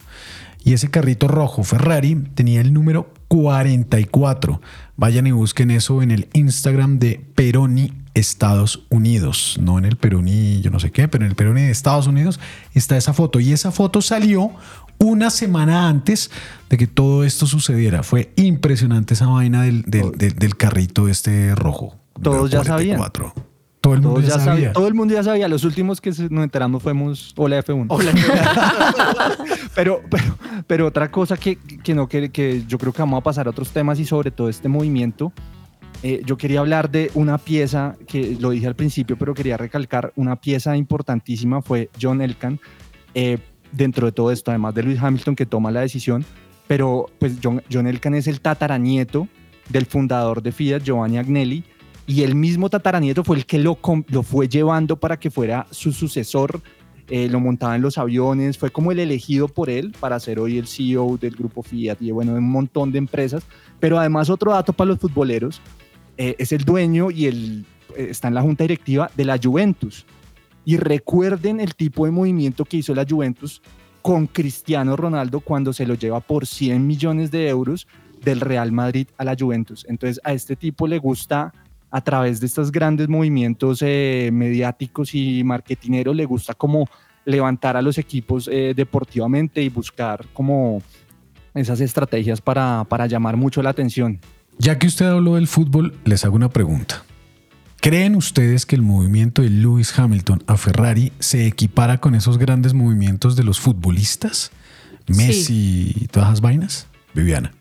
Y 0.63 0.75
ese 0.75 0.91
carrito 0.91 1.27
rojo 1.27 1.65
Ferrari 1.65 2.15
tenía 2.35 2.61
el 2.61 2.73
número 2.73 3.13
44. 3.29 4.61
Vayan 4.97 5.27
y 5.27 5.33
busquen 5.33 5.71
eso 5.71 6.03
en 6.03 6.11
el 6.11 6.29
Instagram 6.35 6.99
de 6.99 7.25
Peroni 7.35 7.93
Estados 8.15 8.85
Unidos. 8.91 9.59
No 9.61 9.79
en 9.79 9.85
el 9.87 9.97
Peroni, 9.97 10.61
yo 10.61 10.71
no 10.71 10.79
sé 10.81 10.91
qué, 10.91 11.09
pero 11.09 11.25
en 11.25 11.31
el 11.31 11.37
Peroni 11.37 11.63
de 11.63 11.71
Estados 11.71 12.07
Unidos 12.07 12.39
está 12.75 12.97
esa 12.97 13.13
foto. 13.13 13.41
Y 13.41 13.53
esa 13.53 13.71
foto 13.73 14.03
salió 14.03 14.51
una 14.99 15.31
semana 15.31 15.89
antes 15.89 16.31
de 16.69 16.77
que 16.77 16.87
todo 16.87 17.25
esto 17.25 17.47
sucediera. 17.47 18.03
Fue 18.03 18.33
impresionante 18.37 19.15
esa 19.15 19.27
vaina 19.27 19.63
del, 19.63 19.83
del- 19.83 20.13
del- 20.13 20.35
del 20.37 20.57
carrito 20.57 21.09
este 21.09 21.55
rojo. 21.55 21.97
Todos 22.23 22.51
ya 22.51 22.59
sabían. 22.77 22.99
44. 23.83 23.83
Todo 23.83 23.95
el 23.95 24.01
mundo 24.03 24.21
ya 24.21 24.31
sabía. 24.31 24.45
sabía- 24.45 24.73
todo 24.73 24.89
el 24.89 24.95
mundo 24.95 25.15
ya 25.15 25.23
sabía. 25.23 25.49
Los 25.49 25.65
últimos 25.65 26.01
que 26.01 26.11
nos 26.11 26.45
enteramos 26.45 26.83
fuimos 26.83 27.33
Hola 27.37 27.63
F1. 27.65 27.87
pero, 29.75 30.03
pero, 30.11 30.25
pero 30.67 30.87
otra 30.87 31.11
cosa 31.11 31.37
que, 31.37 31.57
que 31.57 31.95
no 31.95 32.09
que, 32.09 32.31
que 32.31 32.65
yo 32.67 32.79
creo 32.79 32.93
que 32.93 33.03
vamos 33.03 33.19
a 33.19 33.23
pasar 33.23 33.47
a 33.47 33.51
otros 33.51 33.71
temas 33.71 33.99
y 33.99 34.05
sobre 34.05 34.31
todo 34.31 34.49
este 34.49 34.69
movimiento. 34.69 35.33
eh, 36.03 36.23
yo 36.25 36.37
quería 36.37 36.61
hablar 36.61 36.91
de 36.91 37.11
una 37.15 37.39
pieza 37.39 37.97
que 38.07 38.37
lo 38.41 38.51
dije 38.51 38.67
al 38.67 38.75
principio, 38.77 39.17
pero 39.19 39.35
quería 39.35 39.57
recalcar 39.57 40.13
una 40.17 40.37
pieza 40.37 40.77
importantísima 40.77 41.63
fue 41.63 41.91
John 42.01 42.21
Elkan 42.21 42.61
eh, 43.15 43.39
dentro 43.73 44.07
de 44.07 44.13
todo 44.13 44.31
esto, 44.31 44.51
además 44.51 44.75
de 44.75 44.83
Lewis 44.83 45.01
Hamilton 45.03 45.37
que 45.37 45.47
toma 45.47 45.71
la 45.71 45.81
decisión, 45.81 46.25
pero 46.67 47.07
pues 47.19 47.35
John, 47.43 47.63
John 47.73 47.87
Elkan 47.87 48.15
es 48.15 48.27
el 48.27 48.41
tataranieto 48.41 49.27
del 49.69 49.87
fundador 49.87 50.43
de 50.43 50.53
Fiat, 50.53 50.83
Giovanni 50.83 51.19
Agnelli, 51.19 51.65
y 52.11 52.25
el 52.25 52.35
mismo 52.35 52.69
tataranieto 52.69 53.23
fue 53.23 53.37
el 53.37 53.47
que 53.47 53.61
lo, 53.61 53.79
lo 54.09 54.23
fue 54.25 54.49
llevando 54.49 54.97
para 54.97 55.17
que 55.17 55.31
fuera 55.31 55.69
su 55.71 55.93
sucesor, 55.93 56.61
eh, 57.09 57.29
lo 57.29 57.39
montaba 57.39 57.77
en 57.77 57.83
los 57.83 57.99
aviones, 57.99 58.59
fue 58.59 58.71
como 58.71 58.91
el 58.91 58.99
elegido 58.99 59.47
por 59.47 59.71
él 59.71 59.95
para 60.01 60.19
ser 60.19 60.41
hoy 60.41 60.59
el 60.59 60.67
CEO 60.67 61.19
del 61.19 61.37
grupo 61.37 61.63
Fiat 61.63 61.99
y 62.01 62.11
bueno, 62.11 62.33
un 62.33 62.51
montón 62.51 62.91
de 62.91 62.99
empresas, 62.99 63.45
pero 63.79 63.97
además 63.97 64.29
otro 64.29 64.51
dato 64.51 64.73
para 64.73 64.89
los 64.89 64.99
futboleros, 64.99 65.63
eh, 66.17 66.35
es 66.37 66.51
el 66.51 66.65
dueño 66.65 67.13
y 67.13 67.27
el, 67.27 67.65
eh, 67.97 68.09
está 68.11 68.27
en 68.27 68.35
la 68.35 68.43
junta 68.43 68.65
directiva 68.65 69.09
de 69.17 69.25
la 69.25 69.39
Juventus. 69.41 70.05
Y 70.65 70.79
recuerden 70.79 71.61
el 71.61 71.77
tipo 71.77 72.07
de 72.07 72.11
movimiento 72.11 72.65
que 72.65 72.79
hizo 72.79 72.93
la 72.93 73.07
Juventus 73.09 73.63
con 74.03 74.27
Cristiano 74.27 74.97
Ronaldo 74.97 75.39
cuando 75.39 75.73
se 75.73 75.87
lo 75.87 75.95
lleva 75.95 76.19
por 76.19 76.45
100 76.45 76.85
millones 76.85 77.31
de 77.31 77.49
euros 77.49 77.87
del 78.21 78.41
Real 78.41 78.73
Madrid 78.73 79.07
a 79.17 79.25
la 79.25 79.37
Juventus. 79.39 79.87
Entonces 79.89 80.21
a 80.25 80.33
este 80.33 80.57
tipo 80.57 80.89
le 80.89 80.99
gusta 80.99 81.53
a 81.91 82.01
través 82.01 82.41
de 82.41 82.47
estos 82.47 82.71
grandes 82.71 83.09
movimientos 83.09 83.83
eh, 83.83 84.31
mediáticos 84.33 85.15
y 85.15 85.43
marketineros, 85.45 86.15
le 86.15 86.25
gusta 86.25 86.55
como 86.55 86.89
levantar 87.25 87.77
a 87.77 87.83
los 87.83 87.99
equipos 87.99 88.49
eh, 88.51 88.73
deportivamente 88.75 89.63
y 89.63 89.69
buscar 89.69 90.27
como 90.33 90.83
esas 91.55 91.81
estrategias 91.81 92.41
para, 92.41 92.85
para 92.89 93.07
llamar 93.07 93.37
mucho 93.37 93.63
la 93.63 93.71
atención. 93.71 94.21
Ya 94.59 94.79
que 94.79 94.87
usted 94.87 95.07
habló 95.07 95.35
del 95.35 95.49
fútbol, 95.49 95.95
les 96.05 96.25
hago 96.25 96.37
una 96.37 96.51
pregunta. 96.51 97.05
¿Creen 97.81 98.15
ustedes 98.15 98.67
que 98.67 98.77
el 98.77 98.83
movimiento 98.83 99.41
de 99.41 99.49
Lewis 99.49 99.99
Hamilton 99.99 100.43
a 100.47 100.57
Ferrari 100.59 101.13
se 101.19 101.47
equipara 101.47 101.99
con 101.99 102.15
esos 102.15 102.37
grandes 102.37 102.75
movimientos 102.75 103.37
de 103.37 103.43
los 103.43 103.59
futbolistas? 103.59 104.53
Messi 105.07 105.93
y 105.97 106.07
todas 106.09 106.29
esas 106.29 106.41
vainas. 106.43 106.87
Viviana. 107.15 107.53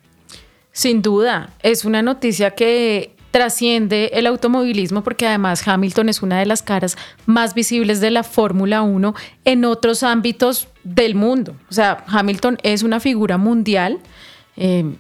Sin 0.72 1.02
duda, 1.02 1.54
es 1.64 1.86
una 1.86 2.02
noticia 2.02 2.52
que 2.52 3.16
trasciende 3.32 4.12
el 4.14 4.28
automovilismo 4.28 5.04
porque 5.04 5.28
además 5.28 5.68
Hamilton 5.68 6.10
es 6.10 6.22
una 6.22 6.40
de 6.40 6.46
las 6.46 6.62
caras 6.64 6.98
más 7.26 7.54
visibles 7.54 8.02
de 8.02 8.12
la 8.12 8.24
Fórmula 8.24 8.82
1 8.82 9.14
en 9.46 9.66
otros 9.66 10.04
ámbitos 10.04 10.68
del 10.84 11.16
mundo. 11.16 11.56
O 11.70 11.74
sea, 11.74 12.04
Hamilton 12.08 12.58
es 12.64 12.84
una 12.84 13.00
figura 13.00 13.38
mundial. 13.38 14.00
Eh, 14.58 14.96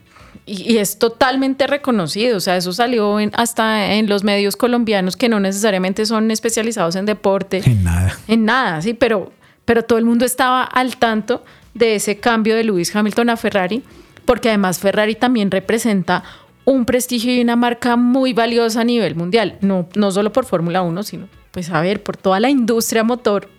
y, 0.45 0.77
es 0.77 0.97
totalmente 0.97 1.67
reconocido, 1.67 2.38
o 2.38 2.39
sea, 2.39 2.57
eso 2.57 2.73
salió 2.73 3.19
en- 3.19 3.32
hasta 3.36 3.93
en 3.93 4.09
los 4.09 4.23
medios 4.23 4.55
colombianos 4.55 5.15
que 5.15 5.30
no 5.30 5.39
necesariamente 5.39 6.05
son 6.07 6.32
especializados 6.32 6.95
en 6.95 7.05
deporte. 7.05 7.61
En 7.65 7.84
nada. 7.84 8.17
En 8.27 8.45
nada, 8.45 8.82
sí, 8.82 8.93
pero, 8.95 9.32
pero 9.65 9.84
todo 9.84 9.99
el 9.99 10.05
mundo 10.05 10.25
estaba 10.25 10.63
al 10.63 10.97
tanto 10.97 11.43
de 11.75 11.95
ese 11.95 12.17
cambio 12.17 12.55
de 12.55 12.63
Lewis 12.63 12.95
Hamilton 12.95 13.30
a 13.30 13.38
Ferrari, 13.38 13.84
porque 14.25 14.49
además 14.49 14.80
Ferrari 14.80 15.13
también 15.13 15.51
representa 15.51 16.23
un 16.70 16.86
prestigio 16.86 17.34
y 17.36 17.41
una 17.41 17.55
marca 17.55 17.95
muy 17.95 18.34
valiosa 18.34 18.82
a 18.82 18.84
nivel 18.84 19.15
mundial, 19.15 19.57
no, 19.61 19.88
no 19.95 20.11
solo 20.11 20.32
por 20.32 20.45
Fórmula 20.45 20.82
1, 20.84 21.03
sino, 21.03 21.28
pues 21.51 21.70
a 21.72 21.82
ver, 21.82 22.03
por 22.03 22.15
toda 22.15 22.39
la 22.39 22.49
industria 22.49 23.03
motor, 23.03 23.49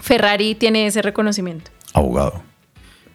Ferrari 0.00 0.54
tiene 0.54 0.86
ese 0.86 1.02
reconocimiento. 1.02 1.70
Abogado. 1.92 2.42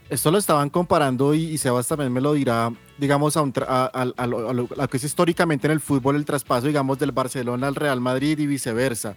Esto 0.09 0.30
lo 0.30 0.38
estaban 0.38 0.69
comparando 0.69 1.34
y, 1.34 1.45
y 1.45 1.57
Sebas 1.57 1.88
también 1.88 2.13
me 2.13 2.21
lo 2.21 2.34
dirá, 2.34 2.71
digamos, 2.99 3.36
a, 3.38 3.41
un 3.41 3.51
tra- 3.51 3.65
a- 3.67 3.86
a- 3.91 4.13
a 4.23 4.28
lo, 4.28 4.49
a 4.49 4.53
lo- 4.53 4.67
a 4.78 4.82
lo 4.84 4.88
que 4.88 4.97
es 4.97 5.03
históricamente 5.03 5.65
en 5.65 5.71
el 5.71 5.80
fútbol 5.80 6.15
el 6.15 6.26
traspaso, 6.26 6.67
digamos, 6.67 6.99
del 6.99 7.11
Barcelona 7.11 7.67
al 7.67 7.73
Real 7.76 7.99
Madrid 8.01 8.38
y 8.38 8.45
viceversa. 8.45 9.15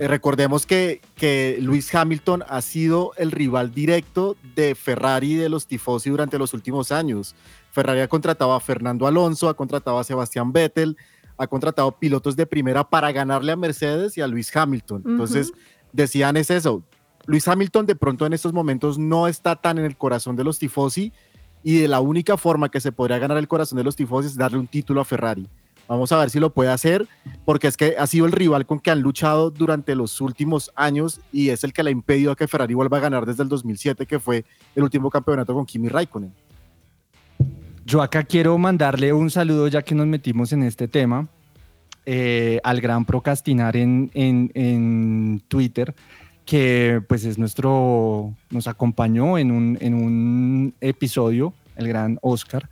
Eh, 0.00 0.08
recordemos 0.08 0.66
que, 0.66 1.00
que 1.14 1.58
Luis 1.60 1.94
Hamilton 1.94 2.42
ha 2.48 2.60
sido 2.62 3.12
el 3.16 3.30
rival 3.30 3.72
directo 3.72 4.36
de 4.56 4.74
Ferrari 4.74 5.34
y 5.34 5.36
de 5.36 5.48
los 5.48 5.66
tifosi 5.68 6.10
durante 6.10 6.36
los 6.36 6.52
últimos 6.52 6.90
años. 6.90 7.36
Ferrari 7.70 8.00
ha 8.00 8.08
contratado 8.08 8.52
a 8.52 8.60
Fernando 8.60 9.06
Alonso, 9.06 9.48
ha 9.48 9.54
contratado 9.54 9.98
a 9.98 10.04
Sebastián 10.04 10.52
Vettel, 10.52 10.96
ha 11.36 11.46
contratado 11.46 11.92
pilotos 11.92 12.36
de 12.36 12.46
primera 12.46 12.88
para 12.88 13.12
ganarle 13.12 13.52
a 13.52 13.56
Mercedes 13.56 14.18
y 14.18 14.20
a 14.20 14.26
Luis 14.26 14.54
Hamilton. 14.54 15.04
Entonces, 15.06 15.52
decían 15.92 16.36
es 16.36 16.50
eso. 16.50 16.82
Luis 17.26 17.46
Hamilton 17.46 17.86
de 17.86 17.94
pronto 17.94 18.26
en 18.26 18.32
estos 18.32 18.52
momentos 18.52 18.98
no 18.98 19.28
está 19.28 19.54
tan 19.56 19.78
en 19.78 19.84
el 19.84 19.96
corazón 19.96 20.34
de 20.34 20.44
los 20.44 20.58
tifosi 20.58 21.12
y 21.62 21.78
de 21.78 21.88
la 21.88 22.00
única 22.00 22.36
forma 22.36 22.70
que 22.70 22.80
se 22.80 22.92
podría 22.92 23.18
ganar 23.18 23.36
el 23.36 23.48
corazón 23.48 23.76
de 23.76 23.84
los 23.84 23.96
tifosi 23.96 24.28
es 24.28 24.36
darle 24.36 24.58
un 24.58 24.66
título 24.66 25.00
a 25.00 25.04
Ferrari. 25.04 25.48
Vamos 25.88 26.12
a 26.12 26.18
ver 26.18 26.28
si 26.28 26.38
lo 26.38 26.52
puede 26.52 26.70
hacer, 26.70 27.08
porque 27.46 27.66
es 27.66 27.76
que 27.76 27.96
ha 27.98 28.06
sido 28.06 28.26
el 28.26 28.32
rival 28.32 28.66
con 28.66 28.78
que 28.78 28.90
han 28.90 29.00
luchado 29.00 29.50
durante 29.50 29.94
los 29.94 30.20
últimos 30.20 30.70
años 30.74 31.20
y 31.32 31.48
es 31.48 31.64
el 31.64 31.72
que 31.72 31.82
le 31.82 31.88
ha 31.88 31.92
impedido 31.92 32.30
a 32.30 32.36
que 32.36 32.46
Ferrari 32.46 32.74
vuelva 32.74 32.98
a 32.98 33.00
ganar 33.00 33.24
desde 33.24 33.42
el 33.42 33.48
2007, 33.48 34.04
que 34.04 34.18
fue 34.18 34.44
el 34.74 34.82
último 34.82 35.08
campeonato 35.08 35.54
con 35.54 35.64
Kimi 35.64 35.88
Raikkonen. 35.88 36.34
Yo 37.88 38.02
acá 38.02 38.22
quiero 38.24 38.58
mandarle 38.58 39.14
un 39.14 39.30
saludo 39.30 39.66
ya 39.66 39.80
que 39.80 39.94
nos 39.94 40.06
metimos 40.06 40.52
en 40.52 40.62
este 40.62 40.88
tema 40.88 41.26
eh, 42.04 42.60
al 42.62 42.82
gran 42.82 43.06
procrastinar 43.06 43.78
en, 43.78 44.10
en- 44.12 44.50
en 44.52 45.42
Twitter 45.48 45.94
que 46.44 47.00
pues 47.08 47.24
es 47.24 47.38
nuestro, 47.38 48.34
nos 48.50 48.66
acompañó 48.66 49.38
en 49.38 49.50
un, 49.50 49.78
en 49.80 49.94
un 49.94 50.74
episodio, 50.82 51.54
el 51.76 51.88
gran 51.88 52.18
Oscar, 52.20 52.68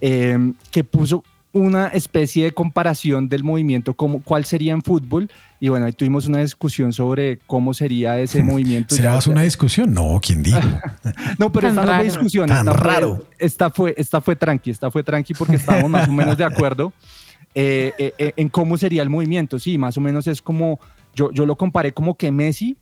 eh, 0.00 0.36
que 0.70 0.84
puso 0.84 1.24
una 1.52 1.88
especie 1.88 2.44
de 2.44 2.52
comparación 2.52 3.28
del 3.28 3.44
movimiento, 3.44 3.94
como, 3.94 4.22
cuál 4.22 4.44
sería 4.46 4.72
en 4.72 4.82
fútbol, 4.82 5.30
y 5.60 5.68
bueno, 5.68 5.84
ahí 5.86 5.92
tuvimos 5.92 6.26
una 6.26 6.38
discusión 6.38 6.92
sobre 6.92 7.38
cómo 7.46 7.74
sería 7.74 8.18
ese 8.18 8.42
movimiento. 8.42 8.94
¿Será 8.94 9.18
Ya- 9.18 9.30
una 9.30 9.42
discusión? 9.42 9.92
No, 9.92 10.18
¿quién 10.22 10.42
dijo? 10.42 10.58
no, 11.38 11.52
pero 11.52 11.68
Tan 11.68 11.70
esta 11.70 11.80
no 11.82 11.86
raro. 11.86 11.94
fue 11.96 12.04
discusión. 12.04 12.48
Tan 12.48 12.58
esta 12.68 12.72
fue- 12.78 12.90
raro. 12.92 13.26
esta, 13.38 13.70
fue, 13.70 13.94
esta 13.98 14.20
fue 14.20 14.36
tranqui, 14.36 14.70
esta 14.70 14.90
fue 14.90 15.02
tranqui 15.04 15.34
porque 15.34 15.56
estábamos 15.56 15.90
más 15.90 16.08
o 16.08 16.12
menos 16.12 16.36
de 16.38 16.44
acuerdo 16.44 16.92
eh, 17.54 17.92
eh, 17.98 18.14
eh, 18.18 18.32
en 18.36 18.48
cómo 18.48 18.78
sería 18.78 19.02
el 19.02 19.10
movimiento. 19.10 19.58
Sí, 19.58 19.76
más 19.76 19.96
o 19.98 20.00
menos 20.00 20.26
es 20.26 20.40
como, 20.40 20.80
yo, 21.14 21.30
yo 21.32 21.44
lo 21.44 21.56
comparé 21.56 21.92
como 21.92 22.16
que 22.16 22.32
Messi 22.32 22.76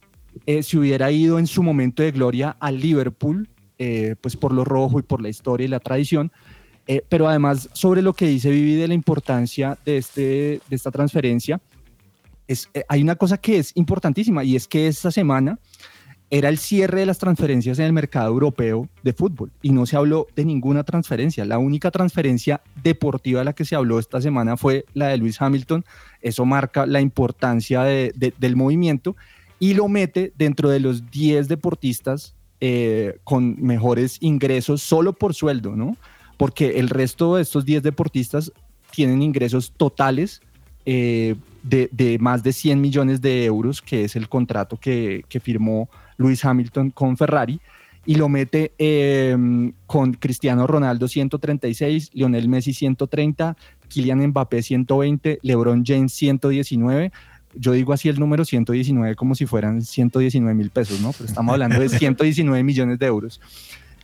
eh, 0.47 0.63
se 0.63 0.79
hubiera 0.79 1.11
ido 1.11 1.41
en 1.41 1.49
su 1.49 1.63
momento 1.65 2.05
de 2.05 2.13
gloria 2.13 2.57
al 2.61 2.79
Liverpool, 2.79 3.49
eh, 3.81 4.15
pues 4.21 4.37
por 4.37 4.53
lo 4.53 4.65
rojo 4.65 5.01
y 5.01 5.03
por 5.03 5.21
la 5.21 5.29
historia 5.29 5.65
y 5.65 5.69
la 5.69 5.81
tradición. 5.81 6.31
Eh, 6.87 7.03
pero 7.09 7.29
además, 7.29 7.69
sobre 7.73 8.03
lo 8.03 8.13
que 8.15 8.27
dice 8.27 8.51
Vivi 8.51 8.75
de 8.75 8.89
la 8.89 8.95
importancia 8.95 9.79
de, 9.85 9.99
este, 9.99 10.21
de 10.69 10.77
esta 10.77 10.91
transferencia, 10.91 11.61
es, 12.49 12.69
eh, 12.75 12.83
hay 12.89 13.03
una 13.03 13.15
cosa 13.17 13.37
que 13.39 13.59
es 13.59 13.73
importantísima 13.77 14.43
y 14.43 14.57
es 14.57 14.67
que 14.67 14.89
esta 14.89 15.11
semana 15.13 15.59
era 16.33 16.49
el 16.49 16.59
cierre 16.59 17.01
de 17.01 17.07
las 17.07 17.19
transferencias 17.19 17.79
en 17.81 17.87
el 17.87 17.93
mercado 17.93 18.29
europeo 18.29 18.89
de 19.03 19.13
fútbol 19.13 19.51
y 19.63 19.71
no 19.73 19.85
se 19.87 19.97
habló 19.97 20.29
de 20.37 20.45
ninguna 20.45 20.85
transferencia. 20.85 21.45
La 21.45 21.59
única 21.59 21.91
transferencia 21.91 22.61
deportiva 22.83 23.41
de 23.41 23.45
la 23.47 23.53
que 23.53 23.65
se 23.65 23.75
habló 23.75 23.99
esta 23.99 24.21
semana 24.21 24.57
fue 24.57 24.85
la 24.95 25.09
de 25.09 25.17
Luis 25.17 25.41
Hamilton. 25.43 25.85
Eso 26.23 26.45
marca 26.45 26.87
la 26.87 27.01
importancia 27.01 27.83
de- 27.83 28.13
de- 28.15 28.33
del 28.39 28.55
movimiento 28.57 29.17
y 29.59 29.75
lo 29.75 29.89
mete 29.89 30.33
dentro 30.39 30.71
de 30.71 30.79
los 30.81 31.11
10 31.11 31.49
deportistas 31.49 32.35
eh, 32.61 33.19
con 33.25 33.57
mejores 33.61 34.19
ingresos 34.21 34.83
solo 34.83 35.13
por 35.15 35.35
sueldo, 35.35 35.75
¿no? 35.77 35.97
Porque 36.41 36.79
el 36.79 36.89
resto 36.89 37.37
de 37.37 37.43
estos 37.43 37.67
10 37.67 37.83
deportistas 37.83 38.51
tienen 38.93 39.21
ingresos 39.21 39.73
totales 39.77 40.41
eh, 40.87 41.35
de, 41.63 41.91
de 41.93 42.19
más 42.19 42.43
de 42.43 42.55
100 42.55 42.81
millones 42.81 43.21
de 43.21 43.45
euros, 43.45 43.83
que 43.83 44.05
es 44.05 44.17
el 44.17 44.27
contrato 44.27 44.79
que, 44.79 45.23
que 45.29 45.39
firmó 45.39 45.91
Luis 46.17 46.43
Hamilton 46.43 46.93
con 46.93 47.19
Ferrari, 47.19 47.61
y 48.07 48.15
lo 48.15 48.31
mete 48.31 48.73
eh, 48.79 49.37
con 49.87 50.15
Cristiano 50.15 50.67
Ronaldo 50.67 51.09
136, 51.09 52.09
Lionel 52.15 52.49
Messi 52.49 52.73
130, 52.73 53.55
Kylian 53.91 54.27
Mbappé 54.29 54.63
120, 54.63 55.41
LeBron 55.43 55.85
James 55.85 56.11
119. 56.15 57.13
Yo 57.55 57.73
digo 57.73 57.93
así 57.93 58.09
el 58.09 58.19
número 58.19 58.47
119 58.47 59.15
como 59.15 59.35
si 59.35 59.45
fueran 59.45 59.83
119 59.83 60.55
mil 60.55 60.71
pesos, 60.71 61.03
¿no? 61.03 61.13
Pero 61.13 61.27
estamos 61.27 61.53
hablando 61.53 61.81
de 61.81 61.89
119 61.99 62.65
millones 62.65 62.99
de 62.99 63.05
euros. 63.05 63.43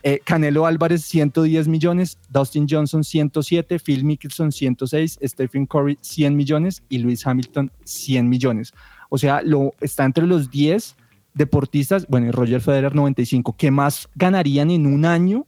Eh, 0.08 0.20
Canelo 0.22 0.66
Álvarez 0.66 1.02
110 1.02 1.66
millones, 1.66 2.16
Dustin 2.28 2.68
Johnson 2.70 3.02
107, 3.02 3.80
Phil 3.80 4.04
Mickelson 4.04 4.52
106, 4.52 5.18
Stephen 5.20 5.66
Curry 5.66 5.98
100 6.00 6.36
millones 6.36 6.84
y 6.88 6.98
Lewis 6.98 7.26
Hamilton 7.26 7.72
100 7.82 8.28
millones. 8.28 8.72
O 9.08 9.18
sea, 9.18 9.42
lo, 9.42 9.74
está 9.80 10.04
entre 10.04 10.24
los 10.28 10.48
10 10.48 10.94
deportistas, 11.34 12.06
bueno, 12.06 12.28
y 12.28 12.30
Roger 12.30 12.60
Federer 12.60 12.94
95, 12.94 13.56
que 13.56 13.72
más 13.72 14.08
ganarían 14.14 14.70
en 14.70 14.86
un 14.86 15.06
año 15.06 15.44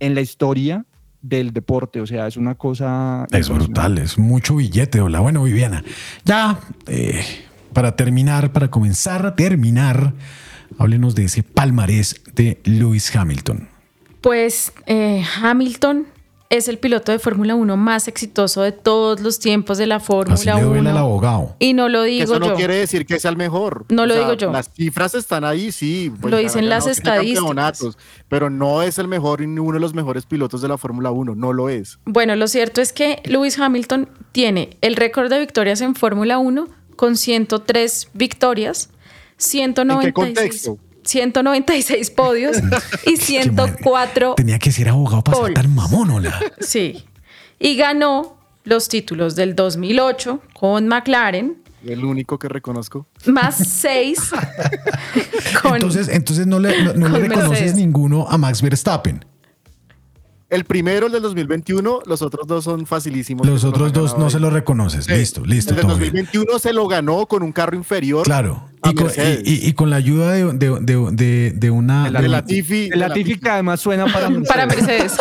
en 0.00 0.14
la 0.14 0.22
historia 0.22 0.86
del 1.20 1.52
deporte. 1.52 2.00
O 2.00 2.06
sea, 2.06 2.26
es 2.26 2.38
una 2.38 2.54
cosa... 2.54 3.26
Es 3.32 3.50
brutal, 3.50 3.98
es 3.98 4.16
mucho 4.16 4.56
billete. 4.56 5.02
Hola, 5.02 5.20
bueno, 5.20 5.42
Viviana. 5.42 5.84
Ya, 6.24 6.58
eh, 6.86 7.22
para 7.74 7.94
terminar, 7.96 8.50
para 8.50 8.70
comenzar 8.70 9.26
a 9.26 9.36
terminar, 9.36 10.14
háblenos 10.78 11.14
de 11.14 11.24
ese 11.24 11.42
palmarés 11.42 12.22
de 12.34 12.62
Lewis 12.64 13.14
Hamilton. 13.14 13.73
Pues 14.24 14.72
eh, 14.86 15.22
Hamilton 15.42 16.06
es 16.48 16.68
el 16.68 16.78
piloto 16.78 17.12
de 17.12 17.18
Fórmula 17.18 17.54
1 17.54 17.76
más 17.76 18.08
exitoso 18.08 18.62
de 18.62 18.72
todos 18.72 19.20
los 19.20 19.38
tiempos 19.38 19.76
de 19.76 19.86
la 19.86 20.00
Fórmula 20.00 20.54
le 20.54 20.62
duele 20.62 20.80
1. 20.80 20.90
al 20.90 20.96
abogado. 20.96 21.56
Y 21.58 21.74
no 21.74 21.90
lo 21.90 22.04
Que 22.04 22.08
digo 22.08 22.24
eso 22.24 22.38
no 22.40 22.46
yo. 22.46 22.54
quiere 22.54 22.76
decir 22.76 23.04
que 23.04 23.20
sea 23.20 23.30
el 23.30 23.36
mejor. 23.36 23.84
No 23.90 24.06
lo 24.06 24.14
sea, 24.14 24.22
digo 24.22 24.32
yo. 24.32 24.50
Las 24.50 24.70
cifras 24.72 25.14
están 25.14 25.44
ahí, 25.44 25.70
sí. 25.72 26.10
pues, 26.18 26.30
Lo 26.30 26.38
dicen 26.38 26.70
las 26.70 26.86
estadísticas. 26.86 27.98
Pero 28.30 28.48
no 28.48 28.80
es 28.80 28.98
el 28.98 29.08
mejor 29.08 29.42
ni 29.42 29.60
uno 29.60 29.74
de 29.74 29.80
los 29.80 29.92
mejores 29.92 30.24
pilotos 30.24 30.62
de 30.62 30.68
la 30.68 30.78
Fórmula 30.78 31.10
1. 31.10 31.34
No 31.34 31.52
lo 31.52 31.68
es. 31.68 31.98
Bueno, 32.06 32.34
lo 32.34 32.48
cierto 32.48 32.80
es 32.80 32.94
que 32.94 33.20
Lewis 33.26 33.58
Hamilton 33.58 34.08
tiene 34.32 34.78
el 34.80 34.96
récord 34.96 35.28
de 35.28 35.38
victorias 35.38 35.82
en 35.82 35.94
Fórmula 35.94 36.38
1 36.38 36.66
con 36.96 37.18
103 37.18 38.08
victorias, 38.14 38.88
196, 39.36 40.14
contexto? 40.14 40.78
196 41.04 42.10
podios 42.10 42.56
y 43.06 43.16
104 43.16 44.34
Tenía 44.36 44.58
que 44.58 44.72
ser 44.72 44.88
abogado 44.88 45.22
para 45.22 45.38
ser 45.44 45.54
tan 45.54 45.74
mamón, 45.74 46.10
hola. 46.10 46.38
Sí. 46.60 47.04
Y 47.58 47.76
ganó 47.76 48.36
los 48.64 48.88
títulos 48.88 49.36
del 49.36 49.54
2008 49.54 50.40
con 50.54 50.88
McLaren, 50.88 51.58
El 51.86 52.04
único 52.04 52.38
que 52.38 52.48
reconozco. 52.48 53.06
más 53.26 53.56
6 53.56 54.18
con... 55.62 55.74
Entonces, 55.74 56.08
entonces 56.08 56.46
no 56.46 56.58
le, 56.58 56.82
no- 56.82 56.94
no 56.94 57.08
le 57.08 57.12
con 57.20 57.20
reconoces 57.22 57.50
Mercedes. 57.50 57.74
ninguno 57.76 58.26
a 58.28 58.38
Max 58.38 58.62
Verstappen. 58.62 59.24
El 60.54 60.64
primero, 60.64 61.06
el 61.06 61.12
del 61.12 61.22
2021, 61.22 62.00
los 62.06 62.22
otros 62.22 62.46
dos 62.46 62.64
son 62.64 62.86
facilísimos. 62.86 63.46
Los 63.46 63.64
otros 63.64 63.92
dos 63.92 64.16
no 64.16 64.26
ahí. 64.26 64.30
se 64.30 64.40
los 64.40 64.52
reconoces. 64.52 65.08
Listo, 65.10 65.44
listo, 65.44 65.70
El 65.70 65.76
del 65.76 65.86
todo 65.86 65.96
bien. 65.96 66.12
2021 66.12 66.58
se 66.58 66.72
lo 66.72 66.86
ganó 66.88 67.26
con 67.26 67.42
un 67.42 67.52
carro 67.52 67.76
inferior. 67.76 68.24
Claro. 68.24 68.64
Y 68.84 68.94
con, 68.94 69.06
Mercedes. 69.06 69.42
y- 69.44 69.66
y- 69.66 69.68
y 69.68 69.72
con 69.72 69.90
la 69.90 69.96
ayuda 69.96 70.30
de, 70.32 70.44
de- 70.52 70.78
de- 70.80 71.08
de- 71.12 71.52
de 71.56 71.70
una... 71.70 72.10
De 72.10 72.18
de 72.20 72.26
un- 72.26 72.30
Latifi. 72.32 72.90
El 72.92 73.00
Latifi 73.00 73.38
que 73.38 73.48
además 73.48 73.80
suena 73.80 74.06
para 74.06 74.28
Mercedes. 74.30 74.48
para 74.48 74.66
Mercedes. 74.66 75.12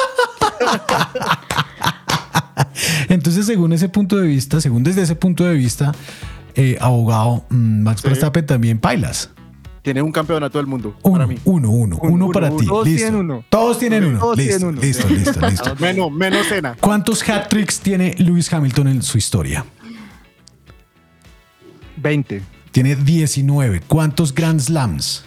Entonces, 3.09 3.45
según 3.45 3.73
ese 3.73 3.89
punto 3.89 4.17
de 4.17 4.27
vista, 4.27 4.61
según 4.61 4.83
desde 4.83 5.01
ese 5.03 5.15
punto 5.15 5.43
de 5.45 5.53
vista, 5.55 5.93
eh, 6.55 6.77
abogado, 6.79 7.45
mm, 7.49 7.83
Max 7.83 8.01
Verstappen 8.03 8.45
también 8.45 8.79
bailas. 8.81 9.29
Tiene 9.83 10.01
un 10.01 10.13
campeonato 10.13 10.57
del 10.57 10.65
mundo. 10.65 10.95
Uno, 11.03 11.27
uno, 11.43 11.69
uno, 11.69 11.97
uno 12.01 12.29
para 12.31 12.49
ti. 12.55 12.65
Todos 12.65 12.87
listo. 12.87 13.01
tienen 13.03 13.19
uno. 13.19 13.45
Todos 13.49 13.77
tienen 13.79 14.05
uno. 14.05 14.19
Todos 14.19 14.37
listo, 14.37 14.57
tienen 14.57 14.67
uno. 14.69 14.81
listo, 14.81 15.07
listo, 15.09 15.39
listo. 15.49 15.75
Menos, 15.79 16.09
menos 16.11 16.47
cena. 16.47 16.77
¿Cuántos 16.79 17.27
hat 17.29 17.49
tricks 17.49 17.81
tiene 17.81 18.15
Lewis 18.17 18.51
Hamilton 18.51 18.87
en 18.87 19.03
su 19.03 19.17
historia? 19.17 19.65
20, 21.97 22.41
Tiene 22.71 22.95
19. 22.95 23.81
¿Cuántos 23.87 24.33
Grand 24.33 24.59
Slams? 24.61 25.25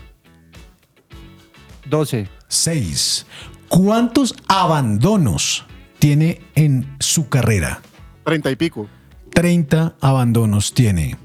12, 1.88 2.26
6. 2.48 3.26
¿Cuántos 3.68 4.34
abandonos 4.48 5.64
tiene 5.98 6.40
en 6.54 6.96
su 6.98 7.28
carrera? 7.28 7.82
Treinta 8.24 8.50
y 8.50 8.56
pico. 8.56 8.88
30 9.34 9.96
abandonos 10.00 10.72
tiene. 10.72 11.16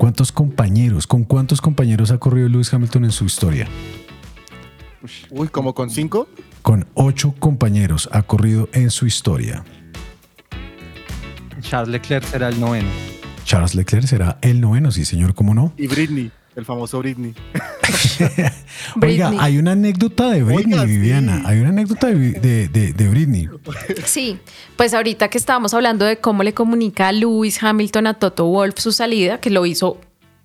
¿Cuántos 0.00 0.32
compañeros, 0.32 1.06
con 1.06 1.24
cuántos 1.24 1.60
compañeros 1.60 2.10
ha 2.10 2.16
corrido 2.16 2.48
Lewis 2.48 2.72
Hamilton 2.72 3.04
en 3.04 3.12
su 3.12 3.26
historia? 3.26 3.68
Uy, 5.28 5.48
como 5.48 5.74
con 5.74 5.90
cinco. 5.90 6.26
Con 6.62 6.86
ocho 6.94 7.34
compañeros 7.38 8.08
ha 8.10 8.22
corrido 8.22 8.70
en 8.72 8.90
su 8.90 9.04
historia. 9.04 9.62
Charles 11.60 11.90
Leclerc 11.90 12.24
será 12.24 12.48
el 12.48 12.58
noveno. 12.58 12.88
Charles 13.44 13.74
Leclerc 13.74 14.06
será 14.06 14.38
el 14.40 14.62
noveno, 14.62 14.90
sí 14.90 15.04
señor, 15.04 15.34
¿cómo 15.34 15.52
no? 15.52 15.74
Y 15.76 15.86
Britney, 15.86 16.32
el 16.56 16.64
famoso 16.64 16.98
Britney. 17.00 17.34
Oiga, 19.02 19.32
hay 19.38 19.58
una 19.58 19.72
anécdota 19.72 20.30
de 20.30 20.42
Britney, 20.42 20.74
Oiga, 20.74 20.86
sí. 20.86 20.92
Viviana. 20.92 21.42
Hay 21.44 21.58
una 21.60 21.68
anécdota 21.70 22.08
de, 22.08 22.16
de- 22.32 22.68
de- 22.68 22.92
de 22.92 23.08
Britney. 23.08 23.48
Sí, 24.04 24.38
pues 24.76 24.94
ahorita 24.94 25.28
que 25.28 25.38
estábamos 25.38 25.74
hablando 25.74 26.04
de 26.04 26.18
cómo 26.18 26.42
le 26.42 26.54
comunica 26.54 27.08
a 27.08 27.12
Lewis 27.12 27.62
Hamilton 27.62 28.06
a 28.08 28.14
Toto 28.14 28.46
Wolf 28.46 28.78
su 28.78 28.92
salida, 28.92 29.38
que 29.40 29.50
lo 29.50 29.66
hizo 29.66 30.00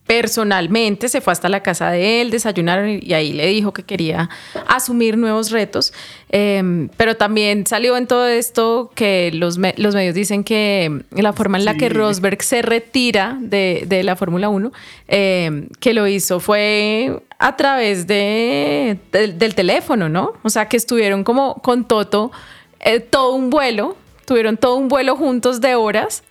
personalmente, 0.05 1.09
se 1.09 1.21
fue 1.21 1.33
hasta 1.33 1.49
la 1.49 1.61
casa 1.61 1.89
de 1.91 2.21
él, 2.21 2.29
desayunaron 2.31 2.99
y 3.01 3.13
ahí 3.13 3.33
le 3.33 3.47
dijo 3.47 3.73
que 3.73 3.83
quería 3.83 4.29
asumir 4.67 5.17
nuevos 5.17 5.51
retos. 5.51 5.93
Eh, 6.29 6.87
pero 6.97 7.15
también 7.15 7.65
salió 7.65 7.95
en 7.97 8.05
todo 8.07 8.27
esto 8.27 8.91
que 8.95 9.31
los, 9.33 9.57
me- 9.57 9.73
los 9.77 9.95
medios 9.95 10.13
dicen 10.15 10.43
que 10.43 11.03
la 11.11 11.33
forma 11.33 11.57
en 11.57 11.65
la 11.65 11.73
que. 11.75 11.89
Rosberg 11.89 12.43
se 12.43 12.61
retira 12.61 13.37
de, 13.39 13.83
de 13.87 14.03
la 14.03 14.15
Fórmula 14.15 14.49
1, 14.49 14.71
eh, 15.07 15.67
que 15.79 15.93
lo 15.93 16.07
hizo 16.07 16.39
fue 16.39 17.21
a 17.39 17.55
través 17.55 18.05
de, 18.07 18.97
del- 19.11 19.37
del 19.37 19.55
teléfono, 19.55 20.09
¿no? 20.09 20.33
O 20.43 20.49
sea, 20.49 20.67
que 20.67 20.77
estuvieron 20.77 21.23
como 21.23 21.55
con 21.55 21.85
Toto 21.85 22.31
eh, 22.79 22.99
todo 22.99 23.33
un 23.33 23.49
vuelo, 23.49 23.95
tuvieron 24.25 24.57
todo 24.57 24.75
un 24.75 24.87
vuelo 24.87 25.15
juntos 25.15 25.61
de 25.61 25.75
horas. 25.75 26.23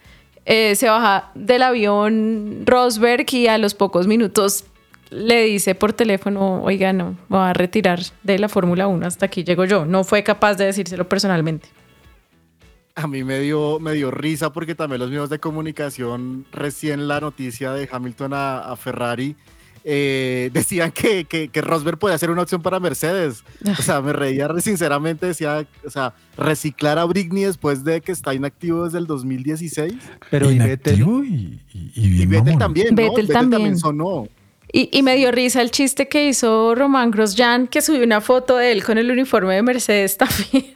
Eh, 0.47 0.76
se 0.76 0.88
baja 0.88 1.30
del 1.34 1.62
avión 1.62 2.62
Rosberg 2.66 3.26
y 3.32 3.47
a 3.47 3.57
los 3.59 3.74
pocos 3.74 4.07
minutos 4.07 4.64
le 5.11 5.45
dice 5.45 5.74
por 5.74 5.92
teléfono, 5.92 6.62
oiga, 6.62 6.92
no, 6.92 7.16
me 7.28 7.38
voy 7.38 7.49
a 7.49 7.53
retirar 7.53 8.01
de 8.22 8.38
la 8.38 8.49
Fórmula 8.49 8.88
1, 8.88 9.07
hasta 9.07 9.26
aquí 9.26 9.45
llego 9.45 9.64
yo. 9.64 9.86
No 9.86 10.05
fue 10.05 10.22
capaz 10.22 10.57
de 10.57 10.66
decírselo 10.66 11.09
personalmente. 11.09 11.68
A 12.97 13.07
mí 13.07 13.24
me 13.24 13.40
dio, 13.40 13.80
me 13.80 13.92
dio 13.92 14.11
risa 14.11 14.53
porque 14.53 14.74
también 14.74 15.01
los 15.01 15.11
medios 15.11 15.30
de 15.30 15.40
comunicación, 15.40 16.47
recién 16.53 17.09
la 17.09 17.20
noticia 17.20 17.72
de 17.72 17.88
Hamilton 17.90 18.34
a, 18.34 18.59
a 18.59 18.76
Ferrari, 18.76 19.36
eh, 19.85 20.51
decían 20.53 20.91
que, 20.93 21.26
que, 21.26 21.49
que 21.49 21.61
Rosberg 21.61 21.99
podía 21.99 22.16
ser 22.18 22.30
una 22.30 22.43
opción 22.43 22.62
para 22.62 22.80
Mercedes. 22.80 23.45
O 23.78 23.82
sea, 23.82 24.01
me 24.01 24.12
reía 24.14 24.49
re- 24.49 24.61
sinceramente, 24.62 25.26
decía, 25.26 25.66
o 25.87 25.91
sea, 25.91 26.14
reciclar 26.39 26.99
a 26.99 27.05
Britney 27.05 27.45
después 27.45 27.85
de 27.85 28.01
que 28.01 28.11
está 28.12 28.32
inactivo 28.35 28.85
desde 28.85 28.99
el 28.99 29.07
2016. 29.07 29.93
Pero 30.30 30.51
y 30.51 30.59
Vettel, 30.59 31.01
y, 31.01 31.61
y, 31.72 31.93
y 31.95 32.07
Y 32.07 32.26
bien 32.26 32.30
Vettel 32.30 32.59
también, 32.59 32.89
¿no? 32.91 32.97
Vettel 32.97 33.28
también. 33.28 33.78
sonó. 33.78 34.26
Y, 34.72 34.89
y 34.93 35.03
me 35.03 35.14
dio 35.16 35.30
risa 35.30 35.62
el 35.62 35.70
chiste 35.70 36.09
que 36.09 36.28
hizo 36.28 36.74
Román 36.74 37.11
Grosjean, 37.12 37.68
que 37.68 37.80
subió 37.80 38.03
una 38.05 38.20
foto 38.20 38.57
de 38.57 38.72
él 38.72 38.82
con 38.82 38.99
el 38.99 39.11
uniforme 39.11 39.55
de 39.55 39.62
Mercedes 39.62 40.16
también. 40.18 40.74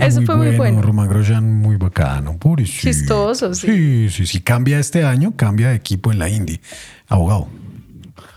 Eso 0.00 0.22
fue 0.22 0.36
muy 0.36 0.56
bueno. 0.56 0.82
Román 0.82 1.08
Grosjean, 1.08 1.44
muy 1.60 1.76
bacano. 1.76 2.36
pobrecito. 2.38 2.82
Chistoso, 2.88 3.54
sí. 3.54 3.66
Sí, 3.66 4.08
sí, 4.10 4.26
sí. 4.26 4.40
Cambia 4.40 4.78
este 4.78 5.04
año, 5.04 5.32
cambia 5.36 5.68
de 5.68 5.76
equipo 5.76 6.10
en 6.12 6.18
la 6.18 6.28
Indy. 6.28 6.58
Abogado. 7.06 7.48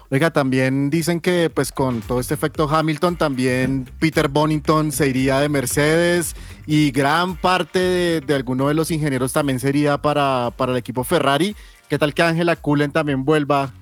Oiga, 0.10 0.32
también 0.32 0.90
dicen 0.90 1.20
que 1.20 1.50
pues 1.54 1.72
con 1.74 2.02
todo 2.02 2.22
este 2.22 2.34
efecto 2.34 2.70
Hamilton, 2.70 3.18
también 3.18 3.90
Peter 4.00 4.30
Bonington 4.30 4.94
se 4.94 5.10
iría 5.10 5.40
de 5.42 5.50
Mercedes 5.50 6.34
y 6.66 6.92
gran 6.92 7.36
parte 7.36 7.80
de, 7.80 8.22
de 8.22 8.34
alguno 8.36 8.70
de 8.70 8.74
los 8.74 8.90
ingenieros 8.90 9.34
también 9.34 9.60
sería 9.60 10.02
para, 10.02 10.52
para 10.56 10.72
el 10.72 10.78
equipo 10.78 11.04
Ferrari. 11.04 11.56
¿Qué 11.90 11.98
tal 12.00 12.14
que 12.14 12.22
Ángela 12.24 12.56
Cullen 12.56 12.92
también 12.92 13.26
vuelva 13.26 13.74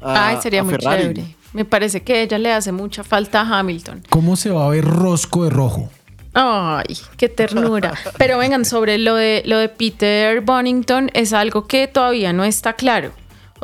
a, 0.00 0.28
Ay, 0.28 0.36
sería 0.40 0.60
a 0.60 0.64
muy 0.64 0.74
Ferrari? 0.74 1.02
chévere. 1.02 1.36
Me 1.52 1.64
parece 1.64 2.02
que 2.02 2.22
ella 2.22 2.38
le 2.38 2.52
hace 2.52 2.70
mucha 2.72 3.02
falta 3.02 3.40
a 3.40 3.58
Hamilton. 3.58 4.04
¿Cómo 4.08 4.36
se 4.36 4.50
va 4.50 4.66
a 4.66 4.68
ver 4.68 4.84
rosco 4.84 5.44
de 5.44 5.50
rojo? 5.50 5.90
Ay, 6.34 6.96
qué 7.18 7.28
ternura. 7.28 7.92
Pero 8.16 8.38
vengan, 8.38 8.64
sobre 8.64 8.96
lo 8.98 9.16
de, 9.16 9.42
lo 9.44 9.58
de 9.58 9.68
Peter 9.68 10.40
Bonington, 10.40 11.10
es 11.12 11.32
algo 11.34 11.66
que 11.66 11.88
todavía 11.88 12.32
no 12.32 12.44
está 12.44 12.72
claro. 12.72 13.12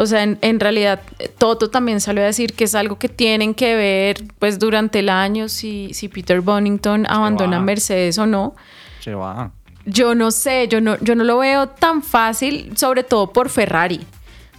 O 0.00 0.06
sea, 0.06 0.22
en, 0.22 0.38
en 0.42 0.60
realidad, 0.60 1.00
Toto 1.38 1.70
también 1.70 2.00
salió 2.00 2.22
a 2.22 2.26
decir 2.26 2.54
que 2.54 2.62
es 2.62 2.76
algo 2.76 3.00
que 3.00 3.08
tienen 3.08 3.52
que 3.52 3.74
ver 3.74 4.22
pues 4.38 4.60
durante 4.60 5.00
el 5.00 5.08
año 5.08 5.48
si, 5.48 5.92
si 5.92 6.06
Peter 6.06 6.40
Bonington 6.40 7.04
abandona. 7.04 7.58
Mercedes 7.58 8.16
o 8.18 8.24
no. 8.24 8.54
se 9.00 9.12
va. 9.14 9.50
Yo 9.86 10.14
no 10.14 10.30
sé, 10.30 10.68
yo 10.68 10.80
no, 10.80 10.96
yo 11.00 11.16
no 11.16 11.24
lo 11.24 11.38
veo 11.38 11.66
tan 11.66 12.04
fácil, 12.04 12.76
sobre 12.76 13.02
todo 13.02 13.32
por 13.32 13.48
Ferrari. 13.48 14.06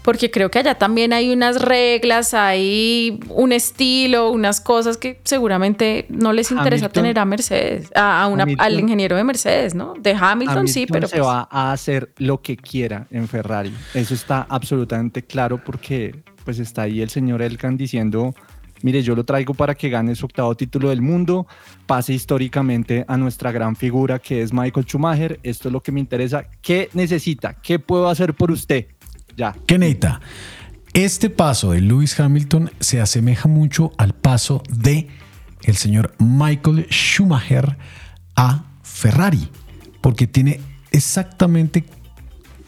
Porque 0.09 0.31
creo 0.31 0.49
que 0.49 0.57
allá 0.57 0.73
también 0.73 1.13
hay 1.13 1.29
unas 1.31 1.61
reglas, 1.61 2.33
hay 2.33 3.19
un 3.29 3.51
estilo, 3.51 4.31
unas 4.31 4.59
cosas 4.59 4.97
que 4.97 5.21
seguramente 5.23 6.07
no 6.09 6.33
les 6.33 6.49
interesa 6.49 6.85
Hamilton- 6.87 6.91
tener 7.03 7.19
a 7.19 7.25
Mercedes, 7.25 7.91
a, 7.93 8.23
a 8.23 8.27
una, 8.27 8.41
Hamilton- 8.41 8.65
al 8.65 8.79
ingeniero 8.79 9.15
de 9.15 9.23
Mercedes, 9.23 9.75
¿no? 9.75 9.93
De 9.99 10.15
Hamilton, 10.19 10.67
sí, 10.67 10.79
Hamilton 10.79 10.93
pero 10.93 11.07
se 11.07 11.17
pues- 11.17 11.27
va 11.27 11.47
a 11.51 11.71
hacer 11.71 12.11
lo 12.17 12.41
que 12.41 12.57
quiera 12.57 13.05
en 13.11 13.27
Ferrari. 13.27 13.71
Eso 13.93 14.15
está 14.15 14.47
absolutamente 14.49 15.21
claro 15.21 15.63
porque 15.63 16.15
pues 16.43 16.57
está 16.57 16.81
ahí 16.81 17.01
el 17.01 17.11
señor 17.11 17.43
Elkan 17.43 17.77
diciendo, 17.77 18.33
mire, 18.81 19.03
yo 19.03 19.13
lo 19.15 19.25
traigo 19.25 19.53
para 19.53 19.75
que 19.75 19.89
gane 19.89 20.15
su 20.15 20.25
octavo 20.25 20.55
título 20.55 20.89
del 20.89 21.03
mundo, 21.03 21.45
pase 21.85 22.13
históricamente 22.15 23.05
a 23.07 23.15
nuestra 23.15 23.51
gran 23.51 23.75
figura 23.75 24.17
que 24.17 24.41
es 24.41 24.51
Michael 24.53 24.87
Schumacher, 24.87 25.39
esto 25.43 25.67
es 25.67 25.71
lo 25.71 25.81
que 25.81 25.91
me 25.91 25.99
interesa, 25.99 26.45
¿qué 26.63 26.89
necesita? 26.93 27.53
¿Qué 27.61 27.77
puedo 27.77 28.09
hacer 28.09 28.33
por 28.33 28.49
usted? 28.49 28.87
Ya. 29.39 29.55
¿Qué 29.65 29.77
necesita? 29.77 30.19
Este 30.93 31.29
paso 31.29 31.71
de 31.71 31.79
Lewis 31.79 32.19
Hamilton 32.19 32.71
se 32.81 32.99
asemeja 32.99 33.47
mucho 33.47 33.93
al 33.97 34.13
paso 34.13 34.61
de 34.69 35.07
el 35.63 35.77
señor 35.77 36.13
Michael 36.19 36.87
Schumacher 36.89 37.77
a 38.35 38.65
Ferrari, 38.83 39.49
porque 40.01 40.27
tiene 40.27 40.59
exactamente 40.91 41.85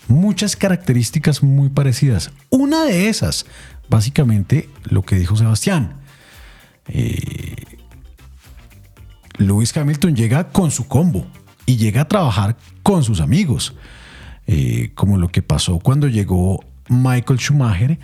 muchas 0.08 0.56
características 0.56 1.44
muy 1.44 1.68
parecidas. 1.68 2.32
Una 2.50 2.86
de 2.86 3.10
esas, 3.10 3.46
básicamente, 3.90 4.70
lo 4.86 5.02
que 5.02 5.18
dijo 5.18 5.36
Sebastián. 5.36 5.98
Eh, 6.88 7.56
Lewis 9.40 9.76
Hamilton 9.76 10.16
llega 10.16 10.50
con 10.50 10.72
su 10.72 10.88
combo 10.88 11.28
y 11.66 11.76
llega 11.76 12.04
a 12.04 12.08
trabajar 12.08 12.56
con 12.82 13.04
sus 13.04 13.20
amigos, 13.20 13.74
Eh, 14.48 14.92
como 14.96 15.18
lo 15.18 15.30
que 15.30 15.42
pasó 15.42 15.80
cuando 15.80 16.08
llegó 16.08 16.60
Michael 16.90 17.40
Schumacher, 17.40 18.00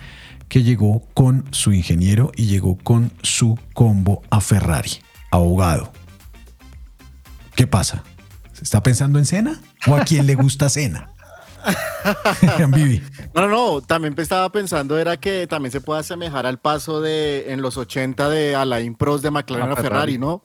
que 0.48 0.62
llegó 0.62 1.02
con 1.14 1.44
su 1.50 1.72
ingeniero 1.72 2.32
y 2.36 2.46
llegó 2.46 2.78
con 2.78 3.10
su 3.22 3.58
combo 3.74 4.22
a 4.30 4.40
Ferrari, 4.40 4.92
abogado. 5.30 5.92
¿Qué 7.54 7.66
pasa? 7.66 8.02
¿Se 8.52 8.64
está 8.64 8.82
pensando 8.82 9.18
en 9.18 9.26
cena? 9.26 9.60
¿O 9.86 9.94
a 9.94 10.04
quién 10.04 10.26
le 10.26 10.34
gusta 10.36 10.68
cena? 10.68 11.10
No, 13.34 13.46
no, 13.46 13.48
no, 13.48 13.80
también 13.82 14.14
estaba 14.16 14.50
pensando 14.50 14.98
era 14.98 15.16
que 15.18 15.46
también 15.46 15.70
se 15.72 15.80
puede 15.80 16.00
asemejar 16.00 16.46
al 16.46 16.58
paso 16.58 17.00
de 17.00 17.52
en 17.52 17.60
los 17.60 17.76
80 17.76 18.30
de 18.30 18.54
Alain 18.54 18.94
Prost 18.94 19.22
de 19.22 19.30
McLaren 19.30 19.68
A 19.68 19.72
a 19.72 19.76
Ferrari, 19.76 19.88
Ferrari. 19.88 20.18
¿no? 20.18 20.44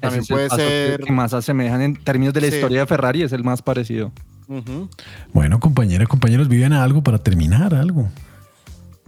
También 0.00 0.22
es 0.22 0.30
el 0.30 0.34
puede 0.36 0.50
ser... 0.50 1.00
que 1.00 1.12
más 1.12 1.32
asemejan 1.34 1.82
en 1.82 1.96
términos 1.96 2.34
de 2.34 2.42
la 2.42 2.48
Sí. 2.48 2.54
historia 2.56 2.80
de 2.80 2.86
Ferrari, 2.86 3.22
es 3.22 3.32
el 3.32 3.42
más 3.42 3.62
parecido. 3.62 4.12
Bueno, 5.32 5.60
compañera, 5.60 6.06
compañeros, 6.06 6.48
viven 6.48 6.72
algo 6.72 7.02
para 7.02 7.18
terminar, 7.18 7.74
algo. 7.74 8.08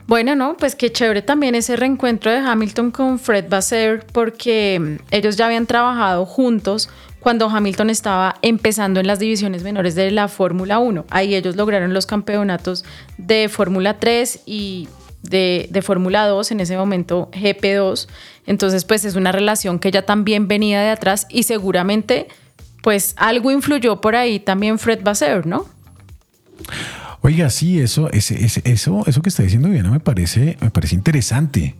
Bueno, 0.07 0.35
no, 0.35 0.57
pues 0.59 0.77
qué 0.77 0.93
chévere 0.93 1.23
también 1.23 1.55
ese 1.55 1.77
reencuentro 1.77 2.31
de 2.31 2.39
Hamilton 2.39 2.91
con 2.91 3.19
Fred 3.19 3.49
Vasseur, 3.49 4.05
porque 4.13 4.79
mm, 4.79 4.97
ellos 5.11 5.37
ya 5.37 5.47
habían 5.47 5.67
trabajado 5.67 6.27
juntos 6.27 6.91
cuando 7.21 7.49
Hamilton 7.49 7.89
estaba 7.89 8.35
empezando 8.43 9.01
en 9.01 9.07
las 9.07 9.19
divisiones 9.19 9.63
menores 9.63 9.95
de 9.95 10.11
la 10.11 10.29
Fórmula 10.29 10.79
1. 10.79 11.07
Ahí 11.09 11.35
ellos 11.35 11.57
lograron 11.57 11.95
los 11.95 12.05
campeonatos 12.05 12.85
de 13.17 13.49
Fórmula 13.49 13.99
3 13.99 14.41
y 14.45 14.89
de, 15.23 15.69
de 15.71 15.81
Fórmula 15.81 16.27
2, 16.27 16.53
en 16.53 16.61
ese 16.61 16.77
momento 16.77 17.31
GP2. 17.33 18.09
Entonces, 18.47 18.85
pues 18.85 19.07
es 19.07 19.15
una 19.15 19.33
relación 19.33 19.79
que 19.79 19.91
ya 19.91 20.03
también 20.03 20.49
venía 20.49 20.83
de 20.83 20.91
atrás 20.91 21.27
y 21.31 21.45
seguramente, 21.45 22.29
pues 22.85 23.14
algo 23.16 23.51
influyó 23.51 24.01
por 24.01 24.14
ahí 24.14 24.39
también 24.39 24.78
Fred 24.78 25.03
Vasseur, 25.03 25.47
¿no? 25.47 25.64
Oiga, 27.22 27.49
sí, 27.49 27.80
eso, 27.80 28.11
ese- 28.12 28.45
ese- 28.45 28.61
eso, 28.64 29.03
eso 29.07 29.22
que 29.22 29.30
está 29.30 29.43
diciendo 29.43 29.68
Diana 29.70 29.91
me 29.91 30.01
parece, 30.01 30.59
me 30.61 30.70
parece 30.70 30.95
interesante. 30.95 31.74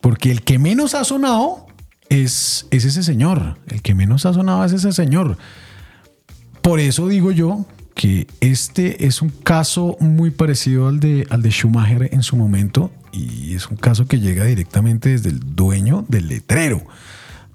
Porque 0.00 0.30
el 0.30 0.42
que 0.42 0.58
menos 0.60 0.94
ha 0.94 1.02
sonado 1.04 1.66
es, 2.08 2.66
es 2.70 2.84
ese 2.84 3.02
señor. 3.02 3.58
El 3.66 3.82
que 3.82 3.94
menos 3.96 4.24
ha 4.26 4.32
sonado 4.32 4.64
es 4.64 4.72
ese 4.72 4.92
señor. 4.92 5.36
Por 6.62 6.78
eso 6.78 7.08
digo 7.08 7.32
yo 7.32 7.66
que 7.96 8.26
este 8.40 9.06
es 9.06 9.20
un 9.22 9.30
caso 9.30 9.96
muy 9.98 10.30
parecido 10.30 10.86
al 10.88 11.00
de, 11.00 11.26
al 11.30 11.42
de 11.42 11.50
Schumacher 11.50 12.10
en 12.12 12.22
su 12.22 12.36
momento. 12.36 12.92
Y 13.12 13.54
es 13.54 13.68
un 13.68 13.76
caso 13.76 14.06
que 14.06 14.20
llega 14.20 14.44
directamente 14.44 15.08
desde 15.10 15.30
el 15.30 15.40
dueño 15.56 16.04
del 16.08 16.28
letrero. 16.28 16.82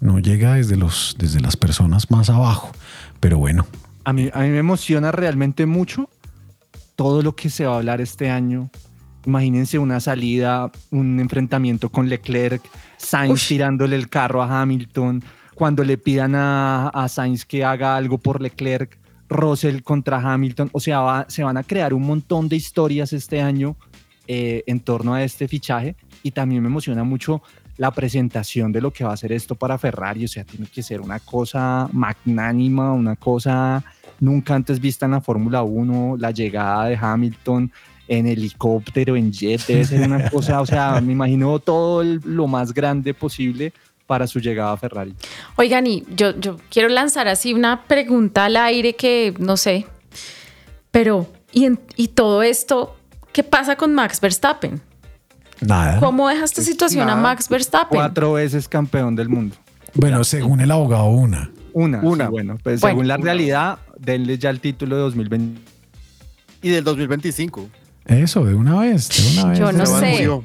no 0.02 0.20
llega 0.20 0.54
desde, 0.56 0.76
los, 0.78 1.16
desde 1.20 1.40
las 1.42 1.56
personas 1.58 2.10
más 2.12 2.30
abajo. 2.30 2.72
Pero 3.20 3.38
bueno, 3.38 3.66
A 4.06 4.14
mí, 4.14 4.30
a 4.34 4.40
mí 4.42 4.50
me 4.50 4.58
emociona 4.60 5.12
realmente 5.12 5.66
mucho 5.66 6.10
todo 6.96 7.22
lo 7.22 7.36
que 7.36 7.50
se 7.50 7.66
va 7.66 7.74
a 7.74 7.78
hablar 7.78 8.02
este 8.02 8.30
año. 8.30 8.70
Imagínense 9.26 9.78
una 9.78 10.00
salida, 10.00 10.72
un 10.92 11.20
enfrentamiento 11.20 11.90
con 11.90 12.08
Leclerc, 12.10 12.62
Sainz 12.98 13.48
tirándole 13.48 13.96
el 13.96 14.10
carro 14.10 14.42
a 14.42 14.62
Hamilton, 14.62 15.22
cuando 15.54 15.84
le 15.84 15.98
pidan 15.98 16.36
a, 16.36 16.88
a 16.90 17.08
Sainz 17.10 17.46
que 17.46 17.64
haga 17.66 17.96
algo 17.98 18.18
por 18.18 18.42
Leclerc, 18.42 18.98
Russell 19.28 19.82
contra 19.84 20.18
Hamilton. 20.18 20.70
O 20.72 20.80
sea, 20.80 21.02
va- 21.02 21.26
se 21.30 21.44
van 21.44 21.58
a 21.58 21.64
crear 21.64 21.94
un 21.94 22.04
montón 22.04 22.48
de 22.50 22.56
historias 22.56 23.12
este 23.14 23.42
año 23.42 23.76
eh, 24.28 24.64
en 24.68 24.80
torno 24.80 25.14
a 25.14 25.24
este 25.24 25.48
fichaje 25.48 25.96
y 26.24 26.32
también 26.32 26.62
me 26.64 26.68
emociona 26.70 27.04
mucho 27.04 27.42
la 27.80 27.92
presentación 27.92 28.72
de 28.72 28.82
lo 28.82 28.92
que 28.92 29.04
va 29.06 29.14
a 29.14 29.18
ser 29.18 29.32
esto 29.32 29.56
para 29.56 29.78
Ferrari, 29.78 30.26
o 30.26 30.28
sea, 30.28 30.44
tiene 30.44 30.68
que 30.68 30.84
ser 30.84 31.00
una 31.02 31.20
cosa 31.20 31.88
magnánima, 31.94 32.92
una 32.94 33.16
cosa 33.16 33.84
nunca 34.20 34.54
antes 34.54 34.80
vista 34.80 35.06
en 35.06 35.14
la 35.14 35.22
Fórmula 35.22 35.64
1, 35.64 36.18
la 36.20 36.32
llegada 36.32 36.86
de 36.88 36.98
Hamilton 37.02 37.72
en 38.10 38.28
helicóptero, 38.28 39.16
en 39.16 39.32
jet, 39.32 39.66
debe 39.66 39.86
ser 39.86 40.02
una 40.06 40.30
cosa, 40.30 40.60
o 40.62 40.66
sea, 40.66 41.00
me 41.00 41.14
imagino 41.14 41.58
todo 41.60 42.04
lo 42.04 42.48
más 42.48 42.74
grande 42.74 43.14
posible 43.14 43.72
para 44.06 44.28
su 44.28 44.40
llegada 44.40 44.74
a 44.74 44.78
Ferrari. 44.78 45.16
Oigan, 45.56 45.88
y 45.88 46.04
yo, 46.16 46.34
quiero 46.70 46.90
lanzar 46.90 47.28
así 47.30 47.54
una 47.54 47.84
pregunta 47.84 48.46
al 48.46 48.58
aire 48.58 48.94
que 48.96 49.34
no 49.40 49.56
sé, 49.56 49.86
pero 50.92 51.28
¿y, 51.54 51.66
en- 51.66 51.80
y 51.96 52.10
todo 52.10 52.42
esto 52.44 52.96
qué 53.32 53.44
pasa 53.44 53.76
con 53.78 53.94
Max 53.94 54.20
Verstappen? 54.20 54.82
Nada. 55.62 56.00
¿Cómo 56.00 56.28
deja 56.30 56.44
esta 56.46 56.62
situación 56.62 57.10
a. 57.10 57.16
Max 57.16 57.50
Verstappen? 57.50 57.98
Cuatro 58.00 58.34
veces 58.34 58.68
campeón 58.68 59.16
del 59.16 59.30
mundo. 59.30 59.56
Bueno, 59.96 60.24
según 60.24 60.62
el 60.62 60.72
abogado, 60.72 61.06
una. 61.06 61.52
Una, 61.74 62.00
Una. 62.02 62.26
sí, 62.26 62.32
bueno, 62.32 62.58
pues 62.64 62.82
Bueno. 62.82 62.94
según 62.96 63.08
la 63.08 63.18
realidad, 63.18 63.80
denle 63.98 64.38
ya 64.38 64.50
el 64.50 64.60
título 64.60 64.96
de 64.96 65.02
2020. 65.04 65.62
Y 66.62 66.70
del 66.70 66.84
2025. 66.84 67.70
Eso, 68.06 68.44
de 68.44 68.56
una 68.56 68.80
vez, 68.80 69.08
de 69.10 69.40
una 69.40 69.50
vez. 69.52 69.60
Yo 69.60 69.72
no 69.72 69.86
Se 69.86 70.00
sé. 70.00 70.12
murió. 70.12 70.44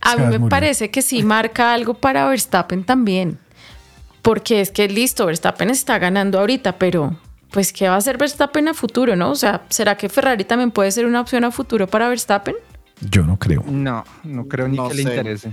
A 0.00 0.16
mí 0.16 0.22
me 0.26 0.38
murió. 0.38 0.48
parece 0.48 0.90
que 0.90 1.02
sí 1.02 1.22
marca 1.22 1.72
algo 1.74 1.94
para 1.94 2.26
Verstappen 2.28 2.84
también. 2.84 3.38
Porque 4.22 4.60
es 4.60 4.70
que 4.70 4.88
listo, 4.88 5.26
Verstappen 5.26 5.68
está 5.70 5.98
ganando 5.98 6.38
ahorita, 6.40 6.78
pero 6.78 7.16
pues 7.50 7.72
¿qué 7.72 7.88
va 7.88 7.94
a 7.94 7.98
hacer 7.98 8.16
Verstappen 8.18 8.66
a 8.68 8.74
futuro, 8.74 9.14
no? 9.14 9.30
O 9.30 9.34
sea, 9.34 9.62
¿será 9.68 9.96
que 9.96 10.08
Ferrari 10.08 10.44
también 10.44 10.70
puede 10.70 10.90
ser 10.90 11.06
una 11.06 11.20
opción 11.20 11.44
a 11.44 11.50
futuro 11.50 11.86
para 11.86 12.08
Verstappen? 12.08 12.54
Yo 13.10 13.24
no 13.24 13.38
creo. 13.38 13.64
No, 13.66 14.04
no 14.24 14.46
creo 14.48 14.68
ni 14.68 14.76
No 14.76 14.88
que 14.88 14.94
le 14.94 15.02
interese. 15.02 15.52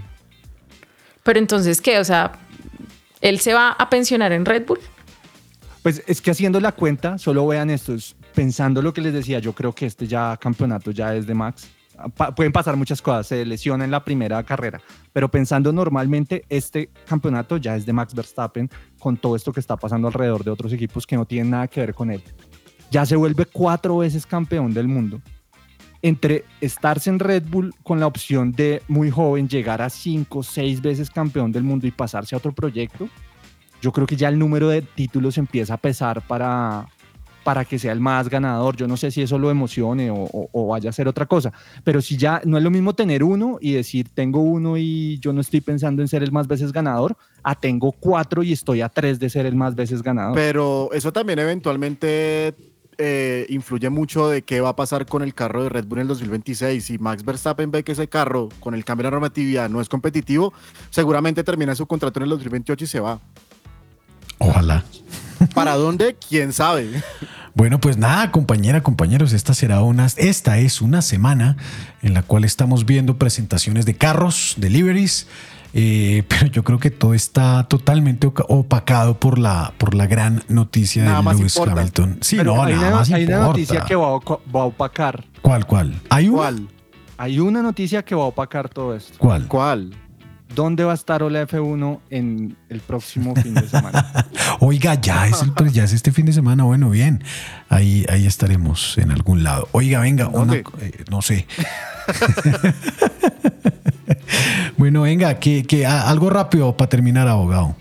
Pero 1.23 1.39
entonces, 1.39 1.81
¿qué? 1.81 1.99
O 1.99 2.03
sea, 2.03 2.31
¿él 3.21 3.39
se 3.39 3.53
va 3.53 3.71
a 3.71 3.89
pensionar 3.89 4.31
en 4.31 4.45
Red 4.45 4.65
Bull? 4.67 4.79
Pues 5.83 6.03
es 6.07 6.21
que 6.21 6.31
haciendo 6.31 6.59
la 6.59 6.71
cuenta, 6.73 7.17
solo 7.17 7.45
vean 7.47 7.69
esto, 7.69 7.93
es- 7.93 8.15
pensando 8.35 8.81
lo 8.81 8.93
que 8.93 9.01
les 9.01 9.13
decía, 9.13 9.39
yo 9.39 9.53
creo 9.53 9.73
que 9.73 9.85
este 9.85 10.07
ya 10.07 10.37
campeonato 10.37 10.91
ya 10.91 11.15
es 11.15 11.25
de 11.27 11.33
Max. 11.33 11.67
Pa- 12.15 12.33
pueden 12.33 12.53
pasar 12.53 12.77
muchas 12.77 13.01
cosas, 13.01 13.27
se 13.27 13.45
lesiona 13.45 13.83
en 13.83 13.91
la 13.91 14.03
primera 14.05 14.41
carrera, 14.43 14.79
pero 15.11 15.27
pensando 15.29 15.73
normalmente, 15.73 16.45
este 16.47 16.89
campeonato 17.05 17.57
ya 17.57 17.75
es 17.75 17.85
de 17.85 17.91
Max 17.91 18.13
Verstappen 18.13 18.69
con 18.99 19.17
todo 19.17 19.35
esto 19.35 19.51
que 19.51 19.59
está 19.59 19.75
pasando 19.75 20.07
alrededor 20.07 20.43
de 20.45 20.51
otros 20.51 20.71
equipos 20.71 21.05
que 21.05 21.17
no 21.17 21.25
tienen 21.25 21.51
nada 21.51 21.67
que 21.67 21.81
ver 21.81 21.93
con 21.93 22.09
él. 22.11 22.23
Ya 22.91 23.05
se 23.05 23.17
vuelve 23.17 23.45
cuatro 23.45 23.97
veces 23.97 24.25
campeón 24.25 24.73
del 24.73 24.87
mundo. 24.87 25.21
Entre 26.01 26.45
estarse 26.61 27.09
en 27.09 27.19
Red 27.19 27.43
Bull 27.49 27.73
con 27.83 27.99
la 27.99 28.07
opción 28.07 28.53
de 28.53 28.81
muy 28.87 29.09
joven 29.09 29.49
llegar 29.49 29.81
a 29.81 29.89
cinco, 29.89 30.43
seis 30.43 30.81
veces 30.81 31.09
campeón 31.09 31.51
del 31.51 31.63
mundo 31.63 31.87
y 31.87 31.91
pasarse 31.91 32.35
a 32.35 32.37
otro 32.37 32.53
proyecto, 32.53 33.09
yo 33.81 33.91
creo 33.91 34.07
que 34.07 34.15
ya 34.15 34.29
el 34.29 34.39
número 34.39 34.69
de 34.69 34.81
títulos 34.81 35.37
empieza 35.37 35.73
a 35.73 35.77
pesar 35.77 36.21
para, 36.25 36.87
para 37.43 37.65
que 37.65 37.77
sea 37.79 37.91
el 37.91 37.99
más 37.99 38.29
ganador. 38.29 38.77
Yo 38.77 38.87
no 38.87 38.95
sé 38.95 39.11
si 39.11 39.21
eso 39.21 39.37
lo 39.37 39.51
emocione 39.51 40.09
o, 40.09 40.15
o- 40.23 40.49
o 40.53 40.67
vaya 40.67 40.89
a 40.89 40.93
ser 40.93 41.07
otra 41.09 41.25
cosa, 41.25 41.51
pero 41.83 42.01
si 42.01 42.15
ya 42.15 42.41
no 42.45 42.57
es 42.57 42.63
lo 42.63 42.71
mismo 42.71 42.93
tener 42.93 43.21
uno 43.23 43.57
y 43.59 43.73
decir 43.73 44.07
tengo 44.13 44.39
uno 44.41 44.77
y 44.77 45.17
yo 45.19 45.33
no 45.33 45.41
estoy 45.41 45.59
pensando 45.61 46.01
en 46.01 46.07
ser 46.07 46.23
el 46.23 46.31
más 46.31 46.47
veces 46.47 46.71
ganador, 46.71 47.17
a 47.43 47.55
tengo 47.55 47.91
cuatro 47.91 48.41
y 48.43 48.53
estoy 48.53 48.79
a 48.81 48.87
tres 48.89 49.19
de 49.19 49.29
ser 49.29 49.45
el 49.45 49.55
más 49.55 49.75
veces 49.75 50.01
ganador. 50.01 50.35
Pero 50.35 50.89
eso 50.93 51.11
también 51.11 51.39
eventualmente 51.39 52.53
eh, 53.01 53.45
influye 53.47 53.89
mucho 53.89 54.27
de 54.27 54.41
qué 54.41 54.59
va 54.59 54.69
a 54.69 54.75
pasar 54.75 55.05
con 55.05 55.23
el 55.23 55.33
carro 55.33 55.63
de 55.63 55.69
Red 55.69 55.85
Bull 55.85 55.99
en 55.99 56.01
el 56.01 56.07
2026. 56.09 56.83
Si 56.83 56.97
Max 56.97 57.23
Verstappen 57.23 57.71
ve 57.71 57.83
que 57.83 57.93
ese 57.93 58.09
carro, 58.09 58.49
con 58.59 58.75
el 58.75 58.83
cambio 58.83 59.05
de 59.05 59.11
normatividad, 59.11 59.69
no 59.69 59.79
es 59.79 59.87
competitivo, 59.87 60.53
seguramente 60.89 61.43
termina 61.45 61.73
su 61.75 61.87
contrato 61.87 62.19
en 62.19 62.23
el 62.25 62.29
2028 62.31 62.83
y 62.83 62.87
se 62.87 62.99
va. 62.99 63.21
Ojalá. 64.37 64.83
¿Para 65.55 65.75
dónde? 65.75 66.17
¿Quién 66.27 66.51
sabe? 66.51 67.01
Bueno, 67.55 67.79
pues 67.79 67.97
nada, 67.97 68.31
compañera, 68.31 68.83
compañeros, 68.83 69.33
esta 69.33 69.53
será 69.53 69.81
una, 69.81 70.07
esta 70.17 70.59
es 70.59 70.81
una 70.81 71.01
semana 71.01 71.57
en 72.01 72.13
la 72.13 72.21
cual 72.21 72.43
estamos 72.43 72.85
viendo 72.85 73.17
presentaciones 73.17 73.85
de 73.85 73.95
carros, 73.95 74.55
deliveries, 74.57 75.27
eh, 75.73 76.23
pero 76.27 76.47
yo 76.47 76.63
creo 76.63 76.79
que 76.79 76.89
todo 76.91 77.13
está 77.13 77.67
totalmente 77.67 78.27
opacado 78.47 79.19
por 79.19 79.37
la, 79.39 79.73
por 79.77 79.93
la 79.95 80.07
gran 80.07 80.43
noticia 80.47 81.03
Nada 81.03 81.21
de 81.33 81.37
Lewis 81.39 81.55
importa. 81.55 81.79
Hamilton. 81.81 82.17
Sí, 82.21 82.37
Pero 82.37 82.55
no, 82.55 82.63
hay, 82.63 82.73
nada 82.75 82.87
una, 82.87 82.95
más 82.97 83.11
hay 83.11 83.23
una 83.25 83.31
importa. 83.33 83.47
noticia 83.47 83.81
que 83.85 83.95
va 83.95 84.07
a, 84.07 84.11
oco- 84.11 84.41
va 84.55 84.61
a 84.61 84.65
opacar. 84.65 85.25
¿Cuál, 85.41 85.65
cuál? 85.65 85.93
¿Hay 86.09 86.27
una? 86.27 86.37
¿Cuál? 86.37 86.67
Hay 87.17 87.39
una 87.39 87.61
noticia 87.61 88.03
que 88.03 88.15
va 88.15 88.23
a 88.23 88.27
opacar 88.27 88.69
todo 88.69 88.95
esto. 88.95 89.13
¿Cuál? 89.17 89.47
¿Cuál? 89.47 89.93
¿Dónde 90.55 90.83
va 90.83 90.93
a 90.93 90.95
estar 90.95 91.21
Ola 91.21 91.45
F1 91.47 91.99
en 92.09 92.57
el 92.69 92.79
próximo 92.79 93.35
fin 93.35 93.53
de 93.53 93.67
semana? 93.69 94.25
Oiga, 94.61 94.95
ya 94.95 95.27
es, 95.27 95.43
el- 95.43 95.51
pues 95.51 95.73
ya 95.73 95.83
es 95.83 95.93
este 95.93 96.11
fin 96.11 96.25
de 96.25 96.33
semana. 96.33 96.63
Bueno, 96.63 96.89
bien. 96.89 97.23
Ahí, 97.69 98.03
ahí 98.09 98.25
estaremos 98.25 98.97
en 98.97 99.11
algún 99.11 99.43
lado. 99.43 99.67
Oiga, 99.73 99.99
venga, 99.99 100.27
una, 100.29 100.55
eh, 100.55 100.65
no 101.11 101.21
sé. 101.21 101.45
bueno, 104.77 105.01
venga, 105.03 105.39
que, 105.39 105.63
que 105.63 105.85
a- 105.85 106.09
algo 106.09 106.29
rápido 106.29 106.75
para 106.75 106.89
terminar, 106.89 107.27
abogado. 107.27 107.75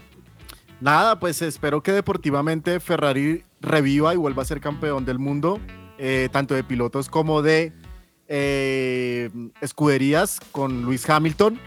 Nada, 0.80 1.18
pues 1.18 1.42
espero 1.42 1.82
que 1.82 1.92
deportivamente 1.92 2.78
Ferrari 2.80 3.42
reviva 3.60 4.14
y 4.14 4.16
vuelva 4.16 4.42
a 4.42 4.46
ser 4.46 4.60
campeón 4.60 5.04
del 5.04 5.18
mundo, 5.18 5.58
eh, 5.98 6.28
tanto 6.30 6.54
de 6.54 6.62
pilotos 6.62 7.08
como 7.08 7.42
de 7.42 7.72
eh, 8.28 9.30
escuderías 9.60 10.38
con 10.52 10.82
Luis 10.82 11.08
Hamilton. 11.08 11.58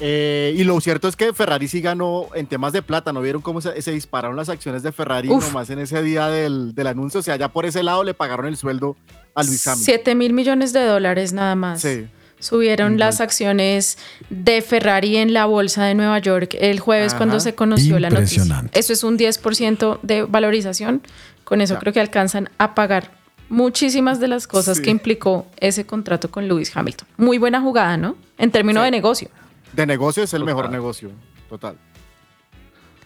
Eh, 0.00 0.54
y 0.56 0.64
lo 0.64 0.80
cierto 0.80 1.06
es 1.06 1.16
que 1.16 1.34
Ferrari 1.34 1.68
sí 1.68 1.82
ganó 1.82 2.28
en 2.34 2.46
temas 2.46 2.72
de 2.72 2.80
plata, 2.80 3.12
¿no 3.12 3.20
vieron 3.20 3.42
cómo 3.42 3.60
se, 3.60 3.80
se 3.82 3.92
dispararon 3.92 4.34
las 4.36 4.48
acciones 4.48 4.82
de 4.82 4.90
Ferrari 4.90 5.28
Uf. 5.28 5.46
nomás 5.48 5.68
en 5.68 5.78
ese 5.80 6.02
día 6.02 6.28
del, 6.28 6.74
del 6.74 6.86
anuncio? 6.86 7.20
O 7.20 7.22
sea, 7.22 7.36
ya 7.36 7.48
por 7.52 7.66
ese 7.66 7.82
lado 7.82 8.02
le 8.02 8.14
pagaron 8.14 8.46
el 8.46 8.56
sueldo 8.56 8.96
a 9.34 9.42
Luis 9.42 9.66
Hamilton. 9.66 9.84
7 9.84 10.14
mil 10.14 10.32
millones 10.32 10.72
de 10.72 10.84
dólares 10.86 11.34
nada 11.34 11.54
más. 11.54 11.82
Sí. 11.82 12.06
Subieron 12.42 12.98
las 12.98 13.20
acciones 13.20 13.98
de 14.28 14.62
Ferrari 14.62 15.16
en 15.16 15.32
la 15.32 15.46
bolsa 15.46 15.84
de 15.84 15.94
Nueva 15.94 16.18
York 16.18 16.56
el 16.60 16.80
jueves 16.80 17.12
Ajá. 17.12 17.18
cuando 17.18 17.38
se 17.38 17.54
conoció 17.54 18.00
la 18.00 18.10
noticia. 18.10 18.42
Eso 18.72 18.92
es 18.92 19.04
un 19.04 19.16
10% 19.16 20.00
de 20.02 20.24
valorización. 20.24 21.02
Con 21.44 21.60
eso 21.60 21.74
Ya. 21.74 21.80
creo 21.80 21.92
que 21.92 22.00
alcanzan 22.00 22.48
a 22.58 22.74
pagar 22.74 23.12
muchísimas 23.48 24.18
de 24.18 24.26
las 24.26 24.48
cosas 24.48 24.78
Sí. 24.78 24.82
que 24.82 24.90
implicó 24.90 25.46
ese 25.60 25.86
contrato 25.86 26.30
con 26.32 26.48
Lewis 26.48 26.76
Hamilton. 26.76 27.06
Muy 27.16 27.38
buena 27.38 27.60
jugada, 27.60 27.96
¿no? 27.96 28.16
En 28.38 28.50
términos 28.50 28.80
Sí. 28.82 28.84
de 28.86 28.90
negocio. 28.90 29.28
De 29.72 29.86
negocio 29.86 30.24
es 30.24 30.34
el 30.34 30.40
Total. 30.40 30.54
mejor 30.54 30.70
negocio, 30.70 31.10
total. 31.48 31.76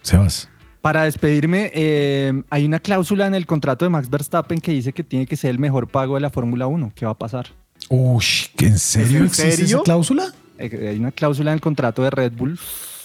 Sebas. 0.01 0.49
Para 0.81 1.03
despedirme, 1.03 1.71
eh, 1.75 2.41
hay 2.49 2.65
una 2.65 2.79
cláusula 2.79 3.27
en 3.27 3.35
el 3.35 3.45
contrato 3.45 3.85
de 3.85 3.89
Max 3.89 4.09
Verstappen 4.09 4.59
que 4.61 4.71
dice 4.71 4.93
que 4.93 5.03
tiene 5.03 5.25
que 5.27 5.35
ser 5.35 5.51
el 5.51 5.59
mejor 5.59 5.87
pago 5.89 6.15
de 6.15 6.21
la 6.21 6.29
Fórmula 6.29 6.65
1. 6.67 6.91
¿Qué 6.95 7.05
va 7.05 7.11
a 7.11 7.17
pasar? 7.17 7.47
Uy, 7.89 8.23
¿en 8.59 8.77
serio 8.79 9.19
¿En 9.19 9.25
existe 9.25 9.51
serio? 9.51 9.77
esa 9.77 9.83
cláusula? 9.83 10.33
Eh, 10.59 10.87
Hay 10.89 10.97
una 10.99 11.11
cláusula 11.11 11.51
en 11.51 11.55
el 11.55 11.61
contrato 11.61 12.03
de 12.03 12.09
Red 12.09 12.33
Bull 12.33 12.59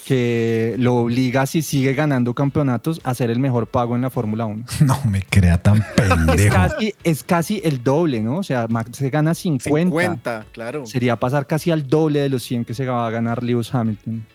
que 0.05 0.75
lo 0.79 0.97
obliga, 0.97 1.47
si 1.47 1.63
sigue 1.63 1.95
ganando 1.95 2.35
campeonatos, 2.35 3.01
a 3.05 3.15
ser 3.15 3.31
el 3.31 3.39
mejor 3.39 3.69
pago 3.69 3.95
en 3.95 4.03
la 4.03 4.11
Fórmula 4.11 4.47
1. 4.47 4.65
No 4.81 4.99
me 5.09 5.23
crea 5.23 5.63
tan 5.63 5.77
Es 5.79 5.85
pendejo. 5.95 6.55
casi, 6.55 6.95
es 7.05 7.23
casi 7.23 7.61
el 7.65 7.85
doble, 7.85 8.21
¿no? 8.21 8.39
O 8.39 8.43
sea, 8.43 8.67
Max 8.69 8.97
se 8.97 9.11
gana 9.11 9.33
50. 9.35 9.71
50, 9.73 10.47
claro. 10.53 10.87
Sería 10.87 11.15
pasar 11.17 11.47
casi 11.47 11.71
al 11.71 11.87
doble 11.89 12.19
de 12.21 12.29
los 12.31 12.43
100 12.43 12.65
que 12.65 12.75
se 12.75 12.85
va 12.87 13.07
a 13.07 13.11
ganar 13.11 13.45
Lewis 13.45 13.73
Hamilton. 13.73 14.27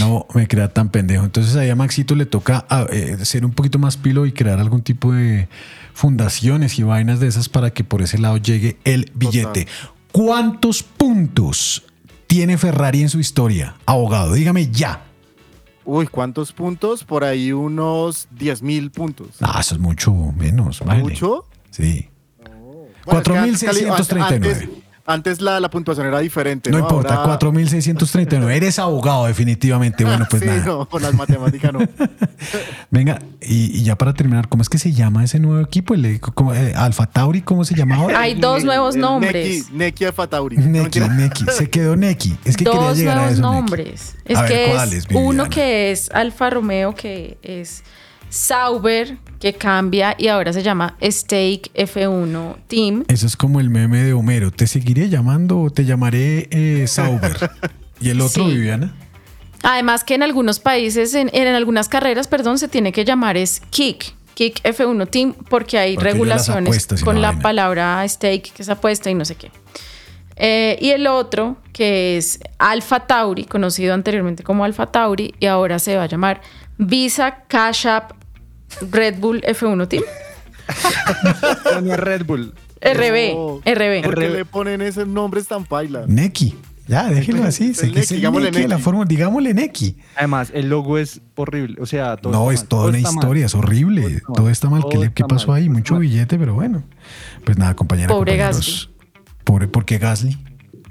No 0.00 0.26
me 0.34 0.46
crea 0.48 0.68
tan 0.68 0.88
pendejo. 0.90 1.24
Entonces 1.24 1.56
ahí 1.56 1.68
a 1.70 1.76
Maxito 1.76 2.14
le 2.14 2.24
toca 2.26 2.64
ah, 2.70 2.86
eh, 2.90 3.16
ser 3.22 3.44
un 3.44 3.52
poquito 3.52 3.78
más 3.78 3.96
pilo 3.98 4.24
y 4.26 4.32
crear 4.32 4.58
algún 4.58 4.82
tipo 4.82 5.12
de 5.12 5.48
fundaciones 5.94 6.78
y 6.78 6.82
vainas 6.82 7.20
de 7.20 7.28
esas 7.28 7.48
para 7.48 7.70
que 7.70 7.84
por 7.84 8.02
ese 8.02 8.18
lado 8.18 8.36
llegue 8.36 8.78
el 8.84 9.10
billete. 9.14 9.66
¿Cuántos 10.12 10.82
puntos 10.82 11.84
tiene 12.26 12.58
Ferrari 12.58 13.02
en 13.02 13.08
su 13.08 13.18
historia? 13.20 13.76
Abogado, 13.86 14.34
dígame 14.34 14.70
ya. 14.70 15.04
Uy, 15.84 16.06
¿cuántos 16.06 16.52
puntos? 16.52 17.02
Por 17.04 17.24
ahí 17.24 17.52
unos 17.52 18.28
10 18.38 18.62
mil 18.62 18.90
puntos. 18.90 19.28
Ah, 19.40 19.58
eso 19.60 19.74
es 19.74 19.80
mucho 19.80 20.12
menos. 20.36 20.80
vale. 20.84 21.02
¿Mucho? 21.02 21.44
Sí. 21.70 22.08
Bueno, 23.04 23.20
es 23.20 23.24
que 23.28 23.36
antes- 23.38 23.62
4.639. 23.62 24.68
Antes, 25.04 25.40
la, 25.40 25.58
la 25.58 25.68
puntuación 25.68 26.06
era 26.06 26.20
diferente. 26.20 26.70
No 26.70 26.78
No, 26.78 26.84
importa, 26.84 27.14
Ahora- 27.14 27.38
4639. 27.38 28.56
Eres 28.56 28.78
abogado, 28.78 29.26
definitivamente. 29.26 30.04
Bueno, 30.04 30.26
pues 30.30 30.42
sí, 30.42 30.48
nada. 30.48 30.64
no, 30.64 30.88
con 30.88 31.02
las 31.02 31.12
matemáticas 31.14 31.72
no. 31.72 31.80
Venga, 32.90 33.18
y, 33.40 33.76
y 33.78 33.82
ya 33.82 33.96
para 33.96 34.14
terminar, 34.14 34.48
¿cómo 34.48 34.62
es 34.62 34.68
que 34.68 34.78
se 34.78 34.92
llama 34.92 35.24
ese 35.24 35.40
nuevo 35.40 35.60
equipo? 35.60 35.94
El, 35.94 36.20
¿cómo, 36.20 36.54
eh, 36.54 36.72
Alfa 36.76 37.06
Tauri, 37.06 37.42
¿cómo 37.42 37.64
se 37.64 37.74
llama 37.74 37.96
ahora? 37.96 38.20
Hay 38.20 38.34
dos 38.34 38.62
nuevos 38.64 38.94
El 38.94 39.00
nombres. 39.00 39.64
Neki, 39.70 39.76
Neki 39.76 40.04
Alfa 40.04 40.26
Tauri. 40.28 40.56
Neki, 40.58 41.00
Neki. 41.00 41.46
Se 41.50 41.68
quedó 41.68 41.96
Neki. 41.96 42.36
Es 42.44 42.56
que 42.56 42.64
quería 42.64 42.92
llegar 42.92 43.18
a 43.18 43.24
eso. 43.30 43.40
Neki. 43.40 43.40
nombres. 43.42 44.14
Es 44.24 44.38
A 44.38 44.42
ver, 44.42 44.50
que 44.52 44.72
¿cuáles, 44.72 44.94
es 44.98 45.06
uno 45.14 45.48
que 45.48 45.90
es 45.90 46.10
Alfa 46.12 46.48
Romeo, 46.50 46.94
que 46.94 47.38
es 47.42 47.82
Sauber, 48.28 49.18
que 49.42 49.54
cambia 49.54 50.14
y 50.16 50.28
ahora 50.28 50.52
se 50.52 50.62
llama 50.62 50.96
Stake 51.02 51.72
F1 51.74 52.58
Team. 52.68 53.04
Eso 53.08 53.26
es 53.26 53.36
como 53.36 53.58
el 53.58 53.70
meme 53.70 54.04
de 54.04 54.12
Homero. 54.12 54.52
¿Te 54.52 54.68
seguiré 54.68 55.08
llamando 55.08 55.58
o 55.58 55.68
te 55.68 55.84
llamaré 55.84 56.46
eh, 56.52 56.86
Sauber? 56.86 57.50
¿Y 58.00 58.10
el 58.10 58.20
otro, 58.20 58.44
Sí. 58.48 58.54
Viviana? 58.54 58.94
Además 59.64 60.04
que 60.04 60.14
en 60.14 60.22
algunos 60.22 60.60
países, 60.60 61.12
en, 61.14 61.28
en 61.32 61.48
algunas 61.48 61.88
carreras, 61.88 62.28
perdón, 62.28 62.56
se 62.60 62.68
tiene 62.68 62.92
que 62.92 63.04
llamar 63.04 63.36
es 63.36 63.60
Kick. 63.70 64.14
Kick 64.34 64.62
F1 64.62 65.10
Team, 65.10 65.34
porque 65.48 65.76
hay 65.76 65.96
Porque 65.96 66.10
regulaciones 66.12 66.68
apuestas 66.68 67.02
con 67.02 67.16
la 67.16 67.20
la 67.22 67.28
vaina. 67.30 67.42
palabra 67.42 68.08
stake, 68.08 68.52
que 68.52 68.62
es 68.62 68.68
apuesta 68.68 69.10
y 69.10 69.14
no 69.14 69.24
sé 69.24 69.34
qué. 69.34 69.50
Eh, 70.36 70.78
y 70.80 70.90
el 70.90 71.08
otro, 71.08 71.56
que 71.72 72.16
es 72.16 72.38
Alpha 72.58 73.08
Tauri, 73.08 73.44
conocido 73.44 73.92
anteriormente 73.92 74.44
como 74.44 74.64
Alpha 74.64 74.86
Tauri, 74.86 75.34
y 75.40 75.46
ahora 75.46 75.80
se 75.80 75.96
va 75.96 76.04
a 76.04 76.06
llamar 76.06 76.40
Visa 76.78 77.42
Cash 77.48 77.88
App 77.88 78.21
Red 78.90 79.18
Bull 79.18 79.42
F1 79.42 79.88
Team. 79.88 80.02
Red 81.96 82.24
Bull. 82.24 82.54
RB, 82.80 83.34
No, 83.34 83.60
RB. 83.64 84.02
¿Por 84.04 84.18
qué 84.18 84.28
le 84.28 84.44
ponen 84.44 84.82
esos 84.82 85.06
nombres 85.06 85.46
tan 85.46 85.64
paila? 85.64 86.04
Neki. 86.08 86.54
Ya, 86.88 87.08
déjenlo 87.08 87.44
así. 87.44 87.70
Es 87.70 87.82
Neki, 87.84 88.16
digámosle 88.16 88.50
Neki 88.50 88.62
de 88.62 88.68
la 88.68 88.74
Neki. 88.74 88.82
fórmula. 88.84 89.06
Digámosle 89.06 89.54
Neki. 89.54 89.96
Además, 90.16 90.50
el 90.52 90.68
logo 90.68 90.98
es 90.98 91.20
horrible. 91.36 91.76
O 91.80 91.86
sea, 91.86 92.16
todo 92.16 92.32
No, 92.32 92.50
está 92.50 92.54
es 92.54 92.60
mal, 92.62 92.68
toda 92.68 92.82
todo 92.82 92.88
una 92.90 93.00
mal. 93.02 93.14
historia, 93.14 93.46
es 93.46 93.54
horrible. 93.54 94.22
Todo 94.34 94.50
está 94.50 94.68
mal. 94.68 94.82
¿Qué, 94.82 94.90
todo 94.90 95.02
le- 95.04 95.12
qué 95.12 95.22
está 95.22 95.28
pasó 95.28 95.48
mal, 95.48 95.58
ahí? 95.62 95.68
Mucho 95.68 95.96
billete, 95.98 96.38
pero 96.38 96.54
bueno. 96.54 96.82
Pues 97.44 97.56
nada, 97.56 97.74
compañera. 97.76 98.08
Pobre 98.08 98.32
compañeros. 98.32 98.90
Pobre, 99.44 99.68
¿por 99.68 99.84
qué 99.84 99.98
Gasly? 99.98 100.36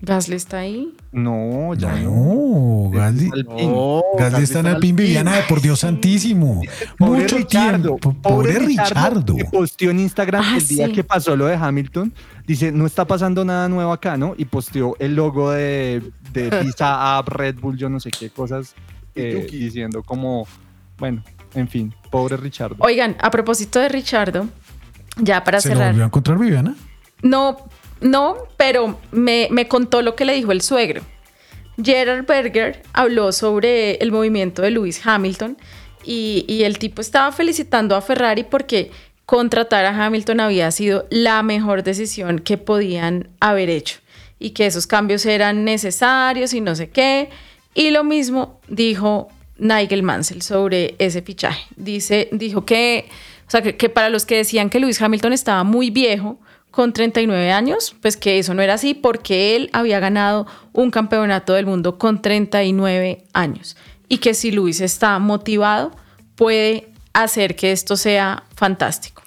Gasly 0.04 0.36
está 0.36 0.60
ahí. 0.60 0.94
No, 1.12 1.74
ya 1.76 1.94
no. 1.98 2.12
No, 2.12 2.90
Gasly. 2.90 3.30
No, 3.48 4.02
Gasly 4.18 4.44
está 4.44 4.60
en 4.62 4.68
Alpine, 4.68 5.04
Viviana, 5.04 5.36
de 5.36 5.44
por 5.44 5.62
Dios 5.62 5.80
santísimo. 5.82 6.62
Pobre 6.98 7.22
Mucho 7.22 7.38
Richardo, 7.38 7.98
tiempo. 7.98 8.14
Pobre 8.22 8.58
Richardo. 8.60 9.36
Que 9.36 9.46
posteó 9.46 9.92
en 9.92 10.00
Instagram 10.00 10.44
Ah, 10.44 10.58
el 10.58 10.68
día 10.68 10.88
sí. 10.88 10.94
que 10.94 11.04
pasó 11.04 11.36
lo 11.36 11.46
de 11.46 11.56
Hamilton. 11.56 12.14
Dice, 12.48 12.72
no 12.72 12.86
está 12.88 13.06
pasando 13.06 13.46
nada 13.46 13.70
nuevo 13.70 13.92
acá, 13.92 14.18
¿no? 14.18 14.34
Y 14.38 14.46
posteó 14.46 14.96
el 15.00 15.16
logo 15.16 15.52
de, 15.52 16.02
de 16.34 16.50
Pizza 16.64 17.18
App, 17.18 17.28
Red 17.30 17.56
Bull, 17.60 17.78
yo 17.78 17.88
no 17.90 18.00
sé 18.00 18.10
qué 18.10 18.30
cosas, 18.32 18.74
eh, 19.14 19.48
diciendo 19.52 20.02
como, 20.04 20.48
bueno, 20.98 21.24
en 21.54 21.68
fin, 21.68 21.94
pobre 22.10 22.38
Richardo. 22.38 22.76
Oigan, 22.80 23.16
a 23.22 23.30
propósito 23.30 23.80
de 23.80 23.88
Richardo, 23.90 24.48
ya 25.18 25.44
para 25.44 25.62
¿Se 25.62 25.70
cerrar. 25.70 25.90
volvió 25.90 26.04
a 26.04 26.08
encontrar 26.08 26.40
Viviana? 26.40 26.76
No, 27.22 27.58
no, 28.02 28.38
pero 28.58 29.00
me, 29.12 29.48
me 29.52 29.68
contó 29.68 30.02
lo 30.02 30.16
que 30.16 30.26
le 30.26 30.34
dijo 30.34 30.52
el 30.52 30.62
suegro. 30.62 31.02
Gerard 31.82 32.26
Berger 32.26 32.82
habló 32.94 33.32
sobre 33.32 33.96
el 33.96 34.12
movimiento 34.12 34.62
de 34.62 34.72
Lewis 34.72 35.02
Hamilton 35.06 35.58
y, 36.04 36.46
y 36.48 36.64
el 36.64 36.80
tipo 36.80 37.02
estaba 37.02 37.32
felicitando 37.32 37.96
a 37.96 38.02
Ferrari 38.02 38.44
porque 38.44 38.92
contratar 39.26 39.86
a 39.86 40.06
Hamilton 40.06 40.42
había 40.42 40.70
sido 40.72 41.08
la 41.10 41.42
mejor 41.44 41.84
decisión 41.84 42.40
que 42.40 42.58
podían 42.58 43.30
haber 43.40 43.70
hecho 43.70 44.00
y 44.40 44.50
que 44.52 44.66
esos 44.66 44.88
cambios 44.88 45.26
eran 45.26 45.64
necesarios 45.64 46.54
y 46.54 46.62
no 46.62 46.76
sé 46.76 46.90
qué. 46.90 47.30
Y 47.74 47.92
lo 47.92 48.04
mismo 48.04 48.60
dijo 48.68 49.30
Nigel 49.58 50.04
Mansell 50.04 50.42
sobre 50.42 50.96
ese 50.98 51.22
fichaje. 51.22 51.64
Dice, 51.76 52.28
dijo 52.32 52.66
que, 52.66 53.08
o 53.48 53.52
sea, 53.52 53.62
que, 53.62 53.78
que 53.78 53.88
para 53.88 54.10
los 54.10 54.26
que 54.26 54.38
decían 54.38 54.70
que 54.70 54.80
Lewis 54.80 55.02
Hamilton 55.02 55.34
estaba 55.34 55.64
muy 55.64 55.92
viejo, 55.92 56.40
con 56.72 56.94
39 56.94 57.52
años, 57.52 57.96
pues 58.02 58.18
que 58.18 58.40
eso 58.40 58.54
no 58.54 58.62
era 58.62 58.76
así 58.76 58.94
porque 58.94 59.56
él 59.56 59.70
había 59.74 60.00
ganado 60.00 60.48
un 60.74 60.90
campeonato 60.90 61.54
del 61.54 61.66
mundo 61.66 61.98
con 61.98 62.22
39 62.22 63.26
años 63.34 63.76
y 64.08 64.18
que 64.20 64.34
si 64.34 64.52
Luis 64.52 64.80
está 64.82 65.20
motivado 65.20 65.92
puede 66.36 66.90
hacer 67.14 67.56
que 67.56 67.72
esto 67.74 67.98
sea 67.98 68.44
fantástico. 68.56 69.22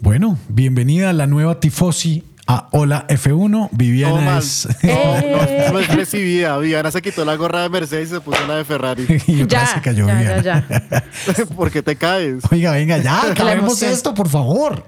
Bueno, 0.00 0.38
bienvenida 0.48 1.10
a 1.10 1.12
la 1.12 1.26
nueva 1.26 1.58
tifosi 1.58 2.22
a 2.46 2.68
Hola 2.70 3.06
F1. 3.08 3.68
Viviana 3.72 4.14
Toma. 4.14 4.38
es. 4.38 4.68
No, 4.82 5.72
no 5.72 5.78
es 5.80 5.88
recibida. 5.94 6.56
Viviana 6.58 6.90
se 6.90 7.02
quitó 7.02 7.24
la 7.24 7.34
gorra 7.34 7.62
de 7.62 7.68
Mercedes 7.68 8.08
y 8.08 8.14
se 8.14 8.20
puso 8.20 8.46
la 8.46 8.56
de 8.56 8.64
Ferrari. 8.64 9.04
y 9.26 9.42
otra 9.42 9.60
Ya, 9.60 9.66
se 9.66 9.80
cayó 9.82 10.06
ya, 10.06 10.14
Viviana. 10.14 10.42
ya, 10.42 10.66
ya. 10.90 11.46
¿Por 11.56 11.70
qué 11.70 11.82
te 11.82 11.96
caes? 11.96 12.44
Oiga, 12.50 12.72
venga, 12.72 12.98
ya, 12.98 13.32
acabemos 13.32 13.82
esto, 13.82 14.14
por 14.14 14.28
favor. 14.28 14.84